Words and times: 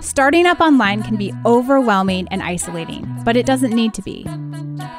Starting 0.00 0.46
up 0.46 0.60
online 0.60 1.02
can 1.02 1.16
be 1.16 1.32
overwhelming 1.44 2.28
and 2.30 2.42
isolating, 2.42 3.06
but 3.24 3.36
it 3.36 3.46
doesn't 3.46 3.72
need 3.72 3.94
to 3.94 4.02
be. 4.02 4.26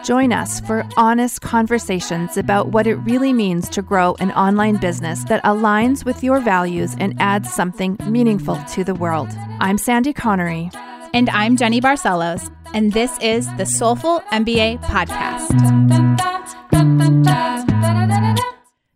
Join 0.03 0.33
us 0.33 0.59
for 0.61 0.85
honest 0.97 1.41
conversations 1.41 2.37
about 2.37 2.69
what 2.69 2.87
it 2.87 2.95
really 2.95 3.33
means 3.33 3.69
to 3.69 3.81
grow 3.81 4.15
an 4.19 4.31
online 4.31 4.77
business 4.77 5.23
that 5.25 5.43
aligns 5.43 6.05
with 6.05 6.23
your 6.23 6.39
values 6.39 6.95
and 6.99 7.19
adds 7.21 7.51
something 7.51 7.97
meaningful 8.07 8.57
to 8.73 8.83
the 8.83 8.95
world. 8.95 9.29
I'm 9.59 9.77
Sandy 9.77 10.13
Connery. 10.13 10.71
And 11.13 11.29
I'm 11.31 11.57
Jenny 11.57 11.81
Barcelos, 11.81 12.49
and 12.73 12.93
this 12.93 13.17
is 13.19 13.45
the 13.57 13.65
Soulful 13.65 14.21
MBA 14.31 14.81
Podcast. 14.83 15.51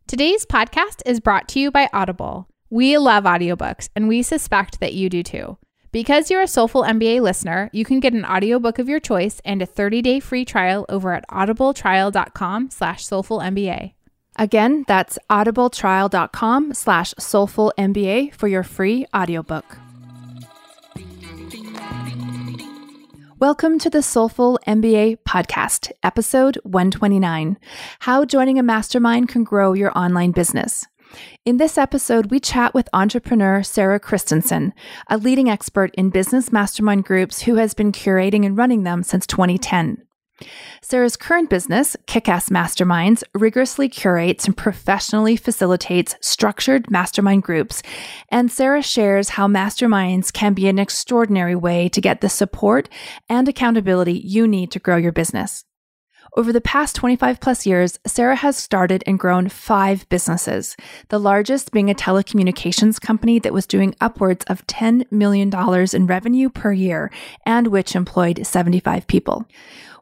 Today's 0.08 0.46
podcast 0.46 1.02
is 1.06 1.20
brought 1.20 1.50
to 1.50 1.60
you 1.60 1.72
by 1.72 1.90
Audible. 1.92 2.48
We 2.70 2.98
love 2.98 3.26
audiobooks, 3.26 3.90
and 3.96 4.08
we 4.08 4.24
suspect 4.24 4.80
that 4.80 4.94
you 4.94 5.10
do 5.10 5.24
too. 5.24 5.58
Because 5.96 6.30
you're 6.30 6.42
a 6.42 6.46
Soulful 6.46 6.84
MBA 6.84 7.22
listener, 7.22 7.70
you 7.72 7.86
can 7.86 8.02
get 8.02 8.12
an 8.12 8.26
audiobook 8.26 8.80
of 8.80 8.90
your 8.90 9.00
choice 9.00 9.40
and 9.46 9.62
a 9.62 9.66
30-day 9.66 10.20
free 10.20 10.44
trial 10.44 10.86
over 10.90 11.14
at 11.14 11.26
audibletrial.com 11.30 12.70
slash 12.70 13.06
soulfulmba. 13.06 13.94
Again, 14.36 14.84
that's 14.90 15.18
audibletrial.com 15.30 16.74
slash 16.74 17.14
soulfulmba 17.14 18.34
for 18.34 18.50
your 18.50 18.64
free 18.64 19.06
audiobook. 19.16 19.78
Welcome 23.40 23.80
to 23.80 23.90
the 23.90 24.02
Soulful 24.02 24.60
MBA 24.68 25.20
podcast, 25.26 25.94
episode 26.04 26.58
129 26.64 27.58
How 28.00 28.26
Joining 28.26 28.60
a 28.60 28.64
Mastermind 28.64 29.30
Can 29.30 29.46
Grow 29.46 29.72
Your 29.72 29.98
Online 29.98 30.32
Business. 30.32 30.88
In 31.46 31.58
this 31.58 31.78
episode, 31.78 32.32
we 32.32 32.40
chat 32.40 32.74
with 32.74 32.90
entrepreneur 32.94 33.64
Sarah 33.64 34.00
Christensen, 34.00 34.74
a 35.10 35.18
leading 35.18 35.50
expert 35.50 35.94
in 35.96 36.10
business 36.10 36.52
mastermind 36.52 37.06
groups 37.06 37.42
who 37.42 37.56
has 37.56 37.74
been 37.74 37.92
curating 37.92 38.46
and 38.46 38.58
running 38.58 38.84
them 38.84 39.04
since 39.04 39.28
2010. 39.28 40.06
Sarah's 40.82 41.16
current 41.16 41.50
business, 41.50 41.96
Kickass 42.08 42.50
Masterminds, 42.50 43.24
rigorously 43.34 43.88
curates 43.88 44.46
and 44.46 44.56
professionally 44.56 45.36
facilitates 45.36 46.16
structured 46.22 46.92
mastermind 46.92 47.44
groups. 47.44 47.82
And 48.30 48.52
Sarah 48.52 48.82
shares 48.82 49.30
how 49.30 49.48
masterminds 49.48 50.34
can 50.34 50.54
be 50.54 50.68
an 50.68 50.80
extraordinary 50.80 51.56
way 51.56 51.90
to 51.90 52.02
get 52.02 52.22
the 52.22 52.30
support 52.30 52.90
and 53.30 53.48
accountability 53.48 54.14
you 54.14 54.48
need 54.48 54.72
to 54.72 54.80
grow 54.80 54.98
your 54.98 55.14
business. 55.14 55.64
Over 56.38 56.52
the 56.52 56.60
past 56.60 56.98
25 56.98 57.40
plus 57.40 57.66
years, 57.66 57.98
Sarah 58.06 58.36
has 58.36 58.58
started 58.58 59.06
and 59.08 59.18
grown 59.18 59.48
five 59.48 60.08
businesses, 60.10 60.76
the 61.08 61.18
largest 61.18 61.72
being 61.72 61.90
a 61.90 61.96
telecommunications 61.96 63.00
company 63.00 63.40
that 63.40 63.54
was 63.54 63.66
doing 63.66 63.96
upwards 64.02 64.44
of 64.50 64.68
$10 64.68 65.10
million 65.14 65.50
in 65.94 66.08
revenue 66.08 66.50
per 66.50 66.74
year 66.74 67.10
and 67.46 67.68
which 67.68 67.96
employed 67.96 68.46
75 68.46 69.08
people. 69.08 69.46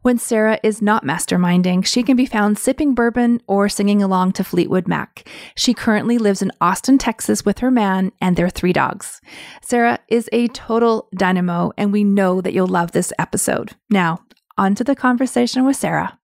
When 0.01 0.17
Sarah 0.17 0.59
is 0.63 0.81
not 0.81 1.05
masterminding, 1.05 1.85
she 1.85 2.01
can 2.01 2.17
be 2.17 2.25
found 2.25 2.57
sipping 2.57 2.95
bourbon 2.95 3.39
or 3.45 3.69
singing 3.69 4.01
along 4.01 4.31
to 4.33 4.43
Fleetwood 4.43 4.87
Mac. 4.87 5.29
She 5.55 5.75
currently 5.75 6.17
lives 6.17 6.41
in 6.41 6.51
Austin, 6.59 6.97
Texas 6.97 7.45
with 7.45 7.59
her 7.59 7.69
man 7.69 8.11
and 8.19 8.35
their 8.35 8.49
three 8.49 8.73
dogs. 8.73 9.21
Sarah 9.61 9.99
is 10.07 10.29
a 10.31 10.47
total 10.47 11.09
dynamo, 11.15 11.73
and 11.77 11.93
we 11.93 12.03
know 12.03 12.41
that 12.41 12.53
you'll 12.53 12.65
love 12.65 12.91
this 12.91 13.13
episode. 13.19 13.75
Now, 13.91 14.23
on 14.57 14.73
to 14.75 14.83
the 14.83 14.95
conversation 14.95 15.63
with 15.63 15.75
Sarah. 15.75 16.19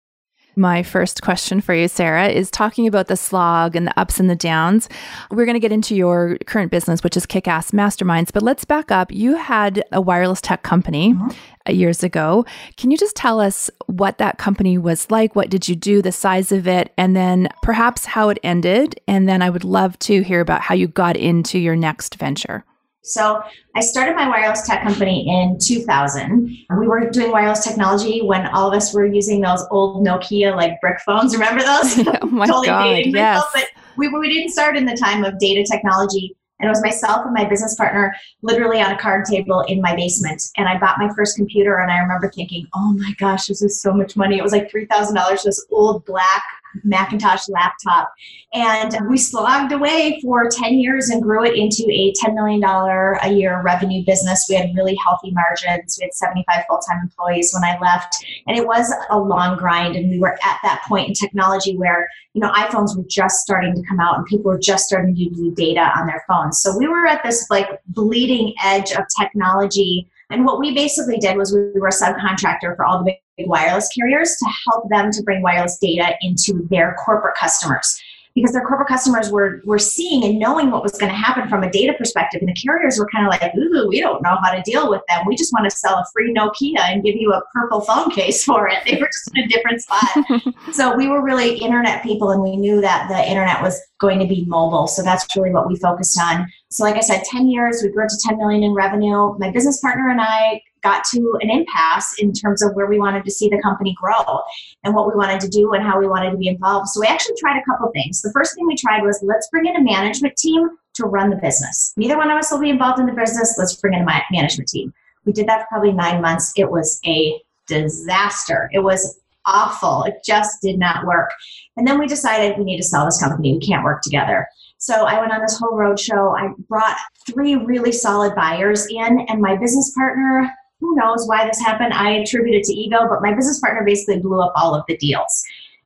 My 0.58 0.82
first 0.82 1.22
question 1.22 1.62
for 1.62 1.76
you, 1.76 1.88
Sarah, 1.88 2.30
is 2.30 2.50
talking 2.50 2.88
about 2.88 3.08
the 3.08 3.16
slog 3.16 3.76
and 3.76 3.86
the 3.86 4.00
ups 4.00 4.20
and 4.20 4.28
the 4.28 4.36
downs. 4.36 4.90
We're 5.30 5.46
going 5.46 5.54
to 5.54 5.60
get 5.60 5.72
into 5.72 5.96
your 5.96 6.40
current 6.48 6.72
business, 6.72 7.04
which 7.04 7.16
is 7.16 7.28
Kick 7.28 7.48
Ass 7.48 7.70
Masterminds, 7.70 8.34
but 8.34 8.42
let's 8.42 8.66
back 8.66 8.90
up. 8.92 9.12
You 9.12 9.36
had 9.36 9.84
a 9.92 10.02
wireless 10.02 10.42
tech 10.42 10.64
company 10.64 11.14
mm-hmm. 11.14 11.72
years 11.72 12.02
ago. 12.02 12.44
Can 12.76 12.90
you 12.90 12.98
just 12.98 13.16
tell 13.16 13.40
us 13.40 13.70
what 13.86 14.18
that 14.18 14.40
company 14.40 14.80
was 14.80 15.12
like? 15.12 15.36
What 15.36 15.52
did 15.52 15.70
you 15.70 15.76
do, 15.76 16.02
the 16.02 16.12
size 16.12 16.52
of 16.52 16.68
it, 16.68 16.92
and 16.98 17.16
then 17.16 17.50
perhaps 17.62 18.06
how 18.06 18.30
it 18.30 18.40
ended? 18.42 19.00
And 19.08 19.30
then 19.30 19.44
I 19.44 19.52
would 19.52 19.64
love 19.64 20.00
to 20.00 20.24
hear 20.24 20.42
about 20.42 20.62
how 20.62 20.74
you 20.74 20.88
got 20.88 21.18
into 21.18 21.60
your 21.60 21.76
next 21.76 22.16
venture. 22.16 22.66
So 23.08 23.42
I 23.76 23.82
started 23.82 24.16
my 24.16 24.28
wireless 24.28 24.68
tech 24.68 24.84
company 24.84 25.28
in 25.28 25.58
2000. 25.60 26.58
We 26.78 26.88
were 26.88 27.10
doing 27.10 27.32
wireless 27.32 27.64
technology 27.64 28.22
when 28.22 28.48
all 28.48 28.68
of 28.68 28.74
us 28.74 28.94
were 28.94 29.06
using 29.06 29.42
those 29.42 29.66
old 29.72 30.06
Nokia 30.06 30.56
like 30.56 30.80
brick 30.82 31.00
phones. 31.06 31.34
Remember 31.34 31.64
those? 31.64 32.00
oh 32.22 32.28
my 32.28 32.48
totally 32.48 32.68
god! 32.68 33.06
Yes. 33.06 33.44
But 33.54 33.68
we, 33.98 34.10
we 34.10 34.34
didn't 34.34 34.52
start 34.52 34.78
in 34.78 34.86
the 34.86 34.96
time 34.96 35.24
of 35.24 35.40
data 35.40 35.66
technology. 35.70 36.36
And 36.60 36.68
it 36.68 36.72
was 36.72 36.82
myself 36.82 37.24
and 37.24 37.36
my 37.36 37.46
business 37.46 37.76
partner 37.76 38.16
literally 38.42 38.82
on 38.82 38.92
a 38.92 38.98
card 38.98 39.26
table 39.26 39.62
in 39.68 39.80
my 39.80 39.96
basement. 39.96 40.42
And 40.58 40.68
I 40.68 40.80
bought 40.80 40.98
my 40.98 41.08
first 41.16 41.36
computer 41.36 41.78
and 41.78 41.92
I 41.92 42.00
remember 42.00 42.32
thinking, 42.32 42.66
oh 42.74 42.94
my 42.94 43.14
gosh, 43.20 43.46
this 43.46 43.62
is 43.62 43.80
so 43.80 43.94
much 43.94 44.16
money. 44.16 44.38
It 44.38 44.44
was 44.44 44.54
like 44.54 44.72
$3,000 44.72 45.44
this 45.44 45.66
old 45.70 46.04
black 46.06 46.44
Macintosh 46.84 47.48
laptop. 47.50 48.12
And 48.54 48.98
we 49.10 49.18
slogged 49.18 49.72
away 49.72 50.20
for 50.22 50.50
10 50.50 50.76
years 50.76 51.10
and 51.10 51.22
grew 51.22 51.44
it 51.44 51.56
into 51.56 51.84
a 51.92 52.14
$10 52.14 52.34
million 52.34 52.64
a 52.64 53.32
year 53.32 53.62
revenue 53.62 54.04
business. 54.06 54.46
We 54.50 54.56
had 54.56 54.70
really 54.76 54.96
healthy 54.96 55.32
margins. 55.32 55.98
We 56.00 56.06
had 56.06 56.14
75 56.14 56.64
full 56.68 56.80
time 56.80 57.02
employees 57.04 57.52
when 57.54 57.64
I 57.64 57.78
left. 57.80 58.16
And 58.48 58.58
it 58.58 58.66
was 58.66 58.94
a 59.10 59.20
long 59.20 59.58
grind. 59.58 59.96
And 59.96 60.10
we 60.10 60.20
were 60.20 60.34
at 60.44 60.60
that 60.64 60.84
point 60.88 61.10
in 61.10 61.14
technology 61.14 61.78
where, 61.78 62.08
you 62.34 62.42
know, 62.42 62.52
iPhones 62.52 62.96
were 62.96 63.06
just 63.08 63.42
starting 63.42 63.76
to 63.76 63.82
come 63.88 64.00
out 64.00 64.18
and 64.18 64.26
people 64.26 64.52
were 64.52 64.60
just 64.60 64.86
starting 64.86 65.16
to 65.16 65.30
do 65.30 65.54
data 65.56 65.92
on 65.98 66.08
their 66.08 66.24
phones. 66.28 66.60
So 66.60 66.78
we 66.78 66.88
were 66.88 67.06
at 67.06 67.24
this 67.24 67.50
like 67.50 67.82
bleeding 67.88 68.54
edge 68.64 68.92
of 68.92 69.04
technology. 69.20 70.10
And 70.30 70.46
what 70.46 70.60
we 70.60 70.74
basically 70.74 71.18
did 71.18 71.38
was 71.38 71.54
we 71.54 71.80
were 71.80 71.88
a 71.88 71.92
subcontractor 71.92 72.76
for 72.76 72.86
all 72.86 73.00
the 73.00 73.06
big 73.06 73.18
wireless 73.46 73.90
carriers 73.90 74.36
to 74.38 74.50
help 74.66 74.90
them 74.90 75.12
to 75.12 75.22
bring 75.24 75.42
wireless 75.42 75.78
data 75.78 76.16
into 76.22 76.68
their 76.70 76.96
corporate 77.06 77.36
customers. 77.36 78.02
Because 78.34 78.52
their 78.52 78.62
corporate 78.62 78.88
customers 78.88 79.32
were 79.32 79.64
were 79.66 79.80
seeing 79.80 80.24
and 80.24 80.38
knowing 80.38 80.70
what 80.70 80.84
was 80.84 80.92
going 80.92 81.12
to 81.12 81.18
happen 81.18 81.50
from 81.50 81.64
a 81.64 81.72
data 81.72 81.94
perspective 81.98 82.40
and 82.40 82.48
the 82.48 82.54
carriers 82.54 83.00
were 83.00 83.08
kind 83.12 83.26
of 83.26 83.32
like 83.32 83.42
ooh 83.56 83.88
we 83.90 84.00
don't 84.00 84.22
know 84.22 84.38
how 84.44 84.52
to 84.54 84.62
deal 84.62 84.92
with 84.92 85.02
them. 85.10 85.26
We 85.26 85.36
just 85.36 85.52
want 85.54 85.68
to 85.68 85.76
sell 85.76 85.96
a 85.96 86.06
free 86.14 86.32
nokia 86.32 86.82
and 86.82 87.04
give 87.04 87.16
you 87.16 87.34
a 87.34 87.42
purple 87.52 87.82
phone 87.82 88.12
case 88.12 88.44
for 88.44 88.70
it. 88.70 88.78
They 88.86 89.00
were 89.02 89.08
just 89.08 89.32
in 89.34 89.44
a 89.44 89.48
different 89.48 89.82
spot. 89.82 90.54
So 90.72 90.96
we 90.96 91.08
were 91.08 91.24
really 91.24 91.58
internet 91.58 92.04
people 92.04 92.30
and 92.30 92.44
we 92.44 92.56
knew 92.58 92.80
that 92.82 93.08
the 93.10 93.28
internet 93.28 93.60
was 93.64 93.82
going 94.00 94.20
to 94.20 94.28
be 94.28 94.46
mobile. 94.46 94.86
So 94.86 95.02
that's 95.02 95.36
really 95.36 95.50
what 95.50 95.68
we 95.68 95.76
focused 95.78 96.20
on. 96.20 96.48
So 96.70 96.84
like 96.84 96.96
i 96.96 97.00
said 97.00 97.24
10 97.24 97.48
years 97.48 97.82
we 97.82 97.90
grew 97.90 98.08
to 98.08 98.18
10 98.28 98.38
million 98.38 98.62
in 98.62 98.74
revenue. 98.74 99.36
My 99.40 99.50
business 99.50 99.80
partner 99.80 100.10
and 100.10 100.22
i 100.22 100.62
got 100.88 101.04
to 101.04 101.38
an 101.42 101.50
impasse 101.50 102.16
in 102.20 102.32
terms 102.32 102.64
of 102.64 102.74
where 102.74 102.88
we 102.88 102.98
wanted 102.98 103.26
to 103.26 103.32
see 103.32 103.50
the 103.50 103.62
company 103.62 103.94
grow 104.02 104.42
and 104.84 104.96
what 104.96 105.08
we 105.08 105.16
wanted 105.16 105.40
to 105.42 105.50
do 105.50 105.74
and 105.74 105.84
how 105.84 106.00
we 106.00 106.08
wanted 106.08 106.32
to 106.32 106.38
be 106.38 106.48
involved. 106.48 106.88
So 106.88 107.02
we 107.02 107.08
actually 107.08 107.36
tried 107.38 107.60
a 107.60 107.66
couple 107.70 107.92
things. 107.92 108.22
The 108.22 108.32
first 108.32 108.56
thing 108.56 108.66
we 108.66 108.78
tried 108.78 109.04
was 109.04 109.20
let's 109.22 109.50
bring 109.50 109.66
in 109.66 109.76
a 109.76 109.84
management 109.84 110.38
team 110.38 110.70
to 110.94 111.06
run 111.06 111.30
the 111.30 111.36
business. 111.36 111.94
Neither 111.98 112.18
one 112.18 112.32
of 112.32 112.38
us 112.38 112.52
will 112.52 112.60
be 112.60 112.70
involved 112.70 113.00
in 113.00 113.06
the 113.06 113.12
business. 113.12 113.56
Let's 113.58 113.76
bring 113.76 113.94
in 113.94 114.02
a 114.02 114.22
management 114.32 114.70
team. 114.70 114.94
We 115.26 115.34
did 115.34 115.48
that 115.48 115.62
for 115.62 115.68
probably 115.70 115.92
nine 115.92 116.22
months. 116.22 116.54
It 116.56 116.72
was 116.72 117.02
a 117.06 117.40
disaster. 117.68 118.70
It 118.72 118.80
was 118.80 119.20
awful. 119.46 120.04
It 120.04 120.16
just 120.26 120.62
did 120.62 120.80
not 120.80 121.06
work. 121.06 121.32
And 121.76 121.86
then 121.86 122.00
we 122.00 122.08
decided 122.08 122.58
we 122.58 122.64
need 122.64 122.78
to 122.78 122.84
sell 122.84 123.06
this 123.06 123.20
company. 123.22 123.54
We 123.54 123.60
can't 123.60 123.84
work 123.84 124.02
together. 124.02 124.48
So 124.80 125.06
I 125.06 125.20
went 125.20 125.34
on 125.34 125.42
this 125.42 125.58
whole 125.58 125.76
road 125.76 126.00
show. 126.00 126.36
I 126.38 126.50
brought 126.70 126.98
three 127.26 127.56
really 127.56 127.92
solid 127.92 128.36
buyers 128.36 128.88
in, 128.88 129.26
and 129.28 129.42
my 129.42 129.58
business 129.58 129.92
partner 129.98 130.54
who 130.80 130.96
knows 130.96 131.28
why 131.28 131.48
this 131.48 131.60
happened? 131.60 131.94
I 131.94 132.12
attribute 132.12 132.56
it 132.56 132.64
to 132.66 132.74
ego, 132.74 133.08
but 133.10 133.22
my 133.22 133.34
business 133.34 133.60
partner 133.60 133.84
basically 133.84 134.20
blew 134.20 134.42
up 134.42 134.54
all 134.56 134.76
of 134.76 134.84
the 134.88 134.98
deals. 134.98 135.44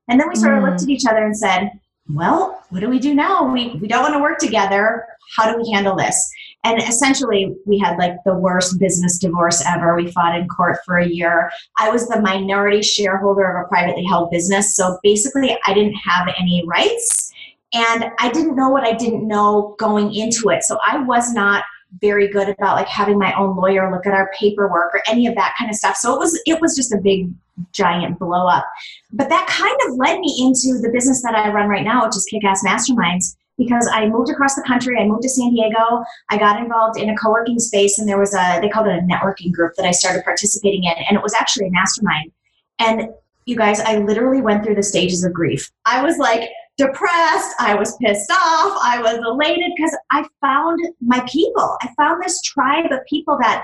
And 0.08 0.20
then 0.20 0.28
we 0.28 0.36
sort 0.36 0.58
of 0.58 0.64
looked 0.64 0.82
hmm. 0.82 0.86
at 0.86 0.90
each 0.90 1.06
other 1.06 1.24
and 1.24 1.38
said, 1.38 1.72
well, 2.10 2.62
what 2.70 2.82
do 2.82 2.90
we 2.90 3.00
do 3.00 3.14
now? 3.14 3.50
We, 3.52 3.76
we 3.82 3.88
don't 3.88 4.02
want 4.02 4.14
to 4.14 4.20
work 4.20 4.40
together. 4.40 5.06
How 5.38 5.52
do 5.52 5.62
we 5.62 5.72
handle 5.72 5.96
this? 5.96 6.30
And 6.64 6.78
essentially, 6.80 7.56
we 7.66 7.80
had 7.80 7.98
like 7.98 8.18
the 8.26 8.36
worst 8.36 8.80
business 8.80 9.18
divorce 9.18 9.64
ever. 9.66 9.96
We 9.96 10.12
fought 10.12 10.38
in 10.38 10.48
court 10.48 10.78
for 10.86 10.98
a 10.98 11.08
year. 11.08 11.50
I 11.80 11.90
was 11.90 12.08
the 12.08 12.22
minority 12.22 12.82
shareholder 12.82 13.46
of 13.46 13.66
a 13.66 13.68
privately 13.70 14.04
held 14.04 14.30
business. 14.30 14.76
So 14.76 15.00
basically, 15.02 15.58
I 15.66 15.74
didn't 15.74 15.96
have 15.96 16.28
any 16.38 16.64
rights 16.68 17.32
And 17.74 18.12
I 18.20 18.30
didn't 18.32 18.56
know 18.56 18.70
what 18.70 18.84
I 18.84 18.94
didn't 18.94 19.28
know 19.28 19.76
going 19.80 20.14
into 20.14 20.50
it. 20.50 20.64
So 20.64 20.78
I 20.86 21.00
was 21.00 21.34
not 21.34 21.64
very 22.00 22.28
good 22.28 22.48
about 22.48 22.76
like 22.76 22.88
having 22.88 23.20
my 23.20 23.34
own 23.34 23.56
lawyer 23.56 23.92
look 23.92 24.06
at 24.06 24.14
our 24.14 24.32
paperwork 24.38 24.94
or 24.94 25.02
any 25.08 25.28
of 25.28 25.36
that 25.36 25.54
kind 25.58 25.70
of 25.70 25.76
stuff. 25.76 25.98
So 25.98 26.14
it 26.14 26.20
was 26.20 26.42
it 26.46 26.62
was 26.62 26.76
just 26.76 26.94
a 26.94 26.98
big 26.98 27.30
giant 27.74 28.18
blow 28.18 28.48
up. 28.48 28.66
But 29.12 29.30
that 29.30 29.48
kind 29.48 29.78
of 29.88 29.98
led 29.98 30.20
me 30.20 30.36
into 30.40 30.80
the 30.82 30.90
business 30.92 31.22
that 31.24 31.36
I 31.36 31.52
run 31.52 31.68
right 31.68 31.84
now, 31.84 32.06
which 32.06 32.16
is 32.16 32.26
Kick 32.26 32.44
Ass 32.46 32.64
Masterminds, 32.66 33.36
because 33.58 33.90
I 33.92 34.08
moved 34.08 34.32
across 34.32 34.56
the 34.56 34.64
country. 34.64 34.98
I 34.98 35.06
moved 35.06 35.24
to 35.24 35.30
San 35.30 35.52
Diego. 35.52 36.04
I 36.30 36.38
got 36.38 36.62
involved 36.62 37.00
in 37.00 37.10
a 37.10 37.16
co 37.16 37.32
working 37.32 37.60
space, 37.60 38.00
and 38.00 38.08
there 38.08 38.20
was 38.20 38.34
a, 38.34 38.60
they 38.62 38.70
called 38.70 38.88
it 38.88 38.98
a 38.98 39.02
networking 39.02 39.52
group 39.52 39.74
that 39.76 39.86
I 39.86 39.92
started 39.92 40.24
participating 40.24 40.86
in. 40.86 40.94
And 41.08 41.18
it 41.18 41.24
was 41.24 41.34
actually 41.34 41.68
a 41.68 41.72
mastermind. 41.72 42.32
And 42.80 43.10
you 43.46 43.56
guys, 43.56 43.80
I 43.82 43.98
literally 43.98 44.42
went 44.42 44.64
through 44.64 44.76
the 44.76 44.84
stages 44.84 45.24
of 45.24 45.34
grief. 45.34 45.70
I 45.86 46.04
was 46.04 46.18
like 46.18 46.50
depressed. 46.82 47.56
I 47.60 47.76
was 47.76 47.96
pissed 47.98 48.32
off. 48.32 48.80
I 48.84 49.02
was 49.02 49.20
elated 49.26 49.72
because 49.76 49.96
I 50.12 50.26
found 50.42 50.80
my 51.00 51.24
people. 51.32 51.78
I 51.82 51.90
found 51.96 52.24
this 52.24 52.42
tribe 52.42 52.92
of 52.92 53.00
people 53.08 53.38
that 53.42 53.64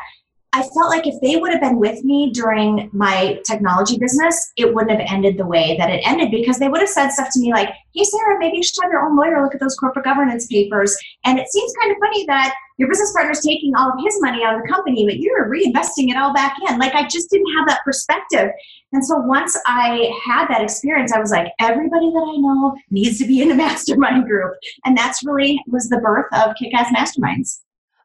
I 0.53 0.61
felt 0.61 0.89
like 0.89 1.05
if 1.05 1.19
they 1.21 1.35
would 1.35 1.51
have 1.51 1.61
been 1.61 1.77
with 1.77 2.03
me 2.03 2.31
during 2.31 2.89
my 2.93 3.39
technology 3.45 3.97
business, 3.97 4.53
it 4.55 4.73
wouldn't 4.73 4.97
have 4.97 5.11
ended 5.11 5.37
the 5.37 5.45
way 5.45 5.75
that 5.77 5.89
it 5.89 6.01
ended 6.05 6.31
because 6.31 6.57
they 6.57 6.69
would 6.69 6.79
have 6.79 6.89
said 6.89 7.09
stuff 7.09 7.29
to 7.33 7.39
me 7.39 7.51
like, 7.51 7.69
hey, 7.93 8.03
Sarah, 8.03 8.39
maybe 8.39 8.57
you 8.57 8.63
should 8.63 8.81
have 8.81 8.91
your 8.91 9.05
own 9.05 9.17
lawyer 9.17 9.43
look 9.43 9.53
at 9.53 9.59
those 9.59 9.75
corporate 9.75 10.05
governance 10.05 10.47
papers. 10.47 10.97
And 11.25 11.37
it 11.37 11.47
seems 11.49 11.73
kind 11.79 11.91
of 11.91 11.97
funny 11.99 12.25
that 12.27 12.55
your 12.77 12.87
business 12.87 13.11
partner 13.11 13.31
is 13.31 13.41
taking 13.41 13.75
all 13.75 13.89
of 13.89 13.99
his 14.03 14.21
money 14.21 14.43
out 14.43 14.55
of 14.55 14.61
the 14.61 14.67
company, 14.67 15.05
but 15.05 15.17
you're 15.17 15.49
reinvesting 15.49 16.09
it 16.09 16.17
all 16.17 16.33
back 16.33 16.55
in. 16.69 16.77
Like, 16.77 16.93
I 16.95 17.07
just 17.07 17.29
didn't 17.29 17.53
have 17.57 17.67
that 17.67 17.83
perspective. 17.83 18.49
And 18.93 19.05
so 19.05 19.17
once 19.17 19.59
I 19.65 20.11
had 20.25 20.47
that 20.47 20.61
experience, 20.61 21.11
I 21.11 21.19
was 21.19 21.31
like, 21.31 21.51
everybody 21.59 22.09
that 22.11 22.33
I 22.33 22.37
know 22.37 22.75
needs 22.89 23.17
to 23.19 23.27
be 23.27 23.41
in 23.41 23.51
a 23.51 23.55
mastermind 23.63 24.25
group. 24.25 24.53
And 24.85 24.97
that's 24.97 25.25
really 25.25 25.59
was 25.67 25.89
the 25.89 25.97
birth 25.97 26.27
of 26.33 26.55
Kick 26.55 26.73
Ass 26.73 26.93
Masterminds. 26.95 27.59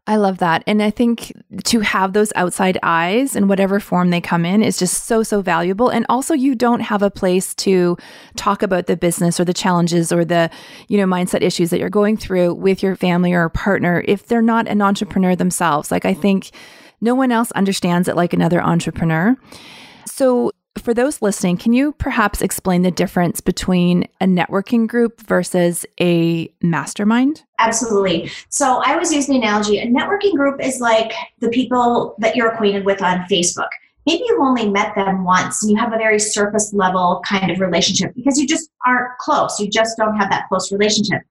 I 0.04 0.16
love 0.16 0.38
that. 0.38 0.64
And 0.66 0.82
I 0.82 0.90
think 0.90 1.32
to 1.64 1.78
have 1.80 2.12
those 2.12 2.32
outside 2.34 2.76
eyes 2.82 3.36
in 3.36 3.46
whatever 3.46 3.78
form 3.78 4.10
they 4.10 4.20
come 4.20 4.44
in 4.44 4.60
is 4.60 4.76
just 4.76 5.04
so, 5.04 5.22
so 5.22 5.42
valuable. 5.42 5.90
And 5.90 6.04
also, 6.08 6.34
you 6.34 6.56
don't 6.56 6.80
have 6.80 7.02
a 7.02 7.10
place 7.10 7.54
to 7.56 7.96
talk 8.34 8.64
about 8.64 8.86
the 8.86 8.96
business 8.96 9.38
or 9.38 9.44
the 9.44 9.54
challenges 9.54 10.10
or 10.10 10.24
the, 10.24 10.50
you 10.88 10.98
know, 10.98 11.06
mindset 11.06 11.42
issues 11.42 11.70
that 11.70 11.78
you're 11.78 11.88
going 11.88 12.16
through 12.16 12.54
with 12.54 12.82
your 12.82 12.96
family 12.96 13.32
or 13.32 13.48
partner 13.48 14.02
if 14.08 14.26
they're 14.26 14.42
not 14.42 14.66
an 14.66 14.82
entrepreneur 14.82 15.36
themselves. 15.36 15.92
Like, 15.92 16.04
I 16.04 16.14
think 16.14 16.50
no 17.00 17.14
one 17.14 17.30
else 17.30 17.52
understands 17.52 18.08
it 18.08 18.16
like 18.16 18.32
another 18.32 18.60
entrepreneur. 18.60 19.36
So, 20.06 20.50
for 20.78 20.94
those 20.94 21.22
listening, 21.22 21.56
can 21.56 21.72
you 21.72 21.92
perhaps 21.92 22.42
explain 22.42 22.82
the 22.82 22.90
difference 22.90 23.40
between 23.40 24.08
a 24.20 24.26
networking 24.26 24.86
group 24.86 25.20
versus 25.20 25.86
a 26.00 26.52
mastermind? 26.62 27.44
Absolutely. 27.58 28.30
So 28.48 28.82
I 28.84 28.92
always 28.92 29.12
use 29.12 29.26
the 29.26 29.36
analogy 29.36 29.78
a 29.78 29.86
networking 29.86 30.32
group 30.32 30.60
is 30.62 30.80
like 30.80 31.12
the 31.40 31.48
people 31.48 32.16
that 32.18 32.34
you're 32.34 32.48
acquainted 32.48 32.84
with 32.84 33.02
on 33.02 33.20
Facebook. 33.30 33.68
Maybe 34.06 34.24
you've 34.26 34.40
only 34.40 34.68
met 34.68 34.94
them 34.96 35.24
once 35.24 35.62
and 35.62 35.70
you 35.70 35.78
have 35.78 35.92
a 35.92 35.98
very 35.98 36.18
surface 36.18 36.72
level 36.72 37.22
kind 37.24 37.52
of 37.52 37.60
relationship 37.60 38.12
because 38.16 38.36
you 38.36 38.48
just 38.48 38.68
aren't 38.84 39.16
close. 39.18 39.60
You 39.60 39.70
just 39.70 39.96
don't 39.96 40.16
have 40.16 40.30
that 40.30 40.48
close 40.48 40.72
relationship. 40.72 41.22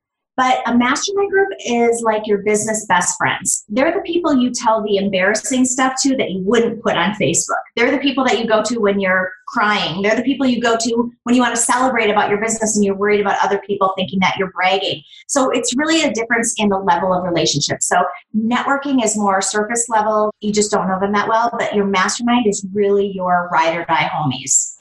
But 0.41 0.67
a 0.67 0.75
mastermind 0.75 1.29
group 1.29 1.49
is 1.67 2.01
like 2.01 2.25
your 2.25 2.39
business 2.39 2.87
best 2.87 3.15
friends. 3.15 3.63
They're 3.69 3.93
the 3.93 4.01
people 4.01 4.35
you 4.35 4.49
tell 4.49 4.81
the 4.81 4.97
embarrassing 4.97 5.65
stuff 5.65 5.93
to 6.01 6.17
that 6.17 6.31
you 6.31 6.41
wouldn't 6.43 6.81
put 6.81 6.97
on 6.97 7.13
Facebook. 7.13 7.61
They're 7.75 7.91
the 7.91 7.99
people 7.99 8.23
that 8.23 8.39
you 8.39 8.47
go 8.47 8.63
to 8.63 8.79
when 8.79 8.99
you're 8.99 9.31
crying. 9.49 10.01
They're 10.01 10.15
the 10.15 10.23
people 10.23 10.47
you 10.47 10.59
go 10.59 10.75
to 10.77 11.11
when 11.25 11.35
you 11.35 11.41
want 11.43 11.55
to 11.55 11.61
celebrate 11.61 12.09
about 12.09 12.31
your 12.31 12.41
business 12.41 12.75
and 12.75 12.83
you're 12.83 12.95
worried 12.95 13.21
about 13.21 13.37
other 13.43 13.59
people 13.67 13.93
thinking 13.95 14.17
that 14.21 14.35
you're 14.39 14.51
bragging. 14.53 15.03
So 15.27 15.51
it's 15.51 15.77
really 15.77 16.01
a 16.01 16.11
difference 16.11 16.55
in 16.57 16.69
the 16.69 16.79
level 16.79 17.13
of 17.13 17.23
relationship. 17.23 17.83
So 17.83 17.97
networking 18.35 19.05
is 19.05 19.15
more 19.15 19.43
surface 19.43 19.89
level. 19.89 20.33
You 20.39 20.51
just 20.51 20.71
don't 20.71 20.87
know 20.87 20.99
them 20.99 21.11
that 21.11 21.27
well, 21.27 21.51
but 21.55 21.75
your 21.75 21.85
mastermind 21.85 22.47
is 22.47 22.65
really 22.73 23.11
your 23.13 23.47
ride 23.53 23.77
or 23.77 23.85
die 23.85 24.09
homies. 24.11 24.80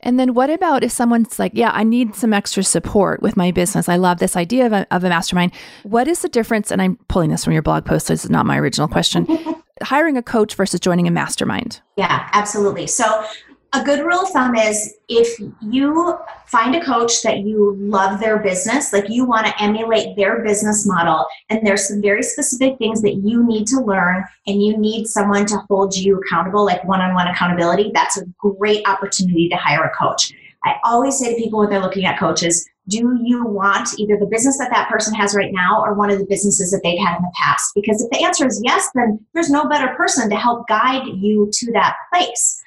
And 0.00 0.18
then 0.20 0.34
what 0.34 0.50
about 0.50 0.84
if 0.84 0.92
someone's 0.92 1.38
like, 1.38 1.52
yeah, 1.54 1.70
I 1.72 1.84
need 1.84 2.14
some 2.14 2.32
extra 2.32 2.62
support 2.62 3.22
with 3.22 3.36
my 3.36 3.50
business. 3.50 3.88
I 3.88 3.96
love 3.96 4.18
this 4.18 4.36
idea 4.36 4.66
of 4.66 4.72
a, 4.72 4.86
of 4.90 5.04
a 5.04 5.08
mastermind. 5.08 5.52
What 5.82 6.08
is 6.08 6.22
the 6.22 6.28
difference? 6.28 6.70
And 6.70 6.80
I'm 6.80 6.96
pulling 7.08 7.30
this 7.30 7.44
from 7.44 7.52
your 7.52 7.62
blog 7.62 7.84
post. 7.84 8.06
So 8.06 8.12
this 8.14 8.24
is 8.24 8.30
not 8.30 8.46
my 8.46 8.58
original 8.58 8.88
question. 8.88 9.26
Hiring 9.82 10.16
a 10.16 10.22
coach 10.22 10.54
versus 10.54 10.80
joining 10.80 11.06
a 11.06 11.10
mastermind. 11.10 11.80
Yeah, 11.96 12.28
absolutely. 12.32 12.86
So 12.86 13.24
a 13.72 13.84
good 13.84 14.04
rule 14.04 14.20
of 14.20 14.30
thumb 14.30 14.54
is 14.54 14.94
if 15.08 15.38
you 15.60 16.18
find 16.46 16.74
a 16.74 16.84
coach 16.84 17.22
that 17.22 17.40
you 17.40 17.76
love 17.78 18.20
their 18.20 18.38
business, 18.38 18.92
like 18.92 19.08
you 19.08 19.24
want 19.24 19.46
to 19.46 19.62
emulate 19.62 20.16
their 20.16 20.42
business 20.42 20.86
model, 20.86 21.26
and 21.50 21.66
there's 21.66 21.88
some 21.88 22.00
very 22.00 22.22
specific 22.22 22.78
things 22.78 23.02
that 23.02 23.16
you 23.16 23.46
need 23.46 23.66
to 23.68 23.80
learn, 23.80 24.24
and 24.46 24.62
you 24.62 24.76
need 24.78 25.06
someone 25.06 25.46
to 25.46 25.58
hold 25.68 25.96
you 25.96 26.20
accountable, 26.20 26.64
like 26.64 26.84
one 26.84 27.00
on 27.00 27.14
one 27.14 27.28
accountability, 27.28 27.90
that's 27.92 28.16
a 28.16 28.26
great 28.38 28.86
opportunity 28.88 29.48
to 29.48 29.56
hire 29.56 29.84
a 29.84 29.96
coach. 29.96 30.32
I 30.64 30.76
always 30.84 31.18
say 31.18 31.34
to 31.34 31.40
people 31.40 31.60
when 31.60 31.70
they're 31.70 31.80
looking 31.80 32.06
at 32.06 32.18
coaches, 32.18 32.68
do 32.88 33.18
you 33.22 33.44
want 33.44 33.98
either 33.98 34.16
the 34.16 34.26
business 34.26 34.58
that 34.58 34.70
that 34.70 34.88
person 34.88 35.12
has 35.14 35.34
right 35.34 35.52
now 35.52 35.82
or 35.82 35.94
one 35.94 36.10
of 36.10 36.18
the 36.18 36.26
businesses 36.26 36.70
that 36.70 36.80
they've 36.82 36.98
had 36.98 37.16
in 37.16 37.22
the 37.22 37.32
past? 37.36 37.72
Because 37.74 38.02
if 38.02 38.10
the 38.10 38.24
answer 38.24 38.46
is 38.46 38.60
yes, 38.64 38.88
then 38.94 39.18
there's 39.34 39.50
no 39.50 39.68
better 39.68 39.94
person 39.96 40.30
to 40.30 40.36
help 40.36 40.68
guide 40.68 41.06
you 41.06 41.50
to 41.52 41.72
that 41.72 41.96
place. 42.12 42.62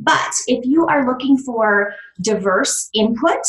But 0.00 0.32
if 0.46 0.64
you 0.64 0.86
are 0.86 1.06
looking 1.06 1.36
for 1.36 1.92
diverse 2.22 2.88
input 2.94 3.44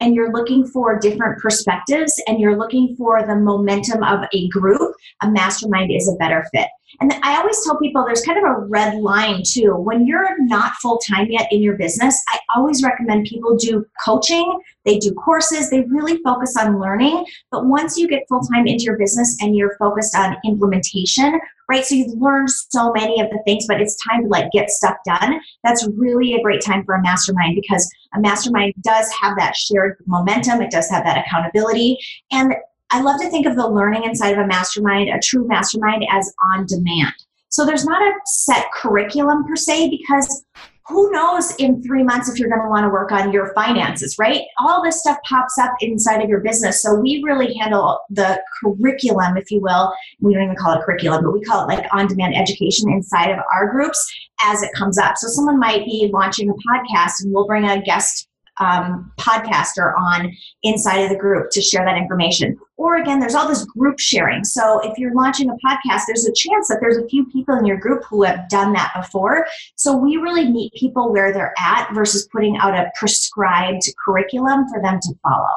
and 0.00 0.14
you're 0.14 0.32
looking 0.32 0.66
for 0.66 0.98
different 0.98 1.40
perspectives 1.40 2.20
and 2.26 2.40
you're 2.40 2.58
looking 2.58 2.96
for 2.96 3.24
the 3.24 3.36
momentum 3.36 4.02
of 4.02 4.24
a 4.32 4.48
group, 4.48 4.94
a 5.22 5.30
mastermind 5.30 5.92
is 5.92 6.08
a 6.08 6.16
better 6.16 6.44
fit. 6.52 6.68
And 7.02 7.12
I 7.24 7.36
always 7.36 7.64
tell 7.64 7.76
people 7.78 8.04
there's 8.04 8.24
kind 8.24 8.38
of 8.38 8.44
a 8.44 8.60
red 8.60 9.00
line 9.00 9.42
too. 9.44 9.74
When 9.74 10.06
you're 10.06 10.36
not 10.46 10.74
full 10.80 10.98
time 10.98 11.26
yet 11.28 11.48
in 11.50 11.60
your 11.60 11.76
business, 11.76 12.22
I 12.28 12.38
always 12.54 12.80
recommend 12.84 13.26
people 13.26 13.56
do 13.56 13.84
coaching, 14.04 14.60
they 14.84 14.98
do 14.98 15.12
courses, 15.12 15.68
they 15.68 15.80
really 15.80 16.18
focus 16.22 16.56
on 16.56 16.78
learning. 16.78 17.26
But 17.50 17.66
once 17.66 17.98
you 17.98 18.06
get 18.06 18.22
full 18.28 18.42
time 18.42 18.68
into 18.68 18.84
your 18.84 18.96
business 18.96 19.36
and 19.40 19.56
you're 19.56 19.74
focused 19.80 20.16
on 20.16 20.36
implementation, 20.44 21.40
right? 21.68 21.84
So 21.84 21.96
you've 21.96 22.20
learned 22.20 22.50
so 22.50 22.92
many 22.92 23.20
of 23.20 23.30
the 23.30 23.40
things, 23.44 23.66
but 23.66 23.80
it's 23.80 23.96
time 24.08 24.22
to 24.22 24.28
like 24.28 24.52
get 24.52 24.70
stuff 24.70 24.94
done. 25.04 25.40
That's 25.64 25.84
really 25.96 26.34
a 26.34 26.42
great 26.42 26.60
time 26.60 26.84
for 26.84 26.94
a 26.94 27.02
mastermind 27.02 27.58
because 27.60 27.90
a 28.14 28.20
mastermind 28.20 28.74
does 28.80 29.10
have 29.10 29.36
that 29.38 29.56
shared 29.56 29.96
momentum, 30.06 30.62
it 30.62 30.70
does 30.70 30.88
have 30.88 31.02
that 31.02 31.18
accountability. 31.26 31.98
And 32.30 32.54
I 32.92 33.00
love 33.00 33.18
to 33.22 33.30
think 33.30 33.46
of 33.46 33.56
the 33.56 33.66
learning 33.66 34.04
inside 34.04 34.32
of 34.32 34.38
a 34.38 34.46
mastermind, 34.46 35.08
a 35.08 35.18
true 35.18 35.48
mastermind, 35.48 36.06
as 36.10 36.32
on 36.52 36.66
demand. 36.66 37.14
So 37.48 37.64
there's 37.64 37.86
not 37.86 38.02
a 38.02 38.12
set 38.26 38.66
curriculum 38.72 39.44
per 39.46 39.56
se 39.56 39.88
because 39.88 40.44
who 40.88 41.10
knows 41.10 41.54
in 41.56 41.82
three 41.82 42.02
months 42.02 42.28
if 42.28 42.38
you're 42.38 42.50
going 42.50 42.60
to 42.60 42.68
want 42.68 42.84
to 42.84 42.90
work 42.90 43.10
on 43.12 43.32
your 43.32 43.54
finances, 43.54 44.16
right? 44.18 44.42
All 44.58 44.82
this 44.82 45.00
stuff 45.00 45.16
pops 45.26 45.56
up 45.58 45.72
inside 45.80 46.22
of 46.22 46.28
your 46.28 46.40
business. 46.40 46.82
So 46.82 46.94
we 46.94 47.22
really 47.24 47.54
handle 47.54 47.98
the 48.10 48.42
curriculum, 48.60 49.38
if 49.38 49.50
you 49.50 49.60
will. 49.60 49.94
We 50.20 50.34
don't 50.34 50.42
even 50.44 50.56
call 50.56 50.78
it 50.78 50.84
curriculum, 50.84 51.24
but 51.24 51.32
we 51.32 51.40
call 51.42 51.62
it 51.62 51.74
like 51.74 51.86
on 51.92 52.08
demand 52.08 52.36
education 52.36 52.90
inside 52.90 53.30
of 53.30 53.38
our 53.54 53.70
groups 53.70 54.06
as 54.42 54.62
it 54.62 54.72
comes 54.74 54.98
up. 54.98 55.16
So 55.16 55.28
someone 55.28 55.58
might 55.58 55.86
be 55.86 56.10
launching 56.12 56.50
a 56.50 56.54
podcast 56.54 57.22
and 57.22 57.32
we'll 57.32 57.46
bring 57.46 57.64
a 57.64 57.80
guest 57.80 58.28
um, 58.60 59.12
podcaster 59.18 59.96
on 59.98 60.32
inside 60.62 60.98
of 60.98 61.10
the 61.10 61.16
group 61.16 61.50
to 61.50 61.60
share 61.60 61.84
that 61.84 61.96
information. 61.96 62.58
Or 62.76 62.96
again, 62.96 63.20
there's 63.20 63.34
all 63.34 63.48
this 63.48 63.64
group 63.64 63.98
sharing. 63.98 64.44
So 64.44 64.80
if 64.80 64.98
you're 64.98 65.14
launching 65.14 65.50
a 65.50 65.54
podcast, 65.64 66.02
there's 66.06 66.26
a 66.26 66.32
chance 66.32 66.68
that 66.68 66.78
there's 66.80 66.96
a 66.96 67.06
few 67.06 67.26
people 67.26 67.56
in 67.56 67.64
your 67.64 67.76
group 67.76 68.04
who 68.04 68.22
have 68.24 68.48
done 68.48 68.72
that 68.72 68.92
before. 68.96 69.46
So 69.76 69.96
we 69.96 70.16
really 70.16 70.50
meet 70.50 70.72
people 70.74 71.12
where 71.12 71.32
they're 71.32 71.54
at 71.58 71.92
versus 71.94 72.28
putting 72.32 72.56
out 72.56 72.74
a 72.74 72.90
prescribed 72.98 73.82
curriculum 74.04 74.68
for 74.68 74.80
them 74.82 74.98
to 75.00 75.14
follow. 75.22 75.48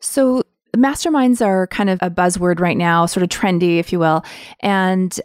So 0.00 0.42
masterminds 0.76 1.44
are 1.44 1.66
kind 1.66 1.90
of 1.90 1.98
a 2.02 2.10
buzzword 2.10 2.60
right 2.60 2.76
now, 2.76 3.06
sort 3.06 3.22
of 3.22 3.28
trendy, 3.28 3.78
if 3.78 3.92
you 3.92 3.98
will. 3.98 4.24
And 4.60 5.18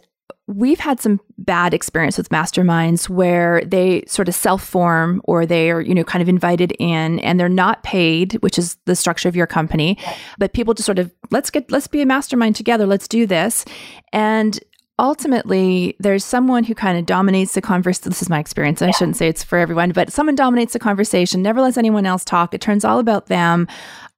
we've 0.46 0.80
had 0.80 1.00
some 1.00 1.20
bad 1.38 1.72
experience 1.72 2.18
with 2.18 2.28
masterminds 2.28 3.08
where 3.08 3.62
they 3.64 4.04
sort 4.06 4.28
of 4.28 4.34
self-form 4.34 5.22
or 5.24 5.46
they 5.46 5.70
are 5.70 5.80
you 5.80 5.94
know 5.94 6.04
kind 6.04 6.20
of 6.20 6.28
invited 6.28 6.72
in 6.78 7.18
and 7.20 7.40
they're 7.40 7.48
not 7.48 7.82
paid 7.82 8.34
which 8.34 8.58
is 8.58 8.76
the 8.84 8.94
structure 8.94 9.28
of 9.28 9.36
your 9.36 9.46
company. 9.46 9.98
But 10.38 10.52
people 10.52 10.74
just 10.74 10.86
sort 10.86 10.98
of 10.98 11.10
let's 11.30 11.50
get 11.50 11.70
let's 11.70 11.86
be 11.86 12.02
a 12.02 12.06
mastermind 12.06 12.56
together. 12.56 12.86
Let's 12.86 13.08
do 13.08 13.26
this. 13.26 13.64
And 14.12 14.58
ultimately 14.98 15.96
there's 15.98 16.24
someone 16.24 16.62
who 16.62 16.74
kind 16.74 16.96
of 16.98 17.04
dominates 17.06 17.54
the 17.54 17.60
conversation 17.60 18.10
this 18.10 18.22
is 18.22 18.28
my 18.28 18.38
experience. 18.38 18.82
And 18.82 18.88
yeah. 18.88 18.94
i 18.94 18.98
shouldn't 18.98 19.16
say 19.16 19.28
it's 19.28 19.42
for 19.42 19.58
everyone 19.58 19.92
but 19.92 20.12
someone 20.12 20.34
dominates 20.34 20.74
the 20.74 20.78
conversation 20.78 21.42
never 21.42 21.62
lets 21.62 21.78
anyone 21.78 22.04
else 22.04 22.24
talk. 22.24 22.52
It 22.52 22.60
turns 22.60 22.84
all 22.84 22.98
about 22.98 23.26
them 23.26 23.66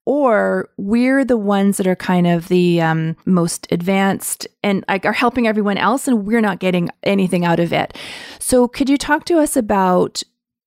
or 0.07 0.71
we're 0.79 1.25
the 1.25 1.37
ones 1.37 1.77
that 1.77 1.87
are 1.87 1.97
kind 1.97 2.27
of 2.27 2.49
the 2.49 2.81
um, 2.81 3.17
most 3.27 3.67
advanced 3.71 4.47
and 4.63 4.85
like 4.89 5.05
are 5.05 5.13
helping 5.13 5.47
everyone 5.47 5.77
else 5.77 6.09
and 6.09 6.27
we're 6.27 6.41
not 6.41 6.59
getting 6.59 6.89
anything 7.03 7.45
out 7.45 7.61
of 7.61 7.73
it 7.73 7.97
so 8.39 8.67
could 8.67 8.89
you 8.89 8.97
talk 8.97 9.25
to 9.25 9.39
us 9.39 9.57
about 9.57 10.23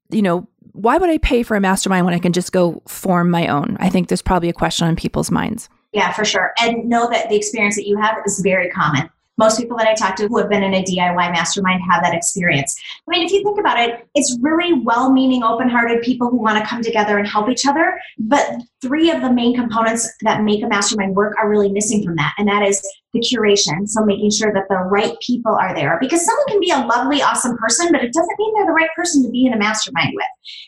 you 0.10 0.22
know 0.22 0.48
why 0.74 0.98
would 0.98 1.10
I 1.10 1.17
pay 1.17 1.43
for 1.43 1.58
a 1.58 1.62
mastermind 1.62 2.05
when 2.05 2.13
I 2.13 2.19
can 2.19 2.31
just 2.31 2.51
go 2.51 2.81
form 2.88 3.29
my 3.29 3.48
own? 3.48 3.75
I 3.79 3.89
think 3.89 4.08
there's 4.08 4.22
probably 4.22 4.50
a 4.50 4.53
question 4.53 4.88
on 4.88 4.96
people's 4.96 5.29
minds. 5.29 5.67
Yeah, 5.91 6.13
for 6.13 6.24
sure. 6.24 6.53
And 6.62 6.88
know 6.88 7.10
that 7.10 7.29
the 7.29 7.36
experience 7.36 7.75
that 7.75 7.88
you 7.88 7.98
have 8.00 8.17
is 8.25 8.39
very 8.39 8.69
common. 8.69 9.10
Most 9.39 9.58
people 9.58 9.77
that 9.77 9.88
I 9.88 9.93
talk 9.93 10.17
to 10.17 10.27
who 10.27 10.38
have 10.38 10.50
been 10.50 10.63
in 10.63 10.74
a 10.74 10.84
DIY 10.84 11.31
mastermind 11.31 11.81
have 11.89 12.03
that 12.03 12.13
experience. 12.13 12.77
I 13.08 13.12
mean, 13.12 13.25
if 13.25 13.31
you 13.31 13.41
think 13.41 13.58
about 13.58 13.79
it, 13.79 14.05
it's 14.13 14.38
really 14.41 14.74
well 14.74 15.13
meaning, 15.13 15.43
open 15.43 15.69
hearted 15.69 16.01
people 16.01 16.29
who 16.29 16.36
want 16.36 16.62
to 16.62 16.69
come 16.69 16.81
together 16.81 17.17
and 17.17 17.25
help 17.25 17.50
each 17.50 17.65
other. 17.65 17.98
But 18.17 18.46
three 18.81 19.10
of 19.12 19.22
the 19.22 19.31
main 19.31 19.55
components 19.55 20.12
that 20.24 20.43
make 20.43 20.62
a 20.62 20.67
mastermind 20.67 21.15
work 21.15 21.38
are 21.38 21.50
really 21.50 21.72
missing 21.72 22.03
from 22.03 22.17
that. 22.17 22.34
And 22.38 22.50
that 22.50 22.63
is 22.67 22.86
the 23.13 23.19
curation. 23.19 23.87
So 23.87 24.05
making 24.05 24.31
sure 24.31 24.53
that 24.53 24.67
the 24.69 24.77
right 24.77 25.15
people 25.19 25.55
are 25.55 25.73
there 25.73 25.97
because 25.99 26.25
someone 26.25 26.45
can 26.47 26.59
be 26.59 26.71
a 26.71 26.85
lovely, 26.85 27.21
awesome 27.21 27.57
person, 27.57 27.91
but 27.91 28.03
it 28.03 28.13
doesn't 28.13 28.39
mean 28.39 28.53
they're 28.55 28.67
the 28.67 28.71
right 28.71 28.89
person 28.95 29.23
to 29.23 29.29
be 29.29 29.45
in 29.45 29.53
a 29.53 29.57
mastermind 29.57 30.11
with. 30.13 30.25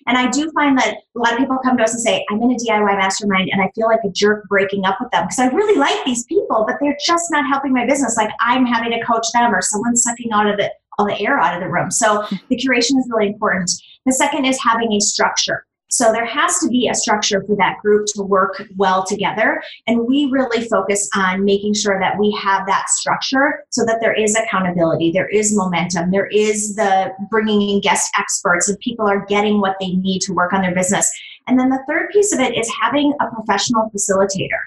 And 0.08 0.18
I 0.18 0.30
do 0.30 0.52
find 0.52 0.78
that 0.80 0.98
a 1.16 1.20
lot 1.20 1.34
of 1.34 1.40
people 1.40 1.60
come 1.64 1.78
to 1.78 1.84
us 1.84 1.94
and 1.94 2.02
say, 2.02 2.26
I'm 2.30 2.42
in 2.42 2.52
a 2.52 2.56
DIY 2.56 2.98
mastermind 2.98 3.50
and 3.52 3.62
I 3.62 3.70
feel 3.76 3.88
like 3.88 4.00
a 4.04 4.10
jerk 4.10 4.48
breaking 4.48 4.86
up 4.86 4.98
with 5.00 5.12
them 5.12 5.26
because 5.26 5.40
I 5.40 5.48
really 5.48 5.78
like 5.78 6.04
these 6.06 6.26
people, 6.26 6.66
but 6.68 6.78
they're 6.82 6.98
just 7.06 7.26
not 7.32 7.46
helping 7.48 7.74
my 7.74 7.86
business. 7.86 8.18
Like 8.18 8.32
I'm 8.40 8.66
having 8.66 8.92
to 8.92 9.06
coach 9.06 9.28
them 9.34 9.54
or 9.54 9.62
someone's 9.62 10.04
sucking 10.04 10.32
out 10.32 10.48
of 10.48 10.58
the 10.58 10.72
all 10.98 11.06
the 11.06 11.20
air 11.20 11.40
out 11.40 11.56
of 11.56 11.62
the 11.62 11.70
room. 11.70 11.90
So 11.90 12.26
the 12.50 12.58
curation 12.58 12.98
is 13.00 13.10
really 13.10 13.28
important. 13.28 13.72
The 14.06 14.14
second 14.14 14.46
is 14.46 14.60
having 14.62 14.92
a 14.94 15.00
structure. 15.00 15.66
So 15.92 16.14
there 16.14 16.26
has 16.26 16.58
to 16.60 16.70
be 16.70 16.88
a 16.88 16.96
structure 16.96 17.44
for 17.46 17.56
that 17.58 17.78
group 17.82 18.08
to 18.16 18.24
work 18.24 18.64
well 18.78 19.06
together. 19.06 19.62
And 19.88 20.08
we 20.08 20.26
really 20.32 20.68
focus 20.70 21.10
on 21.14 21.44
making 21.44 21.74
sure 21.74 22.00
that 22.00 22.18
we 22.18 22.32
have 22.42 22.66
that 22.68 22.90
structure 22.90 23.66
so 23.72 23.84
that 23.86 24.00
there 24.00 24.14
is 24.14 24.36
accountability, 24.36 25.12
there 25.12 25.28
is 25.28 25.56
momentum, 25.56 26.10
there 26.10 26.28
is 26.28 26.76
the 26.76 27.12
bringing 27.30 27.70
in 27.70 27.82
guest 27.82 28.10
experts, 28.18 28.70
and 28.70 28.80
people 28.80 29.06
are 29.06 29.26
getting 29.26 29.60
what 29.60 29.76
they 29.82 29.92
need 29.92 30.22
to 30.22 30.34
work 30.34 30.54
on 30.54 30.62
their 30.62 30.74
business. 30.74 31.12
And 31.48 31.60
then 31.60 31.70
the 31.70 31.84
third 31.88 32.10
piece 32.12 32.34
of 32.34 32.40
it 32.40 32.58
is 32.58 32.72
having 32.82 33.14
a 33.20 33.28
professional 33.28 33.90
facilitator 33.90 34.60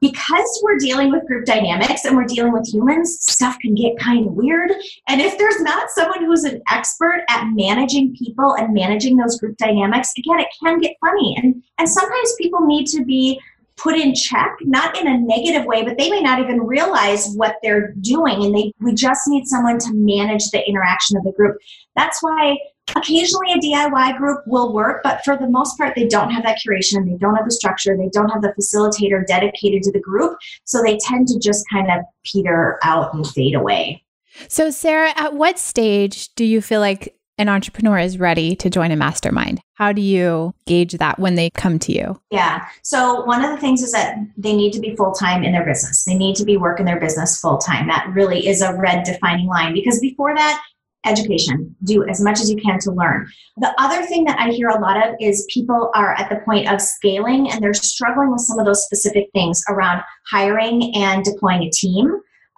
because 0.00 0.60
we're 0.62 0.78
dealing 0.78 1.10
with 1.10 1.26
group 1.26 1.44
dynamics 1.44 2.04
and 2.04 2.16
we're 2.16 2.24
dealing 2.24 2.52
with 2.52 2.68
humans, 2.68 3.18
stuff 3.20 3.56
can 3.60 3.74
get 3.74 3.98
kind 3.98 4.26
of 4.26 4.32
weird. 4.32 4.70
And 5.08 5.20
if 5.20 5.38
there's 5.38 5.60
not 5.60 5.90
someone 5.90 6.24
who's 6.24 6.44
an 6.44 6.60
expert 6.70 7.24
at 7.28 7.48
managing 7.52 8.14
people 8.16 8.54
and 8.56 8.74
managing 8.74 9.16
those 9.16 9.38
group 9.38 9.56
dynamics, 9.56 10.12
again, 10.16 10.40
it 10.40 10.48
can 10.62 10.80
get 10.80 10.96
funny. 11.00 11.36
And, 11.40 11.62
and 11.78 11.88
sometimes 11.88 12.34
people 12.38 12.66
need 12.66 12.86
to 12.88 13.04
be 13.04 13.40
put 13.76 13.96
in 13.96 14.14
check, 14.14 14.56
not 14.62 14.98
in 14.98 15.06
a 15.06 15.18
negative 15.18 15.66
way, 15.66 15.82
but 15.82 15.96
they 15.98 16.10
may 16.10 16.20
not 16.20 16.40
even 16.40 16.60
realize 16.60 17.32
what 17.34 17.56
they're 17.62 17.92
doing. 18.00 18.44
And 18.44 18.54
they 18.54 18.72
we 18.80 18.94
just 18.94 19.22
need 19.28 19.46
someone 19.46 19.78
to 19.78 19.94
manage 19.94 20.50
the 20.50 20.66
interaction 20.68 21.16
of 21.16 21.24
the 21.24 21.32
group. 21.32 21.56
That's 21.96 22.22
why 22.22 22.58
occasionally 22.96 23.52
a 23.52 23.58
DIY 23.58 24.16
group 24.18 24.40
will 24.46 24.72
work, 24.72 25.02
but 25.02 25.22
for 25.24 25.36
the 25.36 25.48
most 25.48 25.76
part, 25.78 25.94
they 25.94 26.06
don't 26.06 26.30
have 26.30 26.42
that 26.44 26.58
curation, 26.64 27.06
they 27.06 27.16
don't 27.16 27.36
have 27.36 27.44
the 27.44 27.52
structure, 27.52 27.96
they 27.96 28.08
don't 28.12 28.28
have 28.28 28.42
the 28.42 28.54
facilitator 28.58 29.26
dedicated 29.26 29.82
to 29.82 29.92
the 29.92 30.00
group. 30.00 30.38
So 30.64 30.82
they 30.82 30.98
tend 30.98 31.28
to 31.28 31.38
just 31.38 31.64
kind 31.70 31.90
of 31.90 32.00
peter 32.24 32.78
out 32.82 33.14
and 33.14 33.26
fade 33.26 33.54
away. 33.54 34.02
So, 34.48 34.70
Sarah, 34.70 35.12
at 35.16 35.34
what 35.34 35.58
stage 35.58 36.34
do 36.34 36.44
you 36.44 36.62
feel 36.62 36.80
like 36.80 37.14
an 37.38 37.48
entrepreneur 37.48 37.98
is 37.98 38.18
ready 38.18 38.54
to 38.56 38.70
join 38.70 38.90
a 38.90 38.96
mastermind? 38.96 39.60
How 39.74 39.92
do 39.92 40.00
you 40.00 40.54
gauge 40.66 40.92
that 40.92 41.18
when 41.18 41.34
they 41.34 41.50
come 41.50 41.78
to 41.80 41.92
you? 41.92 42.20
Yeah. 42.30 42.66
So, 42.82 43.24
one 43.24 43.44
of 43.44 43.50
the 43.50 43.58
things 43.58 43.82
is 43.82 43.92
that 43.92 44.16
they 44.36 44.54
need 44.54 44.72
to 44.72 44.80
be 44.80 44.96
full 44.96 45.12
time 45.12 45.42
in 45.42 45.52
their 45.52 45.64
business. 45.64 46.04
They 46.04 46.14
need 46.14 46.36
to 46.36 46.44
be 46.44 46.56
working 46.56 46.86
their 46.86 47.00
business 47.00 47.38
full 47.40 47.58
time. 47.58 47.88
That 47.88 48.10
really 48.14 48.46
is 48.46 48.62
a 48.62 48.74
red 48.76 49.04
defining 49.04 49.48
line 49.48 49.74
because 49.74 50.00
before 50.00 50.34
that, 50.34 50.62
education. 51.04 51.74
Do 51.84 52.06
as 52.08 52.20
much 52.20 52.40
as 52.40 52.50
you 52.50 52.56
can 52.56 52.78
to 52.80 52.92
learn. 52.92 53.26
The 53.56 53.74
other 53.78 54.04
thing 54.06 54.24
that 54.24 54.38
I 54.38 54.50
hear 54.50 54.68
a 54.68 54.80
lot 54.80 54.96
of 54.96 55.14
is 55.20 55.46
people 55.52 55.90
are 55.94 56.14
at 56.14 56.28
the 56.28 56.40
point 56.44 56.72
of 56.72 56.80
scaling 56.80 57.50
and 57.50 57.62
they're 57.62 57.74
struggling 57.74 58.30
with 58.30 58.40
some 58.40 58.58
of 58.58 58.66
those 58.66 58.84
specific 58.84 59.28
things 59.32 59.62
around 59.68 60.02
hiring 60.30 60.94
and 60.96 61.24
deploying 61.24 61.62
a 61.62 61.70
team, 61.70 62.10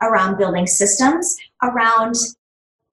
around 0.03 0.39
building 0.39 0.67
systems, 0.67 1.37
around 1.63 2.15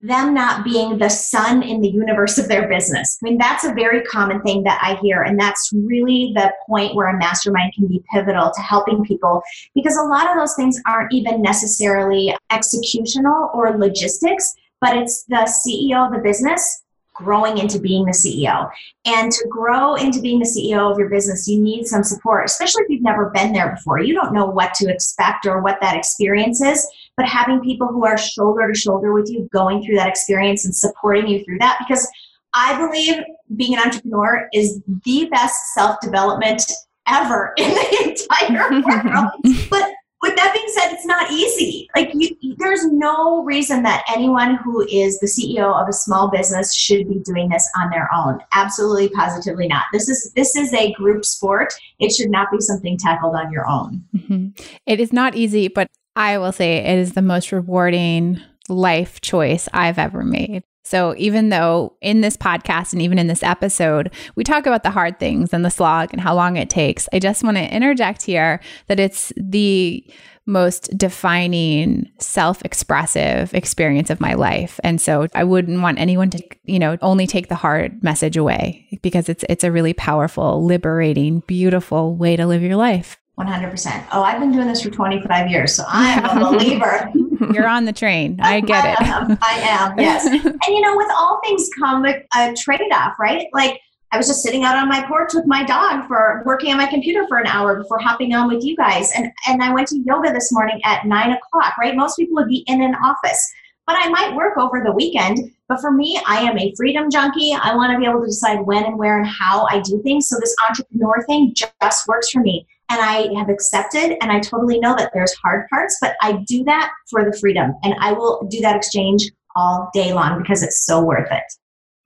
them 0.01 0.34
not 0.34 0.63
being 0.63 0.98
the 0.98 1.10
sun 1.10 1.62
in 1.62 1.79
the 1.79 1.89
universe 1.89 2.38
of 2.38 2.48
their 2.48 2.67
business. 2.67 3.20
I 3.22 3.29
mean, 3.29 3.38
that's 3.38 3.63
a 3.63 3.74
very 3.74 4.01
common 4.01 4.41
thing 4.41 4.63
that 4.63 4.79
I 4.81 4.96
hear. 5.00 5.22
And 5.22 5.39
that's 5.39 5.70
really 5.74 6.31
the 6.36 6.51
point 6.67 6.96
where 6.96 7.08
a 7.08 7.17
mastermind 7.17 7.74
can 7.75 7.88
be 7.88 8.03
pivotal 8.12 8.51
to 8.51 8.62
helping 8.62 9.03
people 9.03 9.43
because 9.75 9.96
a 9.98 10.03
lot 10.03 10.29
of 10.29 10.38
those 10.38 10.55
things 10.55 10.81
aren't 10.88 11.13
even 11.13 11.41
necessarily 11.41 12.36
executional 12.51 13.53
or 13.53 13.77
logistics 13.77 14.55
but 14.81 14.97
it's 14.97 15.23
the 15.25 15.47
CEO 15.47 16.07
of 16.07 16.11
the 16.11 16.19
business 16.19 16.83
growing 17.13 17.57
into 17.57 17.79
being 17.79 18.05
the 18.05 18.11
CEO. 18.11 18.69
And 19.05 19.31
to 19.31 19.47
grow 19.47 19.95
into 19.95 20.19
being 20.21 20.39
the 20.39 20.45
CEO 20.45 20.91
of 20.91 20.97
your 20.97 21.09
business, 21.09 21.47
you 21.47 21.61
need 21.61 21.85
some 21.85 22.03
support, 22.03 22.45
especially 22.45 22.83
if 22.83 22.89
you've 22.89 23.03
never 23.03 23.29
been 23.29 23.53
there 23.53 23.75
before. 23.75 24.00
You 24.00 24.15
don't 24.15 24.33
know 24.33 24.45
what 24.45 24.73
to 24.75 24.89
expect 24.89 25.45
or 25.45 25.61
what 25.61 25.77
that 25.81 25.95
experience 25.95 26.61
is, 26.61 26.88
but 27.17 27.27
having 27.27 27.61
people 27.61 27.88
who 27.88 28.05
are 28.05 28.17
shoulder 28.17 28.67
to 28.71 28.77
shoulder 28.77 29.13
with 29.13 29.29
you 29.29 29.47
going 29.53 29.83
through 29.83 29.95
that 29.95 30.07
experience 30.07 30.65
and 30.65 30.75
supporting 30.75 31.27
you 31.27 31.43
through 31.43 31.59
that 31.59 31.77
because 31.88 32.09
I 32.53 32.77
believe 32.77 33.21
being 33.55 33.75
an 33.75 33.81
entrepreneur 33.81 34.50
is 34.53 34.81
the 35.05 35.27
best 35.31 35.73
self 35.73 36.00
development 36.01 36.63
ever 37.07 37.53
in 37.57 37.69
the 37.69 38.25
entire 38.39 38.81
world. 38.81 39.31
but 39.69 39.89
with 40.21 40.35
that 40.35 40.53
being 40.53 40.67
said, 40.67 40.91
it's 40.91 41.05
not 41.05 41.31
easy. 41.31 41.89
Like, 41.95 42.11
you, 42.13 42.55
there's 42.57 42.85
no 42.85 43.43
reason 43.43 43.81
that 43.83 44.03
anyone 44.13 44.55
who 44.63 44.85
is 44.87 45.19
the 45.19 45.27
CEO 45.27 45.81
of 45.81 45.87
a 45.89 45.93
small 45.93 46.29
business 46.29 46.75
should 46.75 47.09
be 47.09 47.19
doing 47.19 47.49
this 47.49 47.67
on 47.75 47.89
their 47.89 48.07
own. 48.13 48.39
Absolutely, 48.53 49.09
positively 49.09 49.67
not. 49.67 49.85
This 49.91 50.09
is 50.09 50.31
this 50.35 50.55
is 50.55 50.73
a 50.73 50.93
group 50.93 51.25
sport. 51.25 51.73
It 51.99 52.11
should 52.11 52.29
not 52.29 52.51
be 52.51 52.59
something 52.59 52.97
tackled 52.97 53.35
on 53.35 53.51
your 53.51 53.67
own. 53.67 54.03
Mm-hmm. 54.15 54.49
It 54.85 54.99
is 54.99 55.11
not 55.11 55.35
easy, 55.35 55.67
but 55.67 55.87
I 56.15 56.37
will 56.37 56.51
say 56.51 56.77
it 56.77 56.99
is 56.99 57.13
the 57.13 57.21
most 57.21 57.51
rewarding 57.51 58.39
life 58.69 59.21
choice 59.21 59.67
I've 59.73 59.97
ever 59.97 60.23
made. 60.23 60.63
So, 60.83 61.13
even 61.17 61.50
though 61.50 61.95
in 62.01 62.21
this 62.21 62.35
podcast 62.35 62.93
and 62.93 63.01
even 63.01 63.19
in 63.19 63.27
this 63.27 63.43
episode, 63.43 64.11
we 64.35 64.43
talk 64.43 64.65
about 64.65 64.83
the 64.83 64.91
hard 64.91 65.19
things 65.19 65.53
and 65.53 65.63
the 65.63 65.69
slog 65.69 66.09
and 66.11 66.21
how 66.21 66.35
long 66.35 66.57
it 66.57 66.69
takes, 66.69 67.07
I 67.13 67.19
just 67.19 67.43
want 67.43 67.57
to 67.57 67.75
interject 67.75 68.23
here 68.23 68.59
that 68.88 69.00
it's 69.00 69.31
the 69.38 70.03
most 70.47 70.95
defining 70.97 72.09
self-expressive 72.19 73.53
experience 73.53 74.09
of 74.09 74.19
my 74.19 74.33
life. 74.33 74.79
And 74.83 75.00
so 75.00 75.27
i 75.33 75.43
wouldn't 75.43 75.81
want 75.81 76.00
anyone 76.00 76.29
to 76.31 76.43
you 76.63 76.79
know 76.79 76.97
only 77.01 77.27
take 77.27 77.47
the 77.47 77.55
hard 77.55 78.03
message 78.03 78.38
away 78.38 78.88
because 79.01 79.29
it's 79.29 79.45
it's 79.50 79.63
a 79.63 79.71
really 79.71 79.93
powerful 79.93 80.63
liberating 80.63 81.41
beautiful 81.47 82.15
way 82.15 82.35
to 82.35 82.45
live 82.47 82.61
your 82.61 82.75
life. 82.75 83.17
100% 83.39 84.07
oh 84.11 84.21
i've 84.23 84.39
been 84.39 84.51
doing 84.51 84.67
this 84.67 84.81
for 84.83 84.89
25 84.91 85.50
years 85.50 85.73
so 85.73 85.83
i'm 85.88 86.23
a 86.25 86.51
believer 86.51 87.11
You're 87.53 87.67
on 87.67 87.86
the 87.86 87.93
train. 87.93 88.39
I 88.41 88.62
get 88.62 88.86
it. 88.86 89.01
I 89.01 89.10
am, 89.10 89.38
I 89.41 89.60
am 89.60 89.93
yes. 90.00 90.25
and 90.25 90.60
you 90.67 90.81
know, 90.81 90.95
with 90.95 91.10
all 91.15 91.39
things 91.43 91.69
come 91.77 92.05
a, 92.05 92.24
a 92.36 92.53
trade 92.53 92.91
off, 92.93 93.13
right? 93.19 93.48
Like 93.53 93.79
I 94.12 94.17
was 94.17 94.27
just 94.27 94.43
sitting 94.43 94.63
out 94.63 94.75
on 94.75 94.89
my 94.89 95.05
porch 95.07 95.33
with 95.33 95.45
my 95.48 95.63
dog 95.63 96.07
for 96.07 96.43
working 96.45 96.71
on 96.71 96.77
my 96.77 96.88
computer 96.88 97.25
for 97.27 97.38
an 97.38 97.48
hour 97.48 97.77
before 97.77 98.00
hopping 98.00 98.33
on 98.33 98.48
with 98.48 98.63
you 98.63 98.75
guys. 98.75 99.12
And 99.15 99.31
and 99.48 99.63
I 99.63 99.74
went 99.74 99.88
to 99.89 100.00
yoga 100.00 100.31
this 100.31 100.51
morning 100.51 100.79
at 100.83 101.05
nine 101.05 101.31
o'clock, 101.31 101.77
right? 101.79 101.95
Most 101.95 102.17
people 102.17 102.36
would 102.36 102.50
be 102.50 102.63
in 102.67 102.81
an 102.81 102.95
office. 102.95 103.51
But 103.88 103.95
I 104.00 104.10
might 104.10 104.36
work 104.36 104.57
over 104.57 104.83
the 104.86 104.91
weekend. 104.91 105.51
But 105.67 105.81
for 105.81 105.91
me, 105.91 106.21
I 106.27 106.41
am 106.41 106.57
a 106.57 106.74
freedom 106.77 107.10
junkie. 107.10 107.53
I 107.53 107.75
want 107.75 107.91
to 107.91 107.98
be 107.98 108.05
able 108.05 108.21
to 108.21 108.27
decide 108.27 108.62
when 108.62 108.83
and 108.83 108.98
where 108.98 109.17
and 109.17 109.27
how 109.27 109.65
I 109.71 109.79
do 109.79 110.01
things. 110.03 110.29
So 110.29 110.38
this 110.39 110.55
entrepreneur 110.69 111.24
thing 111.25 111.55
just 111.55 112.07
works 112.07 112.29
for 112.29 112.41
me 112.41 112.67
and 112.91 113.00
I 113.00 113.33
have 113.39 113.48
accepted 113.48 114.17
and 114.21 114.31
I 114.31 114.39
totally 114.41 114.77
know 114.77 114.93
that 114.98 115.12
there's 115.13 115.33
hard 115.36 115.65
parts, 115.69 115.98
but 116.01 116.15
I 116.21 116.43
do 116.45 116.63
that 116.65 116.91
for 117.10 117.24
the 117.24 117.36
freedom 117.39 117.74
and 117.83 117.95
I 118.01 118.12
will 118.12 118.45
do 118.50 118.60
that 118.62 118.75
exchange 118.75 119.31
all 119.55 119.89
day 119.93 120.13
long 120.13 120.41
because 120.41 120.62
it's 120.62 120.86
so 120.86 121.01
worth 121.01 121.31
it. 121.31 121.43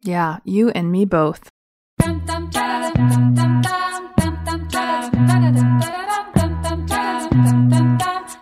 Yeah, 0.04 0.38
you 0.44 0.70
and 0.70 0.92
me 0.92 1.06
both. 1.06 1.50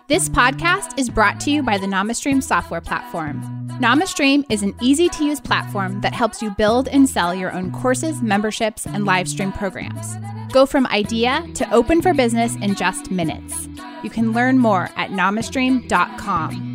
This 0.06 0.28
podcast 0.28 0.98
is 0.98 1.08
brought 1.08 1.40
to 1.40 1.50
you 1.50 1.62
by 1.62 1.78
the 1.78 1.86
NamaStream 1.86 2.42
software 2.42 2.82
platform. 2.82 3.63
NamaStream 3.80 4.44
is 4.50 4.62
an 4.62 4.72
easy 4.80 5.08
to 5.08 5.24
use 5.24 5.40
platform 5.40 6.00
that 6.02 6.14
helps 6.14 6.40
you 6.40 6.50
build 6.50 6.86
and 6.86 7.08
sell 7.08 7.34
your 7.34 7.52
own 7.52 7.72
courses, 7.72 8.22
memberships, 8.22 8.86
and 8.86 9.04
live 9.04 9.28
stream 9.28 9.50
programs. 9.50 10.14
Go 10.52 10.64
from 10.64 10.86
idea 10.86 11.44
to 11.54 11.68
open 11.74 12.00
for 12.00 12.14
business 12.14 12.54
in 12.56 12.76
just 12.76 13.10
minutes. 13.10 13.68
You 14.04 14.10
can 14.10 14.32
learn 14.32 14.58
more 14.58 14.90
at 14.94 15.10
namastream.com. 15.10 16.74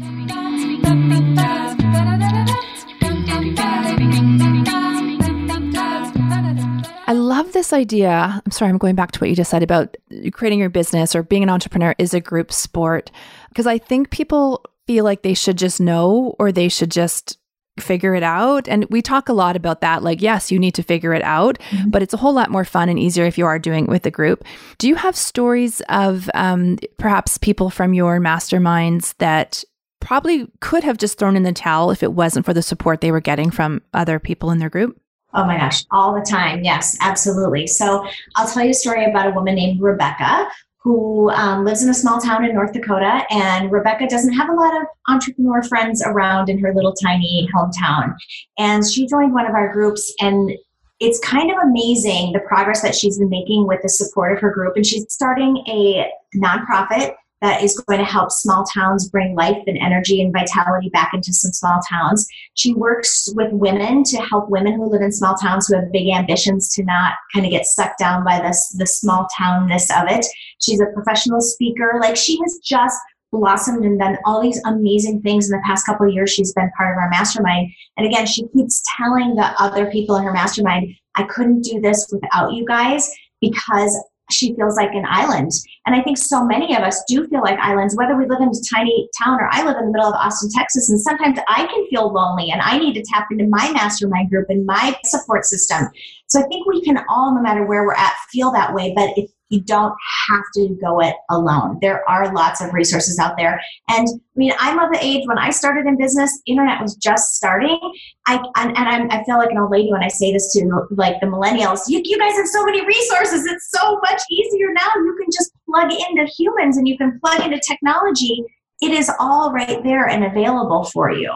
I 7.08 7.14
love 7.14 7.54
this 7.54 7.72
idea. 7.72 8.42
I'm 8.46 8.52
sorry, 8.52 8.70
I'm 8.70 8.78
going 8.78 8.96
back 8.96 9.14
to 9.14 9.20
what 9.20 9.30
you 9.30 9.36
just 9.38 9.50
said 9.50 9.64
about 9.64 9.96
creating 10.34 10.60
your 10.60 10.70
business 10.70 11.16
or 11.16 11.24
being 11.24 11.44
an 11.44 11.50
entrepreneur 11.50 11.96
is 11.98 12.14
a 12.14 12.20
group 12.20 12.52
sport 12.52 13.10
because 13.48 13.66
I 13.66 13.78
think 13.78 14.10
people 14.10 14.66
feel 14.90 15.04
like 15.04 15.22
they 15.22 15.36
should 15.36 15.56
just 15.56 15.80
know 15.80 16.36
or 16.40 16.52
they 16.52 16.68
should 16.68 16.90
just 16.90 17.38
figure 17.80 18.16
it 18.16 18.24
out. 18.24 18.68
And 18.68 18.88
we 18.90 19.04
talk 19.04 19.30
a 19.30 19.34
lot 19.34 19.56
about 19.56 19.82
that. 19.82 20.02
Like, 20.02 20.20
yes, 20.20 20.52
you 20.52 20.58
need 20.58 20.74
to 20.74 20.82
figure 20.82 21.14
it 21.14 21.22
out, 21.22 21.60
mm-hmm. 21.70 21.92
but 21.92 22.02
it's 22.02 22.16
a 22.16 22.18
whole 22.18 22.34
lot 22.34 22.50
more 22.50 22.66
fun 22.66 22.90
and 22.90 22.98
easier 22.98 23.26
if 23.26 23.38
you 23.38 23.46
are 23.46 23.60
doing 23.60 23.84
it 23.84 23.90
with 23.92 24.08
a 24.08 24.10
group. 24.10 24.44
Do 24.80 24.88
you 24.88 24.96
have 24.96 25.16
stories 25.16 25.80
of 25.90 26.28
um, 26.34 26.80
perhaps 26.98 27.38
people 27.38 27.70
from 27.70 27.94
your 27.94 28.20
masterminds 28.20 29.14
that 29.20 29.64
probably 30.00 30.48
could 30.60 30.84
have 30.84 30.98
just 30.98 31.20
thrown 31.20 31.38
in 31.38 31.44
the 31.44 31.54
towel 31.54 31.92
if 31.92 32.02
it 32.02 32.14
wasn't 32.14 32.48
for 32.48 32.56
the 32.56 32.64
support 32.64 33.00
they 33.00 33.12
were 33.12 33.22
getting 33.22 33.52
from 33.52 33.84
other 33.94 34.18
people 34.18 34.50
in 34.50 34.58
their 34.58 34.72
group? 34.72 35.00
Oh 35.36 35.46
my 35.46 35.60
gosh, 35.60 35.86
all 35.92 36.16
the 36.16 36.26
time. 36.28 36.64
Yes, 36.64 36.98
absolutely. 37.00 37.68
So 37.68 38.04
I'll 38.36 38.48
tell 38.48 38.64
you 38.64 38.72
a 38.72 38.74
story 38.74 39.06
about 39.06 39.28
a 39.28 39.36
woman 39.36 39.54
named 39.54 39.80
Rebecca 39.80 40.50
who 40.90 41.30
um, 41.30 41.66
lives 41.66 41.84
in 41.84 41.90
a 41.90 41.94
small 41.94 42.20
town 42.20 42.44
in 42.44 42.56
North 42.56 42.74
Dakota. 42.74 43.24
And 43.30 43.72
Rebecca 43.72 44.08
doesn't 44.08 44.34
have 44.34 44.50
a 44.50 44.54
lot 44.54 44.76
of 44.76 44.88
entrepreneur 45.08 45.62
friends 45.62 46.02
around 46.04 46.50
in 46.50 46.58
her 46.58 46.74
little 46.74 46.94
tiny 46.94 47.48
hometown. 47.56 48.16
And 48.58 48.84
she 48.84 49.06
joined 49.06 49.32
one 49.32 49.46
of 49.46 49.54
our 49.54 49.72
groups, 49.72 50.12
and 50.20 50.52
it's 51.00 51.20
kind 51.20 51.52
of 51.52 51.58
amazing 51.64 52.34
the 52.34 52.40
progress 52.40 52.82
that 52.82 52.96
she's 52.96 53.20
been 53.20 53.30
making 53.30 53.68
with 53.68 53.84
the 53.84 53.90
support 53.90 54.34
of 54.34 54.40
her 54.40 54.52
group. 54.52 54.76
And 54.78 54.84
she's 54.84 55.06
starting 55.14 55.58
a 55.68 56.12
nonprofit 56.36 57.14
that 57.42 57.64
is 57.64 57.80
going 57.88 58.00
to 58.00 58.06
help 58.06 58.32
small 58.32 58.66
towns 58.66 59.10
bring 59.10 59.36
life 59.36 59.58
and 59.66 59.78
energy 59.78 60.22
and 60.22 60.34
vitality 60.34 60.90
back 60.90 61.12
into 61.14 61.32
some 61.34 61.52
small 61.52 61.80
towns. 61.90 62.28
She 62.56 62.74
works 62.74 63.30
with 63.36 63.52
women 63.52 64.04
to 64.04 64.18
help 64.18 64.50
women 64.50 64.74
who 64.74 64.90
live 64.90 65.02
in 65.02 65.12
small 65.12 65.36
towns 65.36 65.68
who 65.68 65.76
have 65.76 65.92
big 65.92 66.10
ambitions 66.10 66.74
to 66.76 66.84
not 66.84 67.14
kind 67.34 67.46
of 67.46 67.52
get 67.52 67.66
sucked 67.66 68.00
down 68.00 68.24
by 68.26 68.42
this 68.42 68.76
the 68.78 68.86
small 68.86 69.28
townness 69.40 69.90
of 70.02 70.10
it. 70.12 70.26
She's 70.60 70.82
a 70.82 70.94
professional 70.94 71.42
speaker. 71.42 72.00
Like 72.02 72.18
she 72.18 72.40
has 72.42 72.60
just 72.64 73.00
blossomed 73.32 73.86
and 73.86 74.00
done 74.00 74.18
all 74.26 74.42
these 74.42 74.62
amazing 74.66 75.22
things 75.22 75.50
in 75.50 75.58
the 75.58 75.64
past 75.66 75.86
couple 75.86 76.08
of 76.08 76.14
years 76.14 76.32
she's 76.32 76.52
been 76.54 76.72
part 76.76 76.92
of 76.92 76.98
our 76.98 77.10
mastermind 77.12 77.72
and 77.96 78.08
again 78.08 78.26
she 78.26 78.48
keeps 78.48 78.82
telling 78.98 79.36
the 79.36 79.54
other 79.62 79.86
people 79.92 80.16
in 80.16 80.24
her 80.24 80.34
mastermind 80.34 80.88
i 81.16 81.22
couldn't 81.22 81.62
do 81.62 81.80
this 81.80 82.08
without 82.12 82.54
you 82.54 82.66
guys 82.66 83.14
because 83.40 83.96
she 84.32 84.56
feels 84.56 84.76
like 84.76 84.94
an 84.94 85.06
island. 85.08 85.52
And 85.86 85.96
I 85.96 86.02
think 86.02 86.18
so 86.18 86.46
many 86.46 86.76
of 86.76 86.84
us 86.84 87.04
do 87.08 87.28
feel 87.28 87.42
like 87.42 87.58
islands, 87.60 87.96
whether 87.96 88.16
we 88.16 88.28
live 88.28 88.42
in 88.42 88.50
a 88.50 88.76
tiny 88.76 89.10
town 89.22 89.40
or 89.40 89.50
I 89.52 89.64
live 89.64 89.78
in 89.78 89.86
the 89.86 89.92
middle 89.92 90.08
of 90.08 90.16
Austin, 90.16 90.50
Texas. 90.56 90.90
And 90.90 91.00
sometimes 91.00 91.40
I 91.48 91.66
can 91.66 91.88
feel 91.88 92.12
lonely 92.12 92.52
and 92.52 92.62
I 92.62 92.78
need 92.78 92.94
to 92.94 93.04
tap 93.14 93.28
into 93.32 93.48
my 93.48 93.72
mastermind 93.72 94.30
group 94.30 94.48
and 94.50 94.66
my 94.66 94.96
support 95.06 95.46
system. 95.46 95.88
So 96.28 96.40
I 96.40 96.44
think 96.44 96.68
we 96.68 96.84
can 96.84 97.00
all, 97.10 97.34
no 97.34 97.42
matter 97.42 97.66
where 97.66 97.84
we're 97.84 97.96
at, 97.96 98.14
feel 98.32 98.52
that 98.52 98.74
way. 98.74 98.94
But 98.96 99.18
if 99.18 99.30
you 99.50 99.62
don't 99.62 99.96
have 100.30 100.44
to 100.56 100.78
go 100.82 101.02
it 101.02 101.16
alone. 101.30 101.80
There 101.82 102.08
are 102.10 102.34
lots 102.34 102.62
of 102.62 102.72
resources 102.74 103.18
out 103.18 103.36
there. 103.36 103.60
And 103.88 104.08
I 104.08 104.36
mean, 104.36 104.54
I'm 104.60 104.80
of 104.80 104.92
the 104.92 105.04
age 105.04 105.28
when 105.28 105.40
I 105.40 105.50
started 105.50 105.88
in 105.88 105.98
business, 105.98 106.40
internet 106.46 106.82
was 106.82 106.96
just 106.96 107.36
starting. 107.36 107.80
I 108.28 108.36
and, 108.56 108.78
and 108.78 109.12
i 109.12 109.24
feel 109.24 109.38
like 109.38 109.52
an 109.52 109.58
old 109.58 109.72
lady 109.72 109.92
when 109.92 110.04
I 110.04 110.08
say 110.08 110.32
this 110.32 110.54
to 110.54 110.88
like 110.92 111.20
the 111.20 111.28
millennials. 111.28 111.82
You, 111.88 112.02
you 112.04 112.18
guys 112.18 112.36
have 112.36 112.48
so 112.48 112.64
many 112.64 112.86
resources. 112.86 113.46
It's 113.46 113.70
so 113.72 114.00
much 114.02 114.22
easier 114.30 114.72
now. 114.74 114.88
You 114.96 115.18
can 115.20 115.28
just 115.32 115.52
plug 115.66 115.92
into 115.92 116.32
humans 116.38 116.78
and 116.78 116.88
you 116.88 116.98
can 116.98 117.20
plug 117.20 117.42
into 117.42 117.60
technology. 117.60 118.44
It 118.82 118.92
is 118.92 119.12
all 119.20 119.52
right 119.52 119.84
there 119.84 120.08
and 120.08 120.24
available 120.24 120.86
for 120.86 121.12
you. 121.12 121.32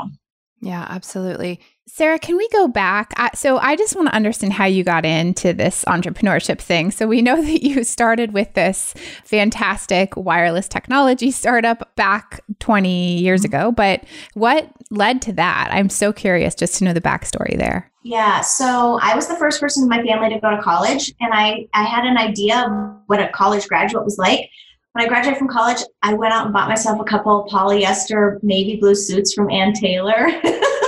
Yeah, 0.62 0.86
absolutely. 0.88 1.60
Sarah, 1.86 2.18
can 2.18 2.38
we 2.38 2.48
go 2.50 2.68
back? 2.68 3.13
So, 3.36 3.58
I 3.58 3.75
just 3.75 3.96
want 3.96 4.08
to 4.08 4.16
understand 4.16 4.54
how 4.54 4.66
you 4.66 4.84
got 4.84 5.06
into 5.06 5.54
this 5.54 5.84
entrepreneurship 5.86 6.60
thing. 6.60 6.92
So, 6.92 7.08
we 7.08 7.22
know 7.22 7.42
that 7.42 7.63
you 7.63 7.84
started 7.84 8.34
with 8.34 8.54
this 8.54 8.94
fantastic 9.25 10.16
wireless 10.16 10.68
technology 10.68 11.30
startup 11.30 11.94
back 11.96 12.42
20 12.60 13.20
years 13.20 13.42
mm-hmm. 13.42 13.56
ago, 13.56 13.72
but 13.72 14.06
what 14.34 14.70
led 14.92 15.22
to 15.24 15.34
that? 15.34 15.70
I'm 15.72 15.90
so 15.90 16.13
curious 16.13 16.56
just 16.56 16.75
to 16.78 16.86
know 16.86 16.94
the 16.94 17.02
backstory 17.02 17.58
there. 17.58 17.92
Yeah, 18.04 18.42
so 18.42 19.00
I 19.02 19.16
was 19.16 19.28
the 19.28 19.36
first 19.36 19.60
person 19.60 19.84
in 19.84 19.90
my 19.90 20.04
family 20.04 20.30
to 20.30 20.40
go 20.40 20.52
to 20.52 20.62
college, 20.62 21.13
and 21.20 21.34
I, 21.34 21.68
I 21.74 21.84
had 21.84 22.06
an 22.06 22.18
idea 22.18 22.66
of 22.66 22.96
what 23.08 23.20
a 23.20 23.30
college 23.30 23.68
graduate 23.68 24.04
was 24.04 24.18
like. 24.18 24.50
When 24.94 25.06
I 25.06 25.08
graduated 25.08 25.38
from 25.38 25.48
college, 25.48 25.82
I 26.02 26.13
went 26.13 26.34
out 26.34 26.46
and 26.46 26.54
bought 26.54 26.70
myself 26.70 27.00
a 27.00 27.04
couple 27.04 27.48
polyester 27.52 28.42
navy 28.42 28.77
blue 28.77 28.96
suits 28.96 29.34
from 29.34 29.50
Ann 29.50 29.74
Taylor. 29.74 30.27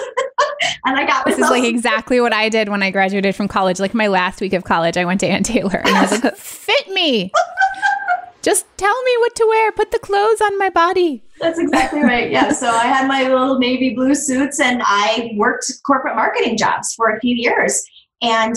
and 0.85 0.97
I 0.97 1.05
got 1.05 1.25
this 1.25 1.37
is 1.37 1.49
like 1.49 1.63
exactly 1.63 2.21
what 2.21 2.33
I 2.33 2.49
did 2.49 2.69
when 2.69 2.83
I 2.83 2.91
graduated 2.91 3.35
from 3.35 3.47
college. 3.47 3.79
Like 3.79 3.93
my 3.93 4.07
last 4.07 4.39
week 4.41 4.53
of 4.53 4.63
college, 4.63 4.97
I 4.97 5.05
went 5.05 5.19
to 5.21 5.27
Ann 5.27 5.43
Taylor 5.43 5.81
and 5.83 5.95
I 5.95 6.01
was 6.01 6.23
like, 6.23 6.35
"Fit 6.37 6.89
me." 6.89 7.31
Just 8.41 8.67
tell 8.77 9.03
me 9.03 9.17
what 9.21 9.35
to 9.35 9.45
wear. 9.49 9.71
Put 9.71 9.89
the 9.89 9.97
clothes 9.97 10.39
on 10.39 10.59
my 10.59 10.69
body. 10.69 11.23
That's 11.41 11.57
exactly 11.57 12.01
right. 12.01 12.29
Yeah. 12.29 12.51
So 12.51 12.69
I 12.69 12.83
had 12.83 13.07
my 13.07 13.23
little 13.23 13.57
navy 13.57 13.95
blue 13.95 14.13
suits 14.13 14.59
and 14.59 14.83
I 14.85 15.31
worked 15.35 15.65
corporate 15.83 16.15
marketing 16.15 16.55
jobs 16.55 16.93
for 16.93 17.09
a 17.09 17.19
few 17.19 17.35
years. 17.35 17.83
And 18.21 18.55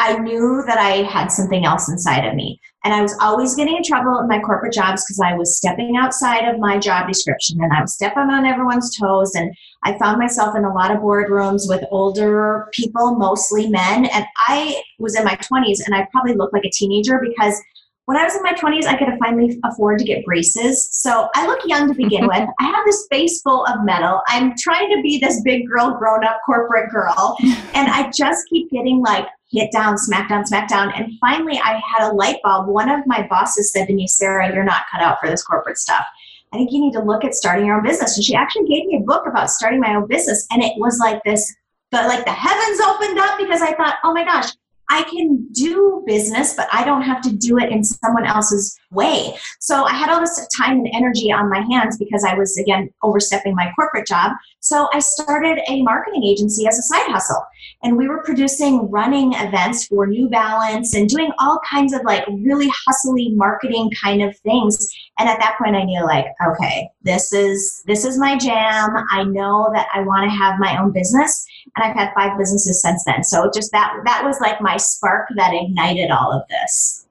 I 0.00 0.18
knew 0.18 0.64
that 0.66 0.78
I 0.78 1.02
had 1.04 1.28
something 1.28 1.64
else 1.64 1.88
inside 1.88 2.26
of 2.26 2.34
me. 2.34 2.60
And 2.84 2.94
I 2.94 3.02
was 3.02 3.14
always 3.20 3.54
getting 3.54 3.76
in 3.76 3.82
trouble 3.82 4.18
in 4.20 4.28
my 4.28 4.38
corporate 4.38 4.72
jobs 4.72 5.04
because 5.04 5.20
I 5.20 5.34
was 5.34 5.56
stepping 5.56 5.96
outside 5.96 6.48
of 6.48 6.58
my 6.58 6.78
job 6.78 7.08
description 7.08 7.62
and 7.62 7.72
I 7.72 7.82
was 7.82 7.94
stepping 7.94 8.30
on 8.30 8.46
everyone's 8.46 8.96
toes. 8.96 9.34
And 9.34 9.54
I 9.82 9.98
found 9.98 10.18
myself 10.18 10.56
in 10.56 10.64
a 10.64 10.72
lot 10.72 10.90
of 10.90 10.98
boardrooms 10.98 11.68
with 11.68 11.84
older 11.90 12.68
people, 12.72 13.16
mostly 13.16 13.68
men. 13.68 14.06
And 14.06 14.24
I 14.48 14.82
was 14.98 15.16
in 15.16 15.24
my 15.24 15.36
20s 15.36 15.80
and 15.84 15.94
I 15.94 16.08
probably 16.10 16.34
looked 16.34 16.54
like 16.54 16.64
a 16.64 16.70
teenager 16.70 17.20
because 17.22 17.60
when 18.06 18.16
I 18.16 18.24
was 18.24 18.34
in 18.34 18.42
my 18.42 18.54
20s, 18.54 18.86
I 18.86 18.96
could 18.96 19.08
finally 19.22 19.60
afford 19.62 20.00
to 20.00 20.04
get 20.04 20.24
braces. 20.24 20.88
So 20.90 21.28
I 21.36 21.46
look 21.46 21.60
young 21.64 21.86
to 21.86 21.94
begin 21.94 22.26
with. 22.26 22.48
I 22.58 22.64
have 22.64 22.84
this 22.84 23.06
face 23.10 23.40
full 23.42 23.64
of 23.66 23.84
metal. 23.84 24.20
I'm 24.26 24.54
trying 24.58 24.88
to 24.96 25.00
be 25.00 25.18
this 25.18 25.40
big 25.42 25.68
girl, 25.68 25.96
grown 25.96 26.24
up 26.24 26.40
corporate 26.44 26.90
girl. 26.90 27.36
And 27.72 27.88
I 27.88 28.10
just 28.10 28.48
keep 28.48 28.68
getting 28.70 29.00
like 29.00 29.26
hit 29.50 29.72
down, 29.72 29.98
smack 29.98 30.28
down, 30.28 30.46
smack 30.46 30.68
down. 30.68 30.92
And 30.92 31.12
finally, 31.20 31.58
I 31.58 31.80
had 31.84 32.08
a 32.08 32.14
light 32.14 32.36
bulb. 32.42 32.68
One 32.68 32.88
of 32.88 33.06
my 33.06 33.26
bosses 33.28 33.72
said 33.72 33.86
to 33.86 33.94
me, 33.94 34.06
Sarah, 34.06 34.52
you're 34.52 34.64
not 34.64 34.84
cut 34.90 35.02
out 35.02 35.18
for 35.20 35.28
this 35.28 35.42
corporate 35.42 35.78
stuff. 35.78 36.06
I 36.52 36.56
think 36.56 36.72
you 36.72 36.80
need 36.80 36.92
to 36.94 37.02
look 37.02 37.24
at 37.24 37.34
starting 37.34 37.66
your 37.66 37.76
own 37.76 37.82
business. 37.82 38.16
And 38.16 38.24
she 38.24 38.34
actually 38.34 38.68
gave 38.68 38.86
me 38.86 38.96
a 38.96 39.00
book 39.00 39.26
about 39.26 39.50
starting 39.50 39.80
my 39.80 39.94
own 39.94 40.06
business. 40.06 40.46
And 40.50 40.62
it 40.62 40.72
was 40.78 40.98
like 40.98 41.22
this, 41.24 41.54
but 41.90 42.06
like 42.06 42.24
the 42.24 42.32
heavens 42.32 42.80
opened 42.80 43.18
up 43.18 43.38
because 43.38 43.62
I 43.62 43.74
thought, 43.74 43.96
oh 44.04 44.12
my 44.12 44.24
gosh, 44.24 44.50
I 44.90 45.04
can 45.04 45.46
do 45.52 46.02
business, 46.06 46.54
but 46.54 46.68
I 46.72 46.84
don't 46.84 47.02
have 47.02 47.22
to 47.22 47.32
do 47.32 47.58
it 47.58 47.70
in 47.70 47.84
someone 47.84 48.26
else's 48.26 48.76
way. 48.90 49.36
So 49.60 49.84
I 49.84 49.94
had 49.94 50.10
all 50.10 50.20
this 50.20 50.48
time 50.56 50.78
and 50.78 50.90
energy 50.92 51.30
on 51.30 51.48
my 51.48 51.60
hands 51.70 51.96
because 51.96 52.24
I 52.24 52.34
was, 52.34 52.58
again, 52.58 52.90
overstepping 53.02 53.54
my 53.54 53.70
corporate 53.76 54.08
job. 54.08 54.32
So 54.58 54.88
I 54.92 54.98
started 54.98 55.60
a 55.68 55.82
marketing 55.82 56.24
agency 56.24 56.66
as 56.66 56.76
a 56.76 56.82
side 56.82 57.08
hustle. 57.10 57.42
And 57.82 57.96
we 57.96 58.08
were 58.08 58.22
producing 58.24 58.90
running 58.90 59.32
events 59.34 59.86
for 59.86 60.06
New 60.06 60.28
Balance 60.28 60.94
and 60.94 61.08
doing 61.08 61.30
all 61.38 61.60
kinds 61.70 61.92
of 61.92 62.02
like 62.04 62.26
really 62.28 62.70
hustly 62.84 63.30
marketing 63.36 63.90
kind 64.02 64.22
of 64.22 64.36
things. 64.38 64.92
And 65.20 65.28
at 65.28 65.38
that 65.38 65.58
point 65.62 65.76
I 65.76 65.84
knew 65.84 66.02
like, 66.02 66.24
okay, 66.48 66.88
this 67.02 67.30
is 67.34 67.82
this 67.86 68.06
is 68.06 68.18
my 68.18 68.38
jam. 68.38 69.04
I 69.10 69.22
know 69.22 69.70
that 69.74 69.86
I 69.92 70.00
want 70.00 70.24
to 70.24 70.34
have 70.34 70.58
my 70.58 70.80
own 70.80 70.92
business 70.92 71.46
and 71.76 71.84
I've 71.84 71.94
had 71.94 72.14
five 72.14 72.38
businesses 72.38 72.80
since 72.80 73.04
then. 73.04 73.22
So 73.22 73.50
just 73.54 73.70
that 73.72 73.92
that 74.06 74.24
was 74.24 74.40
like 74.40 74.62
my 74.62 74.78
spark 74.78 75.28
that 75.36 75.52
ignited 75.52 76.10
all 76.10 76.32
of 76.32 76.48
this. 76.48 77.06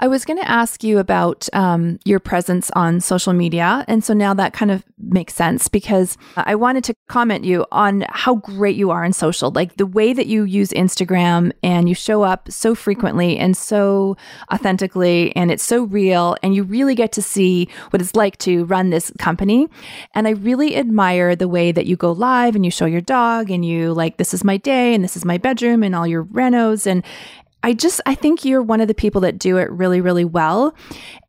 I 0.00 0.08
was 0.08 0.24
going 0.24 0.38
to 0.38 0.50
ask 0.50 0.82
you 0.82 0.98
about 0.98 1.46
um, 1.52 1.98
your 2.06 2.20
presence 2.20 2.70
on 2.74 3.00
social 3.00 3.34
media. 3.34 3.84
And 3.86 4.02
so 4.02 4.14
now 4.14 4.32
that 4.32 4.54
kind 4.54 4.70
of 4.70 4.82
makes 4.98 5.34
sense 5.34 5.68
because 5.68 6.16
I 6.36 6.54
wanted 6.54 6.84
to 6.84 6.94
comment 7.08 7.44
you 7.44 7.66
on 7.70 8.06
how 8.08 8.36
great 8.36 8.76
you 8.76 8.90
are 8.90 9.04
in 9.04 9.12
social. 9.12 9.50
Like 9.50 9.76
the 9.76 9.84
way 9.84 10.14
that 10.14 10.26
you 10.26 10.44
use 10.44 10.70
Instagram 10.70 11.52
and 11.62 11.86
you 11.86 11.94
show 11.94 12.22
up 12.22 12.50
so 12.50 12.74
frequently 12.74 13.36
and 13.36 13.54
so 13.54 14.16
authentically, 14.50 15.36
and 15.36 15.50
it's 15.50 15.62
so 15.62 15.84
real. 15.84 16.34
And 16.42 16.54
you 16.54 16.62
really 16.62 16.94
get 16.94 17.12
to 17.12 17.22
see 17.22 17.68
what 17.90 18.00
it's 18.00 18.16
like 18.16 18.38
to 18.38 18.64
run 18.64 18.88
this 18.88 19.12
company. 19.18 19.68
And 20.14 20.26
I 20.26 20.30
really 20.30 20.76
admire 20.76 21.36
the 21.36 21.48
way 21.48 21.72
that 21.72 21.84
you 21.84 21.96
go 21.96 22.12
live 22.12 22.56
and 22.56 22.64
you 22.64 22.70
show 22.70 22.86
your 22.86 23.02
dog 23.02 23.50
and 23.50 23.66
you 23.66 23.92
like, 23.92 24.16
this 24.16 24.32
is 24.32 24.44
my 24.44 24.56
day 24.56 24.94
and 24.94 25.04
this 25.04 25.16
is 25.16 25.26
my 25.26 25.36
bedroom 25.36 25.82
and 25.82 25.94
all 25.94 26.06
your 26.06 26.24
renos. 26.24 26.86
And 26.86 27.04
I 27.62 27.74
just, 27.74 28.00
I 28.06 28.14
think 28.14 28.44
you're 28.44 28.62
one 28.62 28.80
of 28.80 28.88
the 28.88 28.94
people 28.94 29.20
that 29.22 29.38
do 29.38 29.58
it 29.58 29.70
really, 29.70 30.00
really 30.00 30.24
well. 30.24 30.74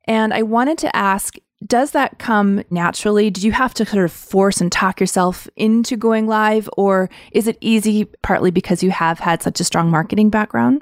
And 0.05 0.33
I 0.33 0.43
wanted 0.43 0.77
to 0.79 0.95
ask, 0.95 1.35
does 1.65 1.91
that 1.91 2.17
come 2.17 2.63
naturally? 2.69 3.29
Did 3.29 3.43
you 3.43 3.51
have 3.51 3.73
to 3.75 3.85
sort 3.85 4.05
of 4.05 4.11
force 4.11 4.61
and 4.61 4.71
talk 4.71 4.99
yourself 4.99 5.47
into 5.55 5.95
going 5.95 6.27
live, 6.27 6.69
or 6.75 7.09
is 7.31 7.47
it 7.47 7.57
easy 7.61 8.05
partly 8.23 8.49
because 8.49 8.81
you 8.81 8.91
have 8.91 9.19
had 9.19 9.43
such 9.43 9.59
a 9.59 9.63
strong 9.63 9.91
marketing 9.91 10.29
background? 10.29 10.81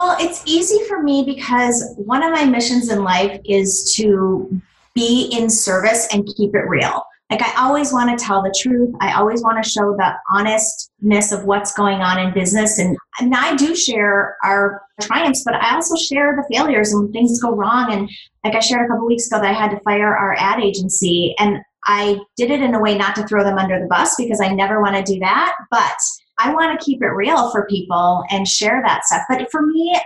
Well, 0.00 0.16
it's 0.18 0.42
easy 0.46 0.78
for 0.88 1.02
me 1.02 1.24
because 1.24 1.94
one 1.96 2.22
of 2.22 2.32
my 2.32 2.44
missions 2.44 2.90
in 2.90 3.04
life 3.04 3.38
is 3.44 3.94
to 3.96 4.60
be 4.94 5.28
in 5.30 5.48
service 5.48 6.08
and 6.12 6.26
keep 6.36 6.54
it 6.54 6.68
real. 6.68 7.04
Like, 7.30 7.42
I 7.42 7.64
always 7.64 7.92
want 7.92 8.16
to 8.16 8.24
tell 8.24 8.42
the 8.42 8.54
truth. 8.60 8.92
I 9.00 9.12
always 9.12 9.42
want 9.42 9.62
to 9.62 9.68
show 9.68 9.94
the 9.96 10.12
honestness 10.28 11.30
of 11.30 11.44
what's 11.44 11.72
going 11.72 12.00
on 12.00 12.18
in 12.18 12.34
business. 12.34 12.78
And, 12.78 12.96
and 13.20 13.34
I 13.34 13.54
do 13.54 13.76
share 13.76 14.36
our 14.42 14.82
triumphs, 15.00 15.44
but 15.44 15.54
I 15.54 15.74
also 15.74 15.94
share 15.96 16.34
the 16.36 16.54
failures 16.54 16.92
and 16.92 17.12
things 17.12 17.40
go 17.40 17.54
wrong. 17.54 17.92
And 17.92 18.10
like 18.44 18.56
I 18.56 18.60
shared 18.60 18.84
a 18.84 18.88
couple 18.88 19.06
weeks 19.06 19.28
ago 19.28 19.40
that 19.40 19.48
I 19.48 19.52
had 19.52 19.70
to 19.70 19.80
fire 19.80 20.16
our 20.16 20.34
ad 20.38 20.60
agency. 20.60 21.34
And 21.38 21.58
I 21.86 22.18
did 22.36 22.50
it 22.50 22.62
in 22.62 22.74
a 22.74 22.80
way 22.80 22.98
not 22.98 23.14
to 23.16 23.26
throw 23.26 23.44
them 23.44 23.58
under 23.58 23.80
the 23.80 23.86
bus 23.86 24.16
because 24.16 24.40
I 24.40 24.52
never 24.52 24.82
want 24.82 24.96
to 24.96 25.12
do 25.12 25.18
that, 25.20 25.54
but 25.70 25.96
I 26.38 26.52
want 26.52 26.78
to 26.78 26.84
keep 26.84 27.02
it 27.02 27.08
real 27.08 27.50
for 27.50 27.66
people 27.66 28.24
and 28.30 28.46
share 28.46 28.82
that 28.84 29.04
stuff. 29.04 29.22
But 29.28 29.50
for 29.50 29.62
me, 29.62 29.98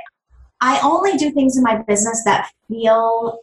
I 0.61 0.81
only 0.83 1.17
do 1.17 1.31
things 1.31 1.57
in 1.57 1.63
my 1.63 1.83
business 1.83 2.23
that 2.25 2.51
feel 2.69 3.41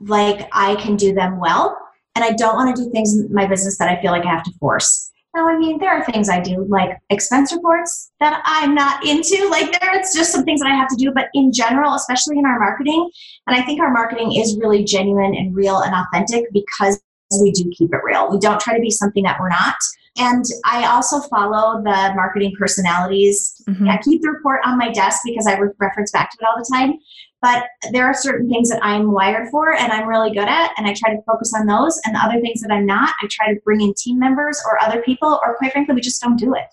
like 0.00 0.48
I 0.52 0.74
can 0.76 0.96
do 0.96 1.12
them 1.14 1.38
well. 1.38 1.78
And 2.14 2.24
I 2.24 2.32
don't 2.32 2.56
want 2.56 2.76
to 2.76 2.82
do 2.82 2.90
things 2.90 3.16
in 3.18 3.32
my 3.32 3.46
business 3.46 3.78
that 3.78 3.88
I 3.88 4.00
feel 4.00 4.12
like 4.12 4.24
I 4.24 4.30
have 4.30 4.44
to 4.44 4.52
force. 4.60 5.10
Now, 5.34 5.48
I 5.48 5.56
mean, 5.56 5.78
there 5.78 5.90
are 5.90 6.04
things 6.04 6.28
I 6.28 6.40
do, 6.40 6.66
like 6.68 6.98
expense 7.08 7.54
reports, 7.54 8.12
that 8.20 8.42
I'm 8.44 8.74
not 8.74 9.06
into. 9.06 9.48
Like, 9.50 9.78
there, 9.80 9.94
it's 9.94 10.14
just 10.14 10.32
some 10.32 10.44
things 10.44 10.60
that 10.60 10.70
I 10.70 10.74
have 10.74 10.88
to 10.88 10.96
do. 10.96 11.10
But 11.12 11.28
in 11.34 11.52
general, 11.52 11.94
especially 11.94 12.38
in 12.38 12.46
our 12.46 12.58
marketing, 12.58 13.10
and 13.46 13.56
I 13.56 13.62
think 13.62 13.80
our 13.80 13.92
marketing 13.92 14.34
is 14.34 14.58
really 14.58 14.84
genuine 14.84 15.34
and 15.34 15.54
real 15.54 15.80
and 15.80 15.94
authentic 15.94 16.46
because 16.52 17.00
we 17.40 17.50
do 17.52 17.70
keep 17.76 17.92
it 17.92 18.00
real. 18.02 18.30
We 18.30 18.38
don't 18.38 18.60
try 18.60 18.74
to 18.74 18.80
be 18.80 18.90
something 18.90 19.24
that 19.24 19.38
we're 19.40 19.48
not. 19.48 19.76
And 20.18 20.44
I 20.64 20.86
also 20.86 21.20
follow 21.20 21.82
the 21.82 22.12
marketing 22.14 22.52
personalities. 22.58 23.62
Mm-hmm. 23.68 23.88
I 23.88 23.98
keep 23.98 24.20
the 24.20 24.30
report 24.30 24.60
on 24.64 24.76
my 24.76 24.90
desk 24.90 25.22
because 25.24 25.46
I 25.46 25.58
reference 25.78 26.10
back 26.12 26.30
to 26.30 26.36
it 26.40 26.46
all 26.46 26.56
the 26.56 26.70
time. 26.70 26.98
But 27.42 27.64
there 27.90 28.06
are 28.06 28.14
certain 28.14 28.48
things 28.48 28.70
that 28.70 28.82
I'm 28.82 29.10
wired 29.10 29.48
for 29.50 29.74
and 29.74 29.92
I'm 29.92 30.08
really 30.08 30.30
good 30.30 30.48
at, 30.48 30.72
and 30.78 30.86
I 30.86 30.94
try 30.94 31.14
to 31.14 31.20
focus 31.26 31.52
on 31.58 31.66
those. 31.66 32.00
And 32.04 32.14
the 32.14 32.20
other 32.20 32.40
things 32.40 32.60
that 32.62 32.70
I'm 32.70 32.86
not, 32.86 33.14
I 33.20 33.26
try 33.28 33.52
to 33.52 33.60
bring 33.64 33.80
in 33.80 33.92
team 33.94 34.18
members 34.18 34.62
or 34.64 34.82
other 34.82 35.02
people, 35.02 35.40
or 35.44 35.56
quite 35.56 35.72
frankly, 35.72 35.94
we 35.96 36.00
just 36.00 36.22
don't 36.22 36.38
do 36.38 36.54
it. 36.54 36.66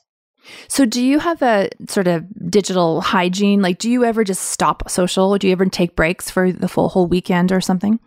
So, 0.67 0.85
do 0.85 1.03
you 1.03 1.19
have 1.19 1.41
a 1.41 1.69
sort 1.87 2.07
of 2.07 2.25
digital 2.49 3.01
hygiene? 3.01 3.61
Like, 3.61 3.77
do 3.77 3.89
you 3.89 4.05
ever 4.05 4.23
just 4.23 4.43
stop 4.43 4.89
social? 4.89 5.37
Do 5.37 5.47
you 5.47 5.53
ever 5.53 5.65
take 5.65 5.95
breaks 5.95 6.29
for 6.29 6.51
the 6.51 6.67
full 6.67 6.89
whole 6.89 7.07
weekend 7.07 7.51
or 7.51 7.61
something? 7.61 7.99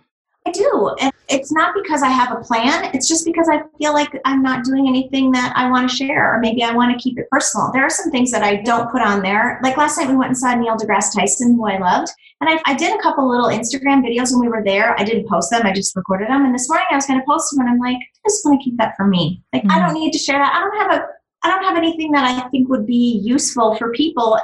I 0.46 0.50
do. 0.50 0.94
And 1.00 1.12
it's 1.28 1.52
not 1.52 1.74
because 1.74 2.02
I 2.02 2.08
have 2.08 2.36
a 2.36 2.40
plan. 2.40 2.90
It's 2.94 3.08
just 3.08 3.24
because 3.24 3.48
I 3.48 3.62
feel 3.78 3.92
like 3.92 4.20
I'm 4.24 4.42
not 4.42 4.64
doing 4.64 4.88
anything 4.88 5.30
that 5.32 5.52
I 5.56 5.70
want 5.70 5.88
to 5.88 5.96
share, 5.96 6.34
or 6.34 6.40
maybe 6.40 6.62
I 6.62 6.74
want 6.74 6.92
to 6.92 7.02
keep 7.02 7.18
it 7.18 7.26
personal. 7.30 7.70
There 7.72 7.84
are 7.84 7.90
some 7.90 8.10
things 8.10 8.30
that 8.32 8.42
I 8.42 8.56
don't 8.56 8.90
put 8.90 9.02
on 9.02 9.22
there. 9.22 9.60
Like 9.62 9.76
last 9.76 9.98
night, 9.98 10.08
we 10.08 10.16
went 10.16 10.28
and 10.28 10.38
saw 10.38 10.54
Neil 10.54 10.76
deGrasse 10.76 11.14
Tyson, 11.14 11.54
who 11.54 11.66
I 11.66 11.78
loved. 11.78 12.12
And 12.40 12.50
I, 12.50 12.60
I 12.66 12.74
did 12.74 12.98
a 12.98 13.02
couple 13.02 13.28
little 13.28 13.46
Instagram 13.46 14.04
videos 14.04 14.32
when 14.32 14.40
we 14.40 14.48
were 14.48 14.64
there. 14.64 14.98
I 14.98 15.04
didn't 15.04 15.28
post 15.28 15.50
them, 15.50 15.64
I 15.64 15.72
just 15.72 15.94
recorded 15.96 16.28
them. 16.28 16.44
And 16.44 16.54
this 16.54 16.68
morning, 16.68 16.86
I 16.90 16.96
was 16.96 17.06
going 17.06 17.20
to 17.20 17.26
post 17.26 17.50
them, 17.52 17.60
and 17.60 17.70
I'm 17.70 17.78
like, 17.78 17.96
I 17.96 18.28
just 18.28 18.44
want 18.44 18.60
to 18.60 18.64
keep 18.64 18.76
that 18.78 18.94
for 18.96 19.06
me. 19.06 19.42
Like, 19.52 19.62
mm-hmm. 19.62 19.70
I 19.70 19.78
don't 19.78 19.94
need 19.94 20.12
to 20.12 20.18
share 20.18 20.38
that. 20.38 20.54
I 20.54 20.58
don't 20.58 20.90
have 20.90 21.00
a 21.00 21.06
I 21.44 21.50
don't 21.50 21.64
have 21.64 21.76
anything 21.76 22.12
that 22.12 22.24
I 22.24 22.48
think 22.50 22.68
would 22.68 22.86
be 22.86 23.20
useful 23.24 23.74
for 23.76 23.90
people 23.90 24.38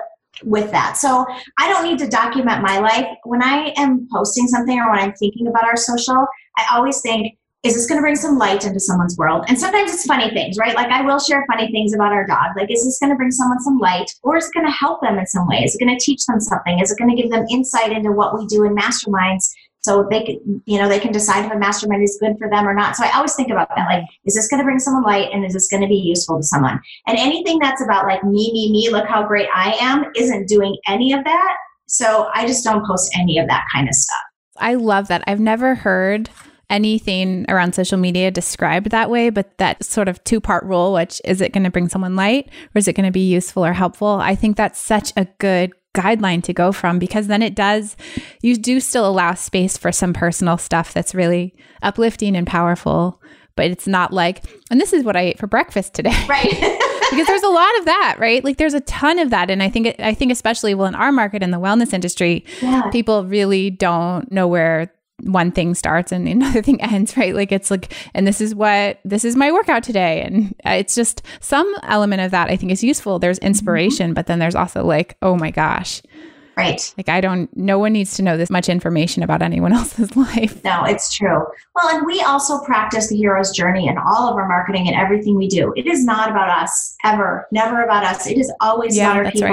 with 0.45 0.71
that. 0.71 0.97
So 0.97 1.27
I 1.59 1.69
don't 1.69 1.85
need 1.85 1.99
to 2.01 2.09
document 2.09 2.63
my 2.63 2.79
life. 2.79 3.07
When 3.25 3.43
I 3.43 3.73
am 3.77 4.09
posting 4.13 4.47
something 4.47 4.79
or 4.79 4.91
when 4.91 4.99
I'm 4.99 5.13
thinking 5.15 5.47
about 5.47 5.65
our 5.65 5.77
social, 5.77 6.27
I 6.57 6.67
always 6.73 7.01
think, 7.01 7.37
is 7.65 7.75
this 7.75 7.87
going 7.87 7.99
to 7.99 8.03
bring 8.03 8.15
some 8.15 8.39
light 8.39 8.65
into 8.65 8.79
someone's 8.79 9.17
world? 9.17 9.45
And 9.49 9.59
sometimes 9.59 9.93
it's 9.93 10.07
funny 10.07 10.31
things, 10.31 10.57
right? 10.59 10.77
Like 10.77 10.91
I 10.93 11.03
will 11.03 11.19
share 11.19 11.45
funny 11.51 11.71
things 11.73 11.93
about 11.93 12.13
our 12.13 12.25
dog. 12.25 12.57
Like, 12.57 12.71
is 12.71 12.85
this 12.85 12.99
going 13.01 13.11
to 13.11 13.17
bring 13.17 13.33
someone 13.33 13.61
some 13.61 13.79
light 13.79 14.11
or 14.23 14.37
is 14.37 14.47
it 14.47 14.55
going 14.55 14.67
to 14.67 14.73
help 14.73 15.01
them 15.01 15.19
in 15.19 15.27
some 15.27 15.47
way? 15.49 15.65
Is 15.65 15.75
it 15.75 15.85
going 15.85 15.97
to 15.97 16.05
teach 16.05 16.25
them 16.27 16.41
something? 16.41 16.79
Is 16.79 16.93
it 16.93 16.99
going 16.99 17.15
to 17.15 17.21
give 17.21 17.33
them 17.33 17.45
insight 17.51 17.91
into 17.91 18.13
what 18.13 18.39
we 18.39 18.47
do 18.47 18.65
in 18.65 18.77
masterminds 18.77 19.51
so 19.89 20.07
they 20.11 20.23
can 20.23 20.63
you 20.67 20.79
know 20.79 20.89
they 20.89 21.01
can 21.01 21.13
decide 21.13 21.47
if 21.47 21.53
a 21.53 21.59
mastermind 21.59 22.03
is 22.03 22.19
good 22.21 22.37
for 22.39 22.49
them 22.51 22.69
or 22.69 22.75
not. 22.75 22.95
So 22.95 23.05
i 23.05 23.11
always 23.17 23.35
think 23.35 23.51
about 23.51 23.69
that 23.75 23.87
like 23.87 24.05
is 24.27 24.35
this 24.35 24.49
going 24.49 24.61
to 24.61 24.65
bring 24.65 24.79
someone 24.79 25.03
light 25.03 25.31
and 25.33 25.45
is 25.45 25.55
this 25.55 25.69
going 25.69 25.83
to 25.83 25.89
be 25.89 25.97
useful 25.97 26.37
to 26.37 26.43
someone? 26.43 26.79
And 27.07 27.17
anything 27.19 27.59
that's 27.59 27.83
about 27.83 28.05
like 28.07 28.23
me 28.23 28.53
me 28.53 28.71
me 28.71 28.91
look 28.91 29.07
how 29.07 29.27
great 29.27 29.49
i 29.55 29.73
am 29.81 30.05
isn't 30.15 30.47
doing 30.47 30.77
any 30.87 31.13
of 31.13 31.25
that. 31.25 31.57
So 31.87 32.29
i 32.35 32.47
just 32.47 32.65
don't 32.65 32.87
post 32.87 33.11
any 33.19 33.39
of 33.39 33.49
that 33.49 33.65
kind 33.73 33.89
of 33.89 33.95
stuff. 33.95 34.19
I 34.59 34.75
love 34.75 35.09
that. 35.09 35.23
I've 35.27 35.41
never 35.41 35.75
heard 35.75 36.29
anything 36.71 37.47
around 37.49 37.75
social 37.75 37.97
media 37.97 38.31
described 38.31 38.91
that 38.91 39.09
way, 39.09 39.31
but 39.31 39.57
that 39.59 39.83
sort 39.83 40.09
of 40.09 40.23
two 40.25 40.41
part 40.41 40.65
rule, 40.65 40.93
which 40.93 41.21
is 41.25 41.41
it 41.41 41.53
going 41.53 41.65
to 41.65 41.71
bring 41.71 41.89
someone 41.89 42.15
light 42.15 42.49
or 42.75 42.79
is 42.79 42.89
it 42.89 42.93
going 42.93 43.07
to 43.07 43.13
be 43.13 43.27
useful 43.27 43.65
or 43.65 43.73
helpful? 43.73 44.19
I 44.21 44.35
think 44.35 44.57
that's 44.57 44.79
such 44.79 45.13
a 45.17 45.27
good 45.39 45.73
guideline 45.95 46.43
to 46.45 46.53
go 46.53 46.73
from 46.73 46.99
because 46.99 47.27
then 47.27 47.43
it 47.43 47.55
does, 47.55 47.97
you 48.43 48.57
do 48.57 48.81
still 48.81 49.07
allow 49.07 49.35
space 49.35 49.77
for 49.77 49.93
some 49.93 50.13
personal 50.13 50.59
stuff 50.59 50.93
that's 50.93 51.15
really 51.15 51.55
uplifting 51.83 52.37
and 52.37 52.47
powerful. 52.47 53.21
But 53.57 53.71
it's 53.71 53.89
not 53.89 54.13
like, 54.13 54.45
and 54.71 54.81
this 54.81 54.93
is 54.93 55.03
what 55.03 55.17
I 55.17 55.23
ate 55.23 55.39
for 55.39 55.49
breakfast 55.49 55.95
today. 55.95 56.15
Right. 56.29 56.49
because 57.11 57.27
there's 57.27 57.43
a 57.43 57.49
lot 57.49 57.79
of 57.79 57.85
that, 57.87 58.17
right? 58.19 58.45
Like 58.45 58.59
there's 58.59 58.75
a 58.75 58.81
ton 58.81 59.19
of 59.19 59.31
that. 59.31 59.51
And 59.51 59.63
I 59.63 59.71
think, 59.71 59.97
I 59.99 60.15
think 60.15 60.31
especially 60.31 60.75
well 60.75 60.87
in 60.87 60.95
our 60.95 61.11
market 61.11 61.43
in 61.43 61.51
the 61.51 61.59
wellness 61.59 61.93
industry, 61.93 62.45
yeah. 62.61 62.89
people 62.91 63.25
really 63.25 63.71
don't 63.71 64.31
know 64.31 64.47
where 64.47 64.93
one 65.23 65.51
thing 65.51 65.75
starts 65.75 66.13
and 66.13 66.29
another 66.29 66.63
thing 66.63 66.81
ends, 66.81 67.17
right? 67.17 67.35
Like 67.35 67.53
it's 67.53 67.71
like, 67.71 67.93
and 68.15 68.27
this 68.27 68.41
is 68.41 68.55
what, 68.55 69.01
this 69.05 69.25
is 69.25 69.37
my 69.37 69.53
workout 69.53 69.83
today. 69.83 70.23
And 70.23 70.55
it's 70.65 70.95
just 70.95 71.23
some 71.41 71.73
element 71.83 72.23
of 72.23 72.31
that 72.31 72.51
I 72.51 72.57
think 72.57 72.73
is 72.73 72.85
useful. 72.85 73.19
There's 73.19 73.39
inspiration, 73.39 74.09
mm-hmm. 74.09 74.15
but 74.15 74.27
then 74.27 74.39
there's 74.39 74.55
also 74.55 74.85
like, 74.85 75.17
oh 75.23 75.37
my 75.37 75.51
gosh. 75.51 76.03
Right. 76.59 76.93
Like 76.97 77.09
I 77.09 77.21
don't, 77.21 77.57
no 77.57 77.79
one 77.79 77.93
needs 77.93 78.17
to 78.17 78.23
know 78.23 78.37
this 78.37 78.51
much 78.51 78.69
information 78.69 79.23
about 79.23 79.43
anyone 79.43 79.73
else's 79.81 80.17
life. 80.17 80.63
No, 80.65 80.83
it's 80.85 81.15
true. 81.15 81.47
Well, 81.77 81.97
and 81.97 82.05
we 82.05 82.21
also 82.23 82.59
practice 82.65 83.09
the 83.09 83.17
hero's 83.17 83.53
journey 83.53 83.87
in 83.87 83.97
all 83.97 84.29
of 84.29 84.35
our 84.35 84.49
marketing 84.49 84.89
and 84.89 84.97
everything 84.97 85.37
we 85.37 85.47
do. 85.47 85.73
It 85.77 85.87
is 85.87 86.05
not 86.05 86.29
about 86.29 86.49
us 86.49 86.97
ever, 87.05 87.47
never 87.53 87.85
about 87.85 88.03
us. 88.03 88.27
It 88.27 88.39
is 88.39 88.53
always 88.61 88.97
yeah, 88.97 89.13
about 89.13 89.27
our 89.27 89.31
people. 89.31 89.49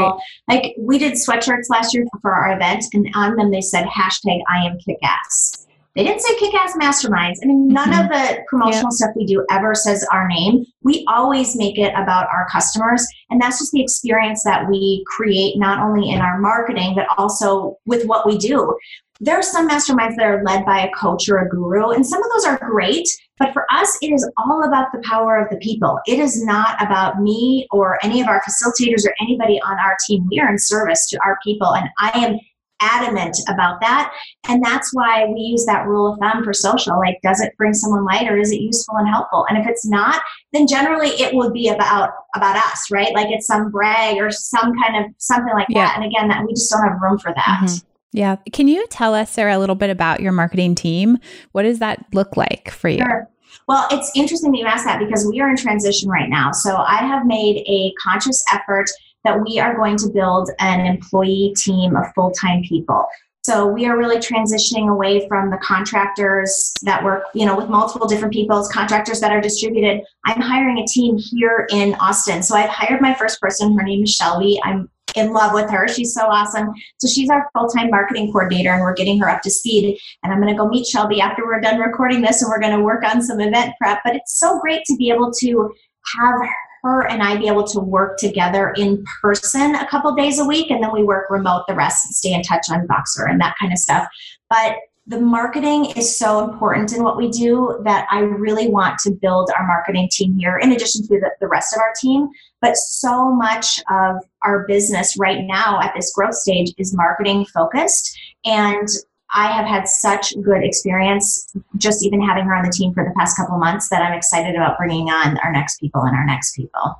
Right. 0.49 0.63
Like 0.63 0.75
we 0.79 0.97
did 0.97 1.13
sweatshirts 1.13 1.69
last 1.69 1.93
year 1.93 2.05
for 2.23 2.33
our 2.33 2.55
event, 2.55 2.85
and 2.93 3.07
on 3.13 3.35
them 3.35 3.51
they 3.51 3.61
said 3.61 3.85
hashtag 3.85 4.39
I 4.49 4.65
am 4.65 4.79
kick 4.79 4.97
ass. 5.03 5.64
They 5.95 6.03
didn't 6.03 6.21
say 6.21 6.35
kick 6.35 6.53
ass 6.53 6.75
masterminds. 6.75 7.37
I 7.41 7.45
mean, 7.45 7.69
none 7.69 7.91
mm-hmm. 7.91 8.03
of 8.03 8.09
the 8.09 8.43
promotional 8.47 8.91
stuff 8.91 9.11
we 9.15 9.25
do 9.25 9.45
ever 9.49 9.73
says 9.73 10.05
our 10.11 10.27
name. 10.27 10.65
We 10.83 11.05
always 11.07 11.55
make 11.55 11.79
it 11.79 11.93
about 11.95 12.27
our 12.27 12.47
customers. 12.51 13.07
And 13.29 13.41
that's 13.41 13.59
just 13.59 13.71
the 13.71 13.81
experience 13.81 14.43
that 14.43 14.69
we 14.69 15.05
create, 15.07 15.57
not 15.57 15.79
only 15.79 16.09
in 16.09 16.19
our 16.19 16.37
marketing, 16.39 16.95
but 16.95 17.07
also 17.17 17.77
with 17.85 18.05
what 18.07 18.25
we 18.27 18.37
do. 18.37 18.77
There 19.21 19.37
are 19.37 19.43
some 19.43 19.69
masterminds 19.69 20.17
that 20.17 20.25
are 20.25 20.43
led 20.43 20.65
by 20.65 20.81
a 20.81 20.91
coach 20.91 21.29
or 21.29 21.37
a 21.37 21.47
guru, 21.47 21.91
and 21.91 22.05
some 22.05 22.21
of 22.21 22.29
those 22.31 22.43
are 22.43 22.57
great. 22.57 23.07
But 23.39 23.53
for 23.53 23.65
us, 23.71 23.97
it 24.01 24.07
is 24.07 24.29
all 24.37 24.65
about 24.67 24.91
the 24.91 25.01
power 25.05 25.37
of 25.37 25.49
the 25.49 25.57
people. 25.57 25.97
It 26.05 26.19
is 26.19 26.43
not 26.43 26.81
about 26.81 27.21
me 27.21 27.65
or 27.71 27.97
any 28.03 28.19
of 28.19 28.27
our 28.27 28.41
facilitators 28.41 29.05
or 29.05 29.15
anybody 29.21 29.61
on 29.61 29.79
our 29.79 29.95
team. 30.05 30.27
We 30.29 30.39
are 30.41 30.49
in 30.49 30.59
service 30.59 31.07
to 31.11 31.19
our 31.23 31.37
people, 31.45 31.73
and 31.75 31.87
I 31.97 32.11
am 32.25 32.39
adamant 32.81 33.37
about 33.47 33.79
that. 33.81 34.13
And 34.47 34.63
that's 34.63 34.89
why 34.93 35.25
we 35.25 35.39
use 35.39 35.65
that 35.65 35.87
rule 35.87 36.13
of 36.13 36.19
thumb 36.19 36.43
for 36.43 36.53
social. 36.53 36.97
Like, 36.99 37.19
does 37.23 37.41
it 37.41 37.53
bring 37.57 37.73
someone 37.73 38.05
light 38.05 38.29
or 38.29 38.37
is 38.37 38.51
it 38.51 38.61
useful 38.61 38.95
and 38.97 39.07
helpful? 39.07 39.45
And 39.49 39.57
if 39.57 39.67
it's 39.67 39.85
not, 39.85 40.21
then 40.53 40.67
generally 40.67 41.09
it 41.09 41.33
would 41.35 41.53
be 41.53 41.69
about 41.69 42.11
about 42.35 42.57
us, 42.57 42.91
right? 42.91 43.13
Like 43.13 43.27
it's 43.29 43.47
some 43.47 43.71
brag 43.71 44.17
or 44.17 44.31
some 44.31 44.73
kind 44.81 45.05
of 45.05 45.11
something 45.17 45.53
like 45.53 45.67
yeah. 45.69 45.85
that. 45.85 45.95
And 45.97 46.05
again, 46.05 46.27
that 46.27 46.45
we 46.45 46.53
just 46.53 46.71
don't 46.71 46.83
have 46.83 47.01
room 47.01 47.17
for 47.17 47.33
that. 47.33 47.61
Mm-hmm. 47.63 47.87
Yeah. 48.11 48.37
Can 48.53 48.69
you 48.69 48.85
tell 48.87 49.13
us, 49.13 49.31
Sarah, 49.31 49.57
a 49.57 49.59
little 49.59 49.75
bit 49.75 49.89
about 49.89 50.21
your 50.21 50.31
marketing 50.31 50.75
team? 50.75 51.17
What 51.51 51.63
does 51.63 51.79
that 51.79 52.05
look 52.13 52.37
like 52.37 52.71
for 52.71 52.87
you? 52.87 52.99
Sure. 52.99 53.29
Well, 53.67 53.87
it's 53.91 54.11
interesting 54.15 54.51
that 54.51 54.57
you 54.59 54.65
ask 54.65 54.85
that 54.85 54.99
because 54.99 55.27
we 55.29 55.41
are 55.41 55.49
in 55.49 55.57
transition 55.57 56.09
right 56.09 56.29
now. 56.29 56.51
So 56.51 56.75
I 56.75 56.97
have 56.97 57.25
made 57.25 57.57
a 57.67 57.93
conscious 58.01 58.43
effort 58.53 58.89
that 59.25 59.41
we 59.41 59.59
are 59.59 59.75
going 59.75 59.97
to 59.97 60.09
build 60.09 60.49
an 60.59 60.85
employee 60.85 61.53
team 61.57 61.95
of 61.95 62.05
full 62.15 62.31
time 62.31 62.63
people. 62.63 63.05
So 63.43 63.67
we 63.67 63.85
are 63.85 63.95
really 63.95 64.17
transitioning 64.17 64.89
away 64.89 65.27
from 65.27 65.51
the 65.51 65.57
contractors 65.57 66.73
that 66.81 67.03
work, 67.03 67.25
you 67.35 67.45
know, 67.45 67.55
with 67.55 67.69
multiple 67.69 68.07
different 68.07 68.33
people, 68.33 68.67
contractors 68.71 69.19
that 69.19 69.31
are 69.31 69.39
distributed. 69.39 70.01
I'm 70.25 70.41
hiring 70.41 70.79
a 70.79 70.87
team 70.87 71.15
here 71.17 71.67
in 71.69 71.93
Austin. 71.95 72.41
So 72.41 72.55
I've 72.55 72.71
hired 72.71 73.01
my 73.01 73.13
first 73.13 73.39
person. 73.39 73.77
Her 73.77 73.83
name 73.83 74.03
is 74.03 74.15
Shelby. 74.15 74.59
I'm 74.63 74.89
in 75.15 75.31
love 75.31 75.53
with 75.53 75.69
her. 75.69 75.87
She's 75.87 76.11
so 76.11 76.25
awesome. 76.25 76.69
So 76.97 77.07
she's 77.07 77.29
our 77.29 77.47
full-time 77.53 77.91
marketing 77.91 78.31
coordinator 78.31 78.71
and 78.71 78.81
we're 78.81 78.95
getting 78.95 79.19
her 79.19 79.29
up 79.29 79.43
to 79.43 79.51
speed. 79.51 79.95
And 80.23 80.33
I'm 80.33 80.41
going 80.41 80.51
to 80.51 80.57
go 80.57 80.67
meet 80.67 80.87
Shelby 80.87 81.21
after 81.21 81.45
we're 81.45 81.61
done 81.61 81.79
recording 81.79 82.21
this 82.21 82.41
and 82.41 82.49
we're 82.49 82.59
going 82.59 82.75
to 82.75 82.83
work 82.83 83.03
on 83.03 83.21
some 83.21 83.39
event 83.39 83.75
prep. 83.79 83.99
But 84.03 84.15
it's 84.15 84.39
so 84.39 84.59
great 84.59 84.83
to 84.85 84.95
be 84.95 85.11
able 85.11 85.31
to 85.41 85.71
have 86.17 86.49
her 86.85 87.07
and 87.07 87.23
I 87.23 87.35
be 87.35 87.47
able 87.47 87.65
to 87.67 87.79
work 87.79 88.17
together 88.17 88.73
in 88.77 89.03
person 89.21 89.75
a 89.75 89.87
couple 89.87 90.13
days 90.13 90.39
a 90.39 90.45
week, 90.45 90.69
and 90.69 90.81
then 90.81 90.91
we 90.93 91.03
work 91.03 91.29
remote 91.29 91.65
the 91.67 91.73
rest 91.73 92.05
and 92.05 92.15
stay 92.15 92.33
in 92.33 92.43
touch 92.43 92.67
on 92.69 92.87
Voxer 92.87 93.29
and 93.29 93.41
that 93.41 93.55
kind 93.59 93.73
of 93.73 93.79
stuff. 93.79 94.07
But 94.49 94.75
the 95.07 95.19
marketing 95.19 95.85
is 95.91 96.17
so 96.17 96.43
important 96.43 96.93
in 96.93 97.03
what 97.03 97.15
we 97.15 97.29
do 97.29 97.79
that 97.83 98.07
I 98.09 98.19
really 98.21 98.69
want 98.69 98.97
to 98.99 99.11
build 99.11 99.51
our 99.57 99.65
marketing 99.67 100.09
team 100.11 100.37
here, 100.37 100.57
in 100.57 100.71
addition 100.71 101.01
to 101.03 101.19
the, 101.19 101.31
the 101.39 101.47
rest 101.47 101.75
of 101.75 101.79
our 101.79 101.93
team. 101.99 102.27
But 102.61 102.75
so 102.75 103.31
much 103.31 103.79
of 103.89 104.17
our 104.43 104.65
business 104.67 105.15
right 105.17 105.43
now 105.43 105.79
at 105.81 105.93
this 105.95 106.11
growth 106.11 106.35
stage 106.35 106.73
is 106.77 106.95
marketing 106.95 107.45
focused. 107.45 108.17
And 108.45 108.87
I 109.33 109.51
have 109.51 109.65
had 109.65 109.87
such 109.87 110.33
good 110.43 110.63
experience 110.63 111.53
just 111.77 112.05
even 112.05 112.21
having 112.21 112.45
her 112.45 112.55
on 112.55 112.63
the 112.63 112.71
team 112.71 112.93
for 112.93 113.03
the 113.03 113.13
past 113.17 113.35
couple 113.37 113.57
months 113.57 113.89
that 113.89 114.01
I'm 114.01 114.13
excited 114.13 114.55
about 114.55 114.77
bringing 114.77 115.09
on 115.09 115.37
our 115.39 115.51
next 115.51 115.79
people 115.79 116.01
and 116.01 116.15
our 116.15 116.25
next 116.25 116.55
people. 116.55 116.95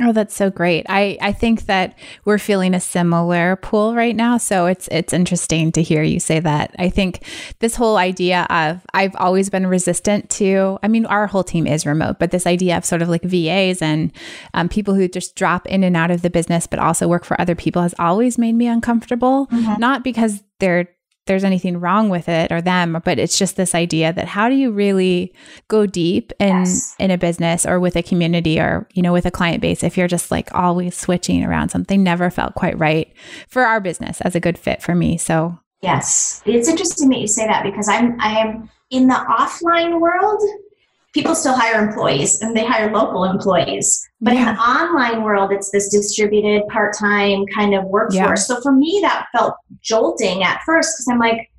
Oh, 0.00 0.12
that's 0.12 0.34
so 0.34 0.48
great. 0.48 0.86
I, 0.88 1.18
I 1.20 1.32
think 1.32 1.66
that 1.66 1.98
we're 2.24 2.38
feeling 2.38 2.72
a 2.72 2.78
similar 2.78 3.56
pull 3.56 3.96
right 3.96 4.14
now. 4.14 4.38
So 4.38 4.66
it's 4.66 4.86
it's 4.92 5.12
interesting 5.12 5.72
to 5.72 5.82
hear 5.82 6.04
you 6.04 6.20
say 6.20 6.38
that. 6.38 6.74
I 6.78 6.88
think 6.88 7.24
this 7.58 7.74
whole 7.74 7.96
idea 7.96 8.46
of 8.48 8.86
I've 8.94 9.16
always 9.16 9.50
been 9.50 9.66
resistant 9.66 10.30
to, 10.30 10.78
I 10.84 10.88
mean, 10.88 11.04
our 11.06 11.26
whole 11.26 11.42
team 11.42 11.66
is 11.66 11.84
remote, 11.84 12.20
but 12.20 12.30
this 12.30 12.46
idea 12.46 12.76
of 12.76 12.84
sort 12.84 13.02
of 13.02 13.08
like 13.08 13.22
VAs 13.22 13.82
and 13.82 14.12
um, 14.54 14.68
people 14.68 14.94
who 14.94 15.08
just 15.08 15.34
drop 15.34 15.66
in 15.66 15.82
and 15.82 15.96
out 15.96 16.12
of 16.12 16.22
the 16.22 16.30
business, 16.30 16.68
but 16.68 16.78
also 16.78 17.08
work 17.08 17.24
for 17.24 17.40
other 17.40 17.56
people 17.56 17.82
has 17.82 17.94
always 17.98 18.38
made 18.38 18.54
me 18.54 18.68
uncomfortable. 18.68 19.48
Mm-hmm. 19.48 19.80
Not 19.80 20.04
because 20.04 20.44
they're 20.60 20.88
there's 21.28 21.44
anything 21.44 21.78
wrong 21.78 22.08
with 22.08 22.28
it 22.28 22.50
or 22.50 22.60
them, 22.60 23.00
but 23.04 23.18
it's 23.18 23.38
just 23.38 23.56
this 23.56 23.74
idea 23.74 24.12
that 24.12 24.26
how 24.26 24.48
do 24.48 24.56
you 24.56 24.72
really 24.72 25.32
go 25.68 25.86
deep 25.86 26.32
in 26.40 26.48
yes. 26.48 26.96
in 26.98 27.12
a 27.12 27.18
business 27.18 27.64
or 27.64 27.78
with 27.78 27.94
a 27.94 28.02
community 28.02 28.58
or 28.58 28.88
you 28.94 29.02
know 29.02 29.12
with 29.12 29.26
a 29.26 29.30
client 29.30 29.62
base 29.62 29.84
if 29.84 29.96
you're 29.96 30.08
just 30.08 30.30
like 30.30 30.52
always 30.54 30.96
switching 30.96 31.44
around 31.44 31.68
something 31.68 32.02
never 32.02 32.30
felt 32.30 32.54
quite 32.54 32.76
right 32.78 33.12
for 33.46 33.62
our 33.62 33.80
business 33.80 34.20
as 34.22 34.34
a 34.34 34.40
good 34.40 34.58
fit 34.58 34.82
for 34.82 34.94
me. 34.94 35.16
So 35.16 35.56
yes, 35.82 36.42
it's 36.44 36.68
interesting 36.68 37.08
that 37.10 37.20
you 37.20 37.28
say 37.28 37.46
that 37.46 37.62
because 37.62 37.88
I'm 37.88 38.20
I 38.20 38.40
am 38.40 38.68
in 38.90 39.06
the 39.06 39.14
offline 39.14 40.00
world 40.00 40.42
people 41.14 41.34
still 41.34 41.54
hire 41.56 41.82
employees 41.82 42.40
and 42.42 42.56
they 42.56 42.64
hire 42.64 42.92
local 42.92 43.24
employees. 43.24 44.06
But 44.20 44.34
yeah. 44.34 44.50
in 44.50 44.56
the 44.56 44.60
online 44.60 45.22
world, 45.22 45.52
it's 45.52 45.70
this 45.70 45.88
distributed 45.88 46.66
part 46.68 46.94
time 46.98 47.46
kind 47.46 47.74
of 47.74 47.84
workforce. 47.84 48.14
Yeah. 48.14 48.34
So 48.34 48.60
for 48.60 48.72
me, 48.72 49.00
that 49.02 49.26
felt 49.36 49.54
jolting 49.80 50.42
at 50.42 50.60
first 50.66 50.96
because 50.96 51.08
I'm 51.10 51.18
like, 51.18 51.50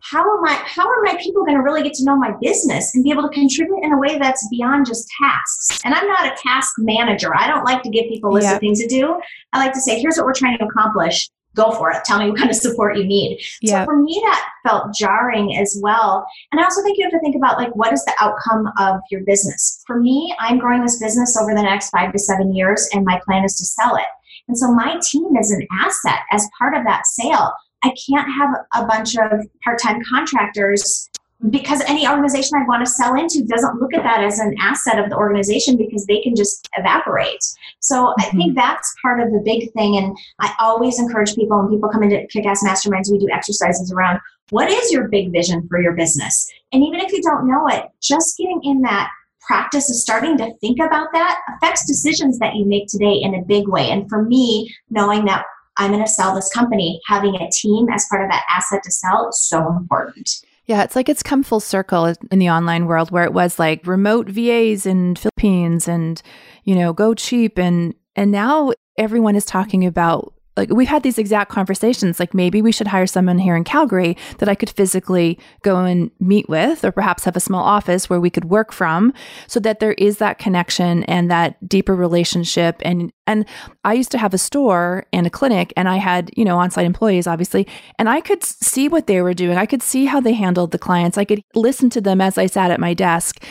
how 0.00 0.20
am 0.20 0.44
I 0.44 0.62
how 0.64 0.88
are 0.88 1.02
my 1.02 1.16
people 1.20 1.44
going 1.44 1.56
to 1.56 1.62
really 1.62 1.82
get 1.82 1.92
to 1.94 2.04
know 2.04 2.16
my 2.16 2.32
business 2.40 2.94
and 2.94 3.02
be 3.02 3.10
able 3.10 3.24
to 3.24 3.28
contribute 3.30 3.82
in 3.82 3.92
a 3.92 3.98
way 3.98 4.18
that's 4.18 4.46
beyond 4.48 4.86
just 4.86 5.08
tasks? 5.20 5.80
And 5.84 5.92
I'm 5.92 6.06
not 6.06 6.26
a 6.26 6.36
task 6.40 6.74
manager. 6.78 7.36
I 7.36 7.48
don't 7.48 7.64
like 7.64 7.82
to 7.82 7.90
give 7.90 8.04
people 8.08 8.30
a 8.30 8.34
list 8.34 8.46
yeah. 8.46 8.54
of 8.54 8.60
things 8.60 8.80
to 8.80 8.86
do. 8.86 9.20
I 9.52 9.58
like 9.58 9.72
to 9.72 9.80
say, 9.80 10.00
here's 10.00 10.16
what 10.16 10.26
we're 10.26 10.34
trying 10.34 10.58
to 10.58 10.64
accomplish 10.64 11.28
go 11.56 11.72
for 11.72 11.90
it. 11.90 12.04
Tell 12.04 12.18
me 12.18 12.30
what 12.30 12.38
kind 12.38 12.50
of 12.50 12.56
support 12.56 12.96
you 12.96 13.04
need. 13.04 13.40
So 13.64 13.84
for 13.84 14.00
me, 14.00 14.20
that 14.24 14.48
felt 14.66 14.94
jarring 14.94 15.56
as 15.56 15.78
well. 15.82 16.26
And 16.52 16.60
I 16.60 16.64
also 16.64 16.82
think 16.82 16.98
you 16.98 17.04
have 17.04 17.12
to 17.12 17.20
think 17.20 17.34
about 17.34 17.58
like, 17.58 17.74
what 17.74 17.92
is 17.92 18.04
the 18.04 18.14
outcome 18.20 18.70
of 18.78 19.00
your 19.10 19.22
business? 19.24 19.82
For 19.86 20.00
me, 20.00 20.34
I'm 20.38 20.58
growing 20.58 20.82
this 20.82 21.00
business 21.00 21.36
over 21.36 21.54
the 21.54 21.62
next 21.62 21.90
five 21.90 22.12
to 22.12 22.18
seven 22.18 22.54
years, 22.54 22.88
and 22.92 23.04
my 23.04 23.20
plan 23.24 23.44
is 23.44 23.56
to 23.56 23.64
sell 23.64 23.96
it. 23.96 24.06
And 24.48 24.56
so 24.56 24.72
my 24.72 25.00
team 25.02 25.36
is 25.36 25.50
an 25.50 25.66
asset 25.82 26.20
as 26.30 26.48
part 26.58 26.76
of 26.76 26.84
that 26.84 27.06
sale. 27.06 27.52
I 27.82 27.94
can't 28.08 28.28
have 28.32 28.50
a 28.74 28.86
bunch 28.86 29.16
of 29.16 29.46
part 29.62 29.80
time 29.80 30.02
contractors 30.08 31.08
because 31.50 31.82
any 31.82 32.08
organization 32.08 32.58
I 32.58 32.66
want 32.66 32.84
to 32.84 32.90
sell 32.90 33.14
into 33.14 33.44
doesn't 33.44 33.80
look 33.80 33.92
at 33.94 34.02
that 34.02 34.24
as 34.24 34.38
an 34.38 34.54
asset 34.58 34.98
of 34.98 35.10
the 35.10 35.16
organization 35.16 35.76
because 35.76 36.06
they 36.06 36.20
can 36.20 36.34
just 36.34 36.68
evaporate. 36.76 37.44
So 37.80 38.06
mm-hmm. 38.06 38.20
I 38.20 38.30
think 38.30 38.54
that's 38.54 38.94
part 39.02 39.20
of 39.20 39.30
the 39.30 39.42
big 39.44 39.72
thing. 39.72 39.96
And 39.98 40.16
I 40.40 40.52
always 40.58 40.98
encourage 40.98 41.34
people 41.34 41.58
when 41.58 41.70
people 41.70 41.90
come 41.90 42.02
into 42.02 42.26
kick 42.28 42.46
ass 42.46 42.64
masterminds, 42.64 43.10
we 43.12 43.18
do 43.18 43.28
exercises 43.32 43.92
around 43.92 44.20
what 44.50 44.70
is 44.70 44.92
your 44.92 45.08
big 45.08 45.32
vision 45.32 45.66
for 45.68 45.80
your 45.80 45.92
business? 45.92 46.50
And 46.72 46.82
even 46.84 47.00
if 47.00 47.12
you 47.12 47.22
don't 47.22 47.48
know 47.48 47.66
it, 47.68 47.84
just 48.00 48.38
getting 48.38 48.60
in 48.62 48.80
that 48.82 49.10
practice 49.40 49.90
of 49.90 49.96
starting 49.96 50.36
to 50.38 50.52
think 50.60 50.80
about 50.80 51.08
that 51.12 51.40
affects 51.54 51.86
decisions 51.86 52.38
that 52.38 52.54
you 52.54 52.64
make 52.64 52.88
today 52.88 53.14
in 53.14 53.34
a 53.34 53.42
big 53.42 53.68
way. 53.68 53.90
And 53.90 54.08
for 54.08 54.22
me, 54.22 54.74
knowing 54.90 55.24
that 55.26 55.44
I'm 55.76 55.92
going 55.92 56.04
to 56.04 56.10
sell 56.10 56.34
this 56.34 56.52
company, 56.52 57.00
having 57.06 57.36
a 57.36 57.50
team 57.52 57.88
as 57.90 58.06
part 58.08 58.24
of 58.24 58.30
that 58.30 58.44
asset 58.50 58.82
to 58.82 58.90
sell 58.90 59.28
is 59.28 59.40
so 59.40 59.68
important. 59.76 60.28
Yeah, 60.66 60.82
it's 60.82 60.96
like 60.96 61.08
it's 61.08 61.22
come 61.22 61.42
full 61.42 61.60
circle 61.60 62.12
in 62.30 62.38
the 62.38 62.50
online 62.50 62.86
world 62.86 63.10
where 63.10 63.24
it 63.24 63.32
was 63.32 63.58
like 63.58 63.86
remote 63.86 64.28
VAs 64.28 64.84
in 64.84 65.14
Philippines 65.14 65.86
and 65.86 66.20
you 66.64 66.74
know, 66.74 66.92
go 66.92 67.14
cheap 67.14 67.58
and 67.58 67.94
and 68.16 68.32
now 68.32 68.72
everyone 68.98 69.36
is 69.36 69.44
talking 69.44 69.86
about 69.86 70.34
like 70.56 70.70
we've 70.70 70.88
had 70.88 71.02
these 71.02 71.18
exact 71.18 71.50
conversations 71.50 72.18
like 72.18 72.34
maybe 72.34 72.62
we 72.62 72.72
should 72.72 72.86
hire 72.86 73.06
someone 73.06 73.38
here 73.38 73.56
in 73.56 73.64
calgary 73.64 74.16
that 74.38 74.48
i 74.48 74.54
could 74.54 74.70
physically 74.70 75.38
go 75.62 75.76
and 75.78 76.10
meet 76.20 76.48
with 76.48 76.84
or 76.84 76.92
perhaps 76.92 77.24
have 77.24 77.36
a 77.36 77.40
small 77.40 77.64
office 77.64 78.08
where 78.08 78.20
we 78.20 78.30
could 78.30 78.46
work 78.46 78.72
from 78.72 79.12
so 79.46 79.60
that 79.60 79.80
there 79.80 79.92
is 79.92 80.18
that 80.18 80.38
connection 80.38 81.04
and 81.04 81.30
that 81.30 81.56
deeper 81.68 81.94
relationship. 81.94 82.76
And 82.82 83.12
and 83.26 83.44
i 83.84 83.92
used 83.92 84.12
to 84.12 84.18
have 84.18 84.34
a 84.34 84.38
store 84.38 85.06
and 85.12 85.26
a 85.26 85.30
clinic 85.30 85.72
and 85.76 85.88
i 85.88 85.96
had 85.96 86.30
you 86.36 86.44
know 86.44 86.58
on-site 86.58 86.86
employees 86.86 87.26
obviously 87.26 87.66
and 87.98 88.08
i 88.08 88.20
could 88.20 88.42
see 88.44 88.88
what 88.88 89.06
they 89.06 89.20
were 89.20 89.34
doing. 89.34 89.56
I 89.58 89.66
could 89.66 89.82
see 89.82 90.06
how 90.06 90.20
they 90.20 90.32
handled 90.32 90.70
the 90.70 90.78
clients. 90.78 91.18
I 91.18 91.24
could 91.24 91.42
listen 91.54 91.90
to 91.90 92.00
them 92.00 92.20
as 92.20 92.38
i 92.38 92.46
sat 92.46 92.70
at 92.70 92.80
my 92.80 92.94
desk 92.94 93.42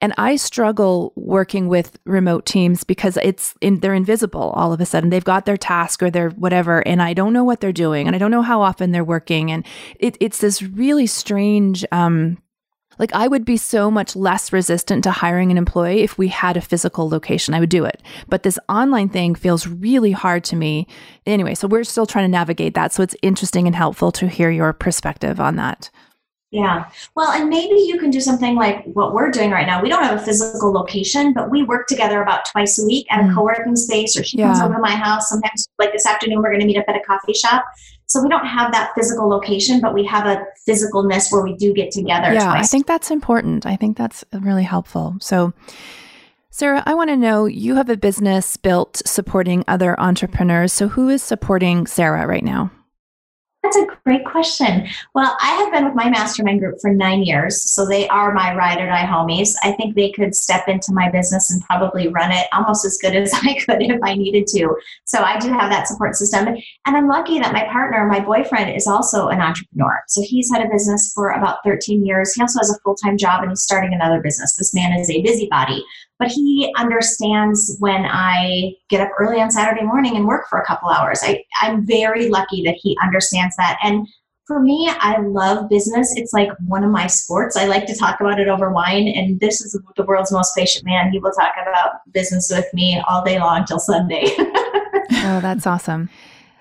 and 0.00 0.14
I 0.16 0.36
struggle 0.36 1.12
working 1.16 1.68
with 1.68 1.98
remote 2.04 2.46
teams 2.46 2.84
because 2.84 3.18
it's 3.22 3.54
in, 3.60 3.80
they're 3.80 3.94
invisible 3.94 4.50
all 4.56 4.72
of 4.72 4.80
a 4.80 4.86
sudden. 4.86 5.10
They've 5.10 5.22
got 5.22 5.46
their 5.46 5.56
task 5.56 6.02
or 6.02 6.10
their 6.10 6.30
whatever, 6.30 6.86
and 6.86 7.02
I 7.02 7.12
don't 7.12 7.32
know 7.32 7.44
what 7.44 7.60
they're 7.60 7.72
doing, 7.72 8.06
and 8.06 8.16
I 8.16 8.18
don't 8.18 8.30
know 8.30 8.42
how 8.42 8.62
often 8.62 8.92
they're 8.92 9.04
working, 9.04 9.50
and 9.50 9.64
it, 9.98 10.16
it's 10.20 10.38
this 10.38 10.62
really 10.62 11.06
strange. 11.06 11.84
Um, 11.92 12.38
like 12.98 13.14
I 13.14 13.28
would 13.28 13.46
be 13.46 13.56
so 13.56 13.90
much 13.90 14.14
less 14.14 14.52
resistant 14.52 15.04
to 15.04 15.10
hiring 15.10 15.50
an 15.50 15.56
employee 15.56 16.02
if 16.02 16.18
we 16.18 16.28
had 16.28 16.58
a 16.58 16.60
physical 16.60 17.08
location. 17.08 17.54
I 17.54 17.60
would 17.60 17.70
do 17.70 17.86
it. 17.86 18.02
But 18.28 18.42
this 18.42 18.58
online 18.68 19.08
thing 19.08 19.34
feels 19.34 19.66
really 19.66 20.12
hard 20.12 20.44
to 20.44 20.56
me. 20.56 20.86
Anyway, 21.24 21.54
so 21.54 21.66
we're 21.66 21.84
still 21.84 22.04
trying 22.04 22.26
to 22.26 22.30
navigate 22.30 22.74
that. 22.74 22.92
So 22.92 23.02
it's 23.02 23.16
interesting 23.22 23.66
and 23.66 23.74
helpful 23.74 24.12
to 24.12 24.28
hear 24.28 24.50
your 24.50 24.74
perspective 24.74 25.40
on 25.40 25.56
that. 25.56 25.88
Yeah. 26.50 26.90
Well, 27.14 27.30
and 27.30 27.48
maybe 27.48 27.76
you 27.76 27.96
can 27.98 28.10
do 28.10 28.20
something 28.20 28.56
like 28.56 28.84
what 28.86 29.14
we're 29.14 29.30
doing 29.30 29.52
right 29.52 29.66
now. 29.66 29.80
We 29.80 29.88
don't 29.88 30.02
have 30.02 30.20
a 30.20 30.24
physical 30.24 30.72
location, 30.72 31.32
but 31.32 31.48
we 31.48 31.62
work 31.62 31.86
together 31.86 32.22
about 32.22 32.44
twice 32.44 32.76
a 32.82 32.84
week 32.84 33.06
at 33.10 33.20
a 33.20 33.24
mm. 33.24 33.34
co-working 33.34 33.76
space 33.76 34.18
or 34.18 34.24
she 34.24 34.38
yeah. 34.38 34.46
comes 34.46 34.60
over 34.60 34.74
to 34.74 34.80
my 34.80 34.90
house. 34.90 35.28
Sometimes 35.28 35.68
like 35.78 35.92
this 35.92 36.06
afternoon 36.06 36.42
we're 36.42 36.50
going 36.50 36.60
to 36.60 36.66
meet 36.66 36.78
up 36.78 36.86
at 36.88 36.96
a 36.96 37.00
coffee 37.00 37.34
shop. 37.34 37.64
So 38.06 38.20
we 38.20 38.28
don't 38.28 38.46
have 38.46 38.72
that 38.72 38.90
physical 38.96 39.28
location, 39.28 39.80
but 39.80 39.94
we 39.94 40.04
have 40.06 40.26
a 40.26 40.44
physicalness 40.68 41.30
where 41.30 41.42
we 41.42 41.54
do 41.54 41.72
get 41.72 41.92
together. 41.92 42.32
Yeah, 42.32 42.46
twice. 42.46 42.64
I 42.64 42.66
think 42.66 42.88
that's 42.88 43.12
important. 43.12 43.64
I 43.64 43.76
think 43.76 43.96
that's 43.96 44.24
really 44.32 44.64
helpful. 44.64 45.16
So 45.20 45.52
Sarah, 46.50 46.82
I 46.84 46.94
want 46.94 47.10
to 47.10 47.16
know 47.16 47.46
you 47.46 47.76
have 47.76 47.88
a 47.88 47.96
business 47.96 48.56
built 48.56 49.00
supporting 49.06 49.62
other 49.68 49.98
entrepreneurs. 50.00 50.72
So 50.72 50.88
who 50.88 51.08
is 51.08 51.22
supporting 51.22 51.86
Sarah 51.86 52.26
right 52.26 52.42
now? 52.42 52.72
That's 53.62 53.76
a 53.76 53.86
great 54.10 54.24
question. 54.24 54.88
Well, 55.14 55.36
I 55.40 55.52
have 55.52 55.70
been 55.72 55.84
with 55.84 55.94
my 55.94 56.10
mastermind 56.10 56.58
group 56.58 56.80
for 56.80 56.92
nine 56.92 57.22
years, 57.22 57.62
so 57.70 57.86
they 57.86 58.08
are 58.08 58.34
my 58.34 58.56
ride 58.56 58.80
or 58.80 58.86
die 58.86 59.06
homies. 59.06 59.54
I 59.62 59.70
think 59.70 59.94
they 59.94 60.10
could 60.10 60.34
step 60.34 60.66
into 60.66 60.92
my 60.92 61.08
business 61.08 61.48
and 61.52 61.62
probably 61.62 62.08
run 62.08 62.32
it 62.32 62.48
almost 62.52 62.84
as 62.84 62.98
good 62.98 63.14
as 63.22 63.32
I 63.32 63.54
could 63.54 63.80
if 63.82 64.00
I 64.02 64.14
needed 64.14 64.48
to. 64.48 64.74
So 65.04 65.22
I 65.22 65.38
do 65.38 65.52
have 65.52 65.70
that 65.70 65.86
support 65.86 66.16
system. 66.16 66.48
And 66.48 66.96
I'm 66.96 67.06
lucky 67.06 67.38
that 67.38 67.52
my 67.52 67.64
partner, 67.70 68.04
my 68.04 68.18
boyfriend, 68.18 68.74
is 68.74 68.88
also 68.88 69.28
an 69.28 69.40
entrepreneur. 69.40 70.00
So 70.08 70.22
he's 70.24 70.50
had 70.50 70.66
a 70.66 70.68
business 70.68 71.12
for 71.14 71.30
about 71.30 71.58
13 71.64 72.04
years. 72.04 72.34
He 72.34 72.42
also 72.42 72.58
has 72.58 72.70
a 72.70 72.80
full 72.80 72.96
time 72.96 73.16
job 73.16 73.42
and 73.42 73.52
he's 73.52 73.62
starting 73.62 73.94
another 73.94 74.20
business. 74.20 74.56
This 74.56 74.74
man 74.74 74.92
is 74.98 75.08
a 75.08 75.22
busybody 75.22 75.84
but 76.20 76.28
he 76.28 76.72
understands 76.76 77.76
when 77.80 78.04
I 78.04 78.74
get 78.90 79.00
up 79.00 79.08
early 79.18 79.40
on 79.40 79.50
Saturday 79.50 79.82
morning 79.82 80.16
and 80.16 80.26
work 80.26 80.46
for 80.48 80.60
a 80.60 80.66
couple 80.66 80.90
hours. 80.90 81.20
I, 81.24 81.42
I'm 81.62 81.86
very 81.86 82.28
lucky 82.28 82.62
that 82.64 82.76
he 82.78 82.96
understands 83.02 83.56
that. 83.56 83.78
And 83.82 83.99
for 84.50 84.58
me, 84.58 84.90
I 84.98 85.20
love 85.20 85.68
business. 85.68 86.12
It's 86.16 86.32
like 86.32 86.50
one 86.66 86.82
of 86.82 86.90
my 86.90 87.06
sports. 87.06 87.56
I 87.56 87.66
like 87.66 87.86
to 87.86 87.94
talk 87.94 88.20
about 88.20 88.40
it 88.40 88.48
over 88.48 88.72
wine, 88.72 89.06
and 89.06 89.38
this 89.38 89.60
is 89.60 89.80
the 89.94 90.02
world's 90.02 90.32
most 90.32 90.56
patient 90.56 90.84
man. 90.84 91.12
He 91.12 91.20
will 91.20 91.30
talk 91.30 91.52
about 91.62 92.00
business 92.12 92.50
with 92.50 92.66
me 92.74 93.00
all 93.06 93.24
day 93.24 93.38
long 93.38 93.64
till 93.64 93.78
Sunday. 93.78 94.24
oh, 94.38 95.38
that's 95.40 95.68
awesome. 95.68 96.10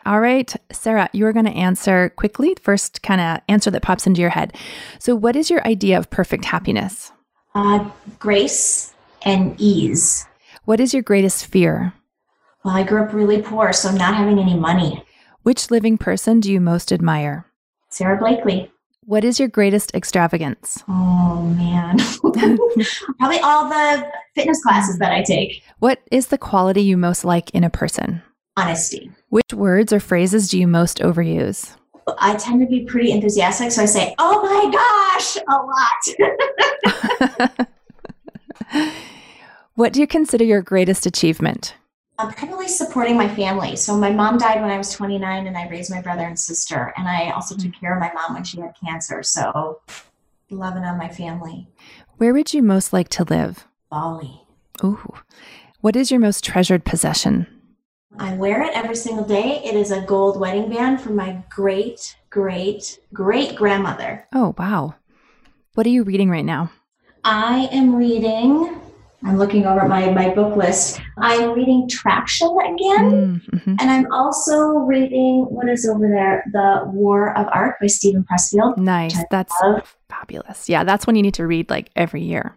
All 0.06 0.20
right, 0.20 0.56
Sarah, 0.72 1.10
you're 1.14 1.34
going 1.34 1.48
to 1.48 1.52
answer 1.52 2.12
quickly. 2.12 2.56
First, 2.62 3.02
kind 3.02 3.20
of 3.20 3.42
answer 3.50 3.72
that 3.72 3.82
pops 3.82 4.06
into 4.06 4.22
your 4.22 4.30
head. 4.30 4.56
So, 5.00 5.16
what 5.16 5.36
is 5.36 5.50
your 5.50 5.66
idea 5.66 5.98
of 5.98 6.12
perfect 6.12 6.46
happiness? 6.46 7.12
Uh, 7.56 7.90
grace 8.20 8.94
and 9.24 9.60
ease. 9.60 10.28
What 10.66 10.80
is 10.80 10.94
your 10.94 11.02
greatest 11.02 11.48
fear? 11.48 11.94
Well, 12.64 12.76
I 12.76 12.84
grew 12.84 13.02
up 13.02 13.14
really 13.14 13.42
poor, 13.42 13.74
so 13.74 13.90
I'm 13.90 13.98
not 13.98 14.14
having 14.14 14.38
any 14.38 14.54
money. 14.54 15.04
Which 15.42 15.72
living 15.72 15.98
person 15.98 16.40
do 16.40 16.52
you 16.52 16.62
most 16.62 16.92
admire? 16.92 17.49
Sara 17.90 18.18
Blakely. 18.18 18.72
What 19.06 19.24
is 19.24 19.40
your 19.40 19.48
greatest 19.48 19.96
extravagance? 19.96 20.84
Oh, 20.88 21.42
man. 21.58 21.98
Probably 23.18 23.40
all 23.40 23.68
the 23.68 24.08
fitness 24.36 24.62
classes 24.62 25.00
that 25.00 25.12
I 25.12 25.24
take. 25.24 25.64
What 25.80 26.00
is 26.12 26.28
the 26.28 26.38
quality 26.38 26.84
you 26.84 26.96
most 26.96 27.26
like 27.26 27.50
in 27.52 27.64
a 27.64 27.70
person? 27.72 28.22
Honesty. 28.56 29.12
Which 29.30 29.54
words 29.54 29.92
or 29.92 30.00
phrases 30.00 30.50
do 30.50 30.60
you 30.60 30.68
most 30.68 31.00
overuse? 31.00 31.76
I 32.20 32.36
tend 32.36 32.62
to 32.62 32.68
be 32.68 32.86
pretty 32.86 33.12
enthusiastic, 33.12 33.72
so 33.72 33.82
I 33.84 33.86
say, 33.86 34.14
oh 34.20 34.44
my 34.44 34.70
gosh, 34.72 35.38
a 35.48 35.56
lot. 37.50 37.68
what 39.76 39.94
do 39.94 40.00
you 40.00 40.08
consider 40.08 40.44
your 40.44 40.62
greatest 40.62 41.06
achievement? 41.06 41.76
I'm 42.20 42.34
probably 42.34 42.68
supporting 42.68 43.16
my 43.16 43.34
family. 43.34 43.78
So 43.78 43.96
my 43.96 44.12
mom 44.12 44.38
died 44.38 44.60
when 44.62 44.70
I 44.70 44.78
was 44.78 44.92
29 44.92 45.48
and 45.48 45.58
I 45.58 45.70
raised 45.70 45.90
my 45.90 46.02
brother 46.02 46.24
and 46.24 46.38
sister. 46.38 46.94
And 46.98 47.08
I 47.08 47.30
also 47.30 47.56
took 47.56 47.72
care 47.74 47.94
of 47.94 48.02
my 48.02 48.12
mom 48.14 48.34
when 48.34 48.44
she 48.44 48.60
had 48.60 48.74
cancer. 48.84 49.24
So 49.24 49.80
loving 50.50 50.84
on 50.84 50.98
my 50.98 51.08
family. 51.08 51.70
Where 52.18 52.34
would 52.34 52.54
you 52.54 52.62
most 52.62 52.92
like 52.92 53.08
to 53.10 53.24
live? 53.24 53.66
Bali. 53.90 54.42
Ooh. 54.84 55.14
What 55.80 55.96
is 55.96 56.12
your 56.12 56.20
most 56.20 56.44
treasured 56.44 56.84
possession? 56.84 57.48
I 58.18 58.34
wear 58.34 58.64
it 58.64 58.76
every 58.76 58.98
single 58.98 59.24
day. 59.24 59.62
It 59.64 59.76
is 59.76 59.92
a 59.92 60.02
gold 60.02 60.38
wedding 60.38 60.70
band 60.70 61.00
from 61.00 61.16
my 61.16 61.42
great, 61.50 62.18
great, 62.30 63.00
great 63.14 63.56
grandmother. 63.56 64.28
Oh, 64.34 64.56
wow. 64.58 64.96
What 65.76 65.86
are 65.86 65.92
you 65.92 66.04
reading 66.04 66.30
right 66.30 66.44
now? 66.44 66.70
I 67.24 67.70
am 67.72 67.96
reading, 67.96 68.82
I'm 69.24 69.38
looking 69.38 69.66
over 69.66 69.88
my, 69.88 70.10
my 70.12 70.34
book 70.34 70.56
list. 70.56 71.02
I'm 71.18 71.52
reading 71.52 71.90
Traction 71.90 72.48
again. 72.48 73.42
Mm-hmm. 73.52 73.76
And 73.80 73.90
I'm 73.90 74.12
also 74.12 74.80
reading, 74.80 75.46
what 75.50 75.68
is 75.68 75.86
over 75.86 76.08
there? 76.08 76.44
The 76.54 76.84
War 76.86 77.38
of 77.38 77.48
Art 77.52 77.76
by 77.82 77.88
Steven 77.88 78.24
Pressfield. 78.24 78.78
Nice. 78.78 79.18
That's 79.30 79.54
love. 79.62 79.98
fabulous. 80.08 80.70
Yeah, 80.70 80.84
that's 80.84 81.06
one 81.06 81.16
you 81.16 81.22
need 81.22 81.34
to 81.36 81.48
read 81.48 81.70
like 81.70 81.90
every 81.96 82.22
year. 82.22 82.56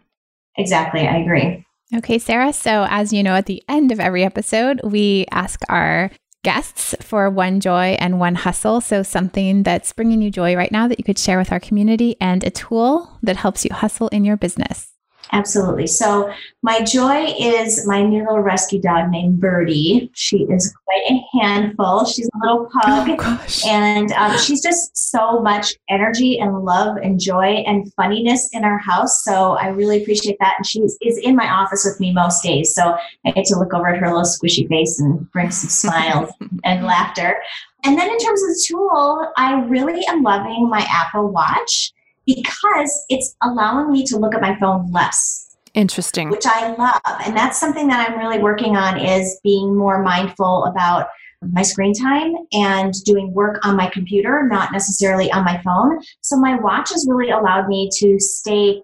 Exactly, 0.56 1.00
I 1.08 1.16
agree. 1.18 1.64
Okay, 1.94 2.18
Sarah. 2.18 2.52
So, 2.52 2.86
as 2.88 3.12
you 3.12 3.22
know, 3.22 3.34
at 3.34 3.46
the 3.46 3.62
end 3.68 3.92
of 3.92 4.00
every 4.00 4.24
episode, 4.24 4.80
we 4.84 5.26
ask 5.30 5.60
our 5.68 6.10
guests 6.44 6.94
for 7.00 7.28
one 7.28 7.60
joy 7.60 7.96
and 7.98 8.18
one 8.20 8.34
hustle. 8.34 8.80
So, 8.80 9.02
something 9.02 9.62
that's 9.62 9.92
bringing 9.92 10.22
you 10.22 10.30
joy 10.30 10.56
right 10.56 10.72
now 10.72 10.88
that 10.88 10.98
you 10.98 11.04
could 11.04 11.18
share 11.18 11.38
with 11.38 11.52
our 11.52 11.60
community 11.60 12.16
and 12.20 12.44
a 12.44 12.50
tool 12.50 13.18
that 13.22 13.36
helps 13.36 13.64
you 13.64 13.74
hustle 13.74 14.08
in 14.08 14.24
your 14.24 14.36
business. 14.36 14.91
Absolutely. 15.32 15.86
So, 15.86 16.30
my 16.62 16.82
joy 16.82 17.34
is 17.40 17.86
my 17.86 18.02
new 18.02 18.20
little 18.20 18.40
rescue 18.40 18.80
dog 18.80 19.10
named 19.10 19.40
Birdie. 19.40 20.10
She 20.14 20.42
is 20.44 20.74
quite 20.84 21.02
a 21.10 21.38
handful. 21.38 22.04
She's 22.04 22.28
a 22.28 22.38
little 22.46 22.68
pug. 22.70 23.18
gosh. 23.18 23.66
And 23.66 24.12
um, 24.12 24.38
she's 24.38 24.62
just 24.62 24.96
so 25.10 25.40
much 25.40 25.74
energy 25.88 26.38
and 26.38 26.62
love 26.64 26.98
and 26.98 27.18
joy 27.18 27.64
and 27.66 27.92
funniness 27.94 28.50
in 28.52 28.62
our 28.62 28.78
house. 28.78 29.24
So 29.24 29.52
I 29.52 29.68
really 29.68 30.02
appreciate 30.02 30.36
that. 30.40 30.54
And 30.58 30.66
she 30.66 30.80
is 30.80 31.18
in 31.18 31.34
my 31.34 31.48
office 31.48 31.84
with 31.84 31.98
me 31.98 32.12
most 32.12 32.42
days. 32.42 32.74
So 32.74 32.94
I 33.24 33.30
get 33.30 33.46
to 33.46 33.58
look 33.58 33.72
over 33.72 33.88
at 33.88 33.98
her 33.98 34.06
little 34.08 34.22
squishy 34.22 34.68
face 34.68 35.00
and 35.00 35.30
bring 35.32 35.50
some 35.50 35.70
smiles 35.70 36.30
and 36.64 36.84
laughter. 36.84 37.36
And 37.84 37.98
then 37.98 38.08
in 38.08 38.18
terms 38.18 38.42
of 38.42 38.48
the 38.50 38.64
tool, 38.68 39.32
I 39.36 39.64
really 39.64 40.04
am 40.06 40.22
loving 40.22 40.68
my 40.68 40.86
Apple 40.88 41.28
Watch 41.28 41.92
because 42.26 43.04
it's 43.08 43.34
allowing 43.42 43.90
me 43.90 44.04
to 44.06 44.16
look 44.16 44.34
at 44.34 44.40
my 44.40 44.58
phone 44.58 44.90
less 44.92 45.56
Interesting. 45.74 46.30
which 46.30 46.46
I 46.46 46.74
love. 46.74 47.00
And 47.24 47.36
that's 47.36 47.58
something 47.58 47.88
that 47.88 48.08
I'm 48.08 48.18
really 48.18 48.38
working 48.38 48.76
on 48.76 48.98
is 48.98 49.40
being 49.42 49.74
more 49.76 50.02
mindful 50.02 50.66
about 50.66 51.08
my 51.50 51.62
screen 51.62 51.94
time 51.94 52.34
and 52.52 52.94
doing 53.04 53.32
work 53.32 53.64
on 53.66 53.76
my 53.76 53.88
computer, 53.88 54.46
not 54.48 54.70
necessarily 54.70 55.32
on 55.32 55.44
my 55.44 55.60
phone. 55.62 56.00
So 56.20 56.36
my 56.36 56.56
watch 56.56 56.90
has 56.90 57.06
really 57.08 57.30
allowed 57.30 57.68
me 57.68 57.88
to 57.98 58.20
stay 58.20 58.82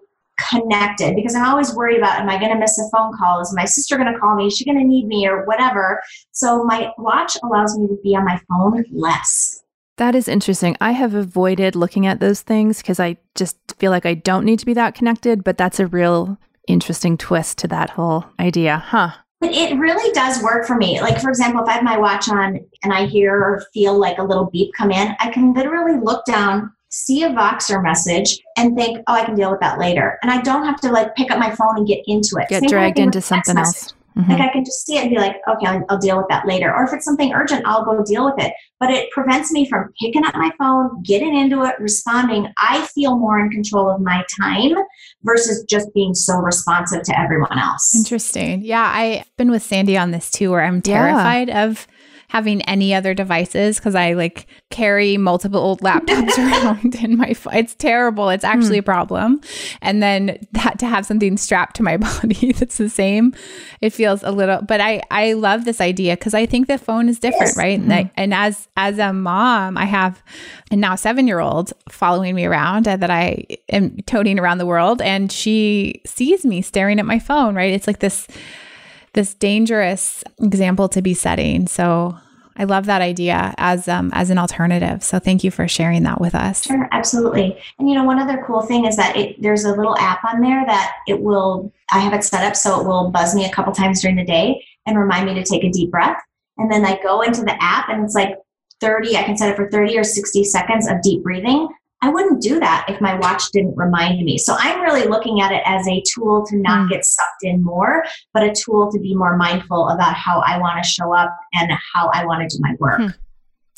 connected 0.49 1.15
because 1.15 1.35
I'm 1.35 1.45
always 1.45 1.73
worried 1.73 1.97
about 1.97 2.19
am 2.19 2.29
I 2.29 2.39
going 2.39 2.51
to 2.51 2.57
miss 2.57 2.79
a 2.79 2.89
phone 2.89 3.15
call? 3.17 3.41
Is 3.41 3.53
my 3.55 3.65
sister 3.65 3.97
going 3.97 4.11
to 4.11 4.19
call 4.19 4.35
me? 4.35 4.47
Is 4.47 4.57
she 4.57 4.65
going 4.65 4.77
to 4.77 4.83
need 4.83 5.05
me 5.07 5.27
or 5.27 5.45
whatever? 5.45 6.01
So 6.31 6.63
my 6.63 6.91
watch 6.97 7.37
allows 7.43 7.77
me 7.77 7.87
to 7.87 7.97
be 8.03 8.15
on 8.15 8.25
my 8.25 8.39
phone 8.49 8.83
less. 8.91 9.63
That 9.99 10.15
is 10.15 10.29
interesting. 10.29 10.77
I 10.79 10.91
have 10.91 11.13
avoided 11.13 11.75
looking 11.75 12.07
at 12.07 12.21
those 12.21 12.39
things 12.39 12.77
because 12.77 13.01
I 13.01 13.17
just 13.35 13.57
feel 13.79 13.91
like 13.91 14.05
I 14.05 14.13
don't 14.13 14.45
need 14.45 14.57
to 14.59 14.65
be 14.65 14.73
that 14.73 14.95
connected, 14.95 15.43
but 15.43 15.57
that's 15.57 15.77
a 15.77 15.87
real 15.87 16.37
interesting 16.69 17.17
twist 17.17 17.57
to 17.57 17.67
that 17.67 17.89
whole 17.89 18.23
idea. 18.39 18.77
Huh. 18.77 19.09
But 19.41 19.51
it 19.51 19.77
really 19.77 20.09
does 20.13 20.41
work 20.41 20.65
for 20.65 20.77
me. 20.77 21.01
Like, 21.01 21.19
for 21.19 21.27
example, 21.27 21.61
if 21.63 21.67
I 21.67 21.73
have 21.73 21.83
my 21.83 21.97
watch 21.97 22.29
on 22.29 22.61
and 22.81 22.93
I 22.93 23.07
hear 23.07 23.35
or 23.35 23.65
feel 23.73 23.99
like 23.99 24.19
a 24.19 24.23
little 24.23 24.49
beep 24.49 24.71
come 24.77 24.91
in, 24.91 25.17
I 25.19 25.31
can 25.31 25.53
literally 25.53 25.99
look 26.01 26.23
down, 26.23 26.71
see 26.87 27.23
a 27.23 27.29
Voxer 27.31 27.83
message, 27.83 28.39
and 28.55 28.77
think, 28.77 28.99
oh, 29.07 29.13
I 29.13 29.25
can 29.25 29.35
deal 29.35 29.51
with 29.51 29.59
that 29.59 29.79
later. 29.79 30.17
And 30.21 30.31
I 30.31 30.39
don't 30.41 30.63
have 30.63 30.79
to 30.79 30.93
like 30.93 31.13
pick 31.15 31.29
up 31.29 31.39
my 31.39 31.53
phone 31.53 31.75
and 31.75 31.85
get 31.85 32.01
into 32.07 32.37
it. 32.37 32.47
Get 32.47 32.61
Same 32.61 32.69
dragged 32.69 32.99
into 32.99 33.19
something 33.19 33.57
else. 33.57 33.93
Mhm. 34.17 34.29
Like, 34.29 34.41
I 34.41 34.47
can 34.49 34.63
just 34.63 34.85
see 34.85 34.97
it 34.97 35.01
and 35.01 35.09
be 35.09 35.17
like, 35.17 35.35
okay, 35.47 35.65
I'll, 35.67 35.85
I'll 35.89 35.97
deal 35.97 36.17
with 36.17 36.27
that 36.29 36.47
later. 36.47 36.73
Or 36.73 36.83
if 36.85 36.93
it's 36.93 37.05
something 37.05 37.33
urgent, 37.33 37.65
I'll 37.65 37.85
go 37.85 38.03
deal 38.03 38.25
with 38.25 38.35
it. 38.37 38.53
But 38.79 38.91
it 38.91 39.11
prevents 39.11 39.51
me 39.51 39.67
from 39.69 39.91
picking 40.01 40.23
up 40.25 40.35
my 40.35 40.51
phone, 40.57 41.03
getting 41.03 41.35
into 41.35 41.63
it, 41.63 41.75
responding. 41.79 42.47
I 42.57 42.85
feel 42.95 43.17
more 43.17 43.37
in 43.39 43.49
control 43.49 43.89
of 43.89 43.99
my 44.01 44.23
time 44.39 44.73
versus 45.23 45.65
just 45.69 45.93
being 45.93 46.13
so 46.15 46.35
responsive 46.37 47.03
to 47.03 47.19
everyone 47.19 47.59
else. 47.59 47.93
Interesting. 47.93 48.61
Yeah, 48.63 48.89
I've 48.95 49.25
been 49.35 49.51
with 49.51 49.63
Sandy 49.63 49.97
on 49.97 50.11
this 50.11 50.31
too, 50.31 50.51
where 50.51 50.61
I'm 50.63 50.75
Yeah. 50.77 50.81
terrified 50.93 51.49
of 51.49 51.87
having 52.29 52.61
any 52.63 52.93
other 52.93 53.13
devices 53.13 53.77
because 53.77 53.95
I 53.95 54.13
like 54.13 54.47
carry 54.69 55.17
multiple 55.17 55.59
old 55.59 55.81
laptops 55.81 56.37
around 56.37 56.95
in 56.95 57.17
my 57.17 57.33
phone. 57.33 57.55
It's 57.55 57.73
terrible. 57.73 58.29
It's 58.29 58.43
actually 58.43 58.77
a 58.77 58.83
problem. 58.83 59.41
And 59.81 60.01
then 60.01 60.37
that 60.51 60.77
to 60.79 60.85
have 60.87 61.05
something 61.07 61.37
strapped 61.37 61.75
to 61.77 61.83
my 61.83 61.97
body 61.97 62.51
that's 62.53 62.77
the 62.77 62.87
same, 62.89 63.33
it 63.81 63.91
feels 63.93 64.23
a 64.23 64.31
little. 64.31 64.61
But 64.61 64.79
I 64.79 65.01
I 65.11 65.33
love 65.33 65.65
this 65.65 65.81
idea 65.81 66.15
because 66.15 66.33
I 66.35 66.45
think 66.45 66.67
the 66.67 66.77
phone 66.77 67.09
is 67.09 67.19
different, 67.19 67.49
Yes. 67.49 67.57
right? 67.57 67.79
And, 67.79 67.91
I, 67.93 68.11
and 68.15 68.33
as 68.33 68.67
as 68.77 68.99
a 68.99 69.11
mom, 69.11 69.77
I 69.77 69.85
have 69.85 70.21
a 70.71 70.75
now 70.75 70.95
seven 70.95 71.27
year 71.27 71.39
old 71.39 71.73
following 71.89 72.35
me 72.35 72.45
around 72.45 72.87
uh, 72.87 72.95
that 72.97 73.09
I 73.09 73.45
am 73.69 73.97
toting 74.05 74.37
around 74.39 74.59
the 74.59 74.65
world, 74.67 75.01
and 75.01 75.31
she 75.31 76.01
sees 76.05 76.45
me 76.45 76.61
staring 76.61 76.99
at 76.99 77.05
my 77.05 77.17
phone. 77.17 77.55
Right? 77.55 77.73
It's 77.73 77.87
like 77.87 77.99
this 77.99 78.27
this 79.13 79.33
dangerous 79.33 80.23
example 80.39 80.89
to 80.89 81.01
be 81.01 81.13
setting. 81.13 81.67
So 81.67 82.17
I 82.59 82.65
love 82.65 82.87
that 82.87 83.01
idea 83.01 83.55
as 83.57 83.87
um, 83.87 84.11
as 84.13 84.29
an 84.29 84.37
alternative. 84.37 85.01
So 85.01 85.17
thank 85.17 85.45
you 85.45 85.49
for 85.49 85.67
sharing 85.69 86.03
that 86.03 86.19
with 86.19 86.35
us. 86.35 86.65
Sure, 86.65 86.89
absolutely. 86.91 87.57
And 87.79 87.87
you 87.87 87.95
know, 87.95 88.03
one 88.03 88.19
other 88.19 88.43
cool 88.45 88.61
thing 88.61 88.85
is 88.85 88.97
that 88.97 89.15
it, 89.15 89.41
there's 89.41 89.63
a 89.63 89.73
little 89.73 89.97
app 89.97 90.23
on 90.25 90.41
there 90.41 90.65
that 90.65 90.95
it 91.07 91.21
will. 91.21 91.71
I 91.91 91.99
have 91.99 92.13
it 92.13 92.23
set 92.23 92.43
up 92.43 92.57
so 92.57 92.81
it 92.81 92.85
will 92.85 93.09
buzz 93.11 93.33
me 93.33 93.45
a 93.45 93.51
couple 93.51 93.71
times 93.73 94.01
during 94.01 94.17
the 94.17 94.25
day 94.25 94.63
and 94.85 94.99
remind 94.99 95.25
me 95.25 95.33
to 95.35 95.43
take 95.43 95.63
a 95.63 95.69
deep 95.69 95.89
breath. 95.89 96.21
And 96.57 96.69
then 96.69 96.85
I 96.85 97.01
go 97.01 97.21
into 97.21 97.41
the 97.41 97.55
app 97.63 97.87
and 97.87 98.03
it's 98.03 98.13
like 98.13 98.37
30. 98.81 99.15
I 99.15 99.23
can 99.23 99.37
set 99.37 99.49
it 99.49 99.55
for 99.55 99.69
30 99.71 99.97
or 99.97 100.03
60 100.03 100.43
seconds 100.43 100.87
of 100.89 101.01
deep 101.01 101.23
breathing. 101.23 101.69
I 102.01 102.09
wouldn't 102.09 102.41
do 102.41 102.59
that 102.59 102.85
if 102.87 103.01
my 103.01 103.15
watch 103.19 103.51
didn't 103.51 103.75
remind 103.75 104.23
me. 104.23 104.37
So 104.37 104.55
I'm 104.57 104.81
really 104.81 105.05
looking 105.07 105.41
at 105.41 105.51
it 105.51 105.61
as 105.65 105.87
a 105.87 106.01
tool 106.13 106.45
to 106.47 106.55
not 106.57 106.87
Mm. 106.87 106.89
get 106.91 107.05
sucked 107.05 107.43
in 107.43 107.61
more, 107.63 108.05
but 108.33 108.43
a 108.43 108.53
tool 108.53 108.89
to 108.91 108.99
be 108.99 109.13
more 109.15 109.35
mindful 109.35 109.89
about 109.89 110.13
how 110.13 110.39
I 110.45 110.57
want 110.59 110.81
to 110.83 110.89
show 110.89 111.13
up 111.13 111.37
and 111.53 111.71
how 111.93 112.09
I 112.13 112.25
want 112.25 112.49
to 112.49 112.57
do 112.57 112.61
my 112.61 112.75
work. 112.79 113.01
Hmm. 113.01 113.07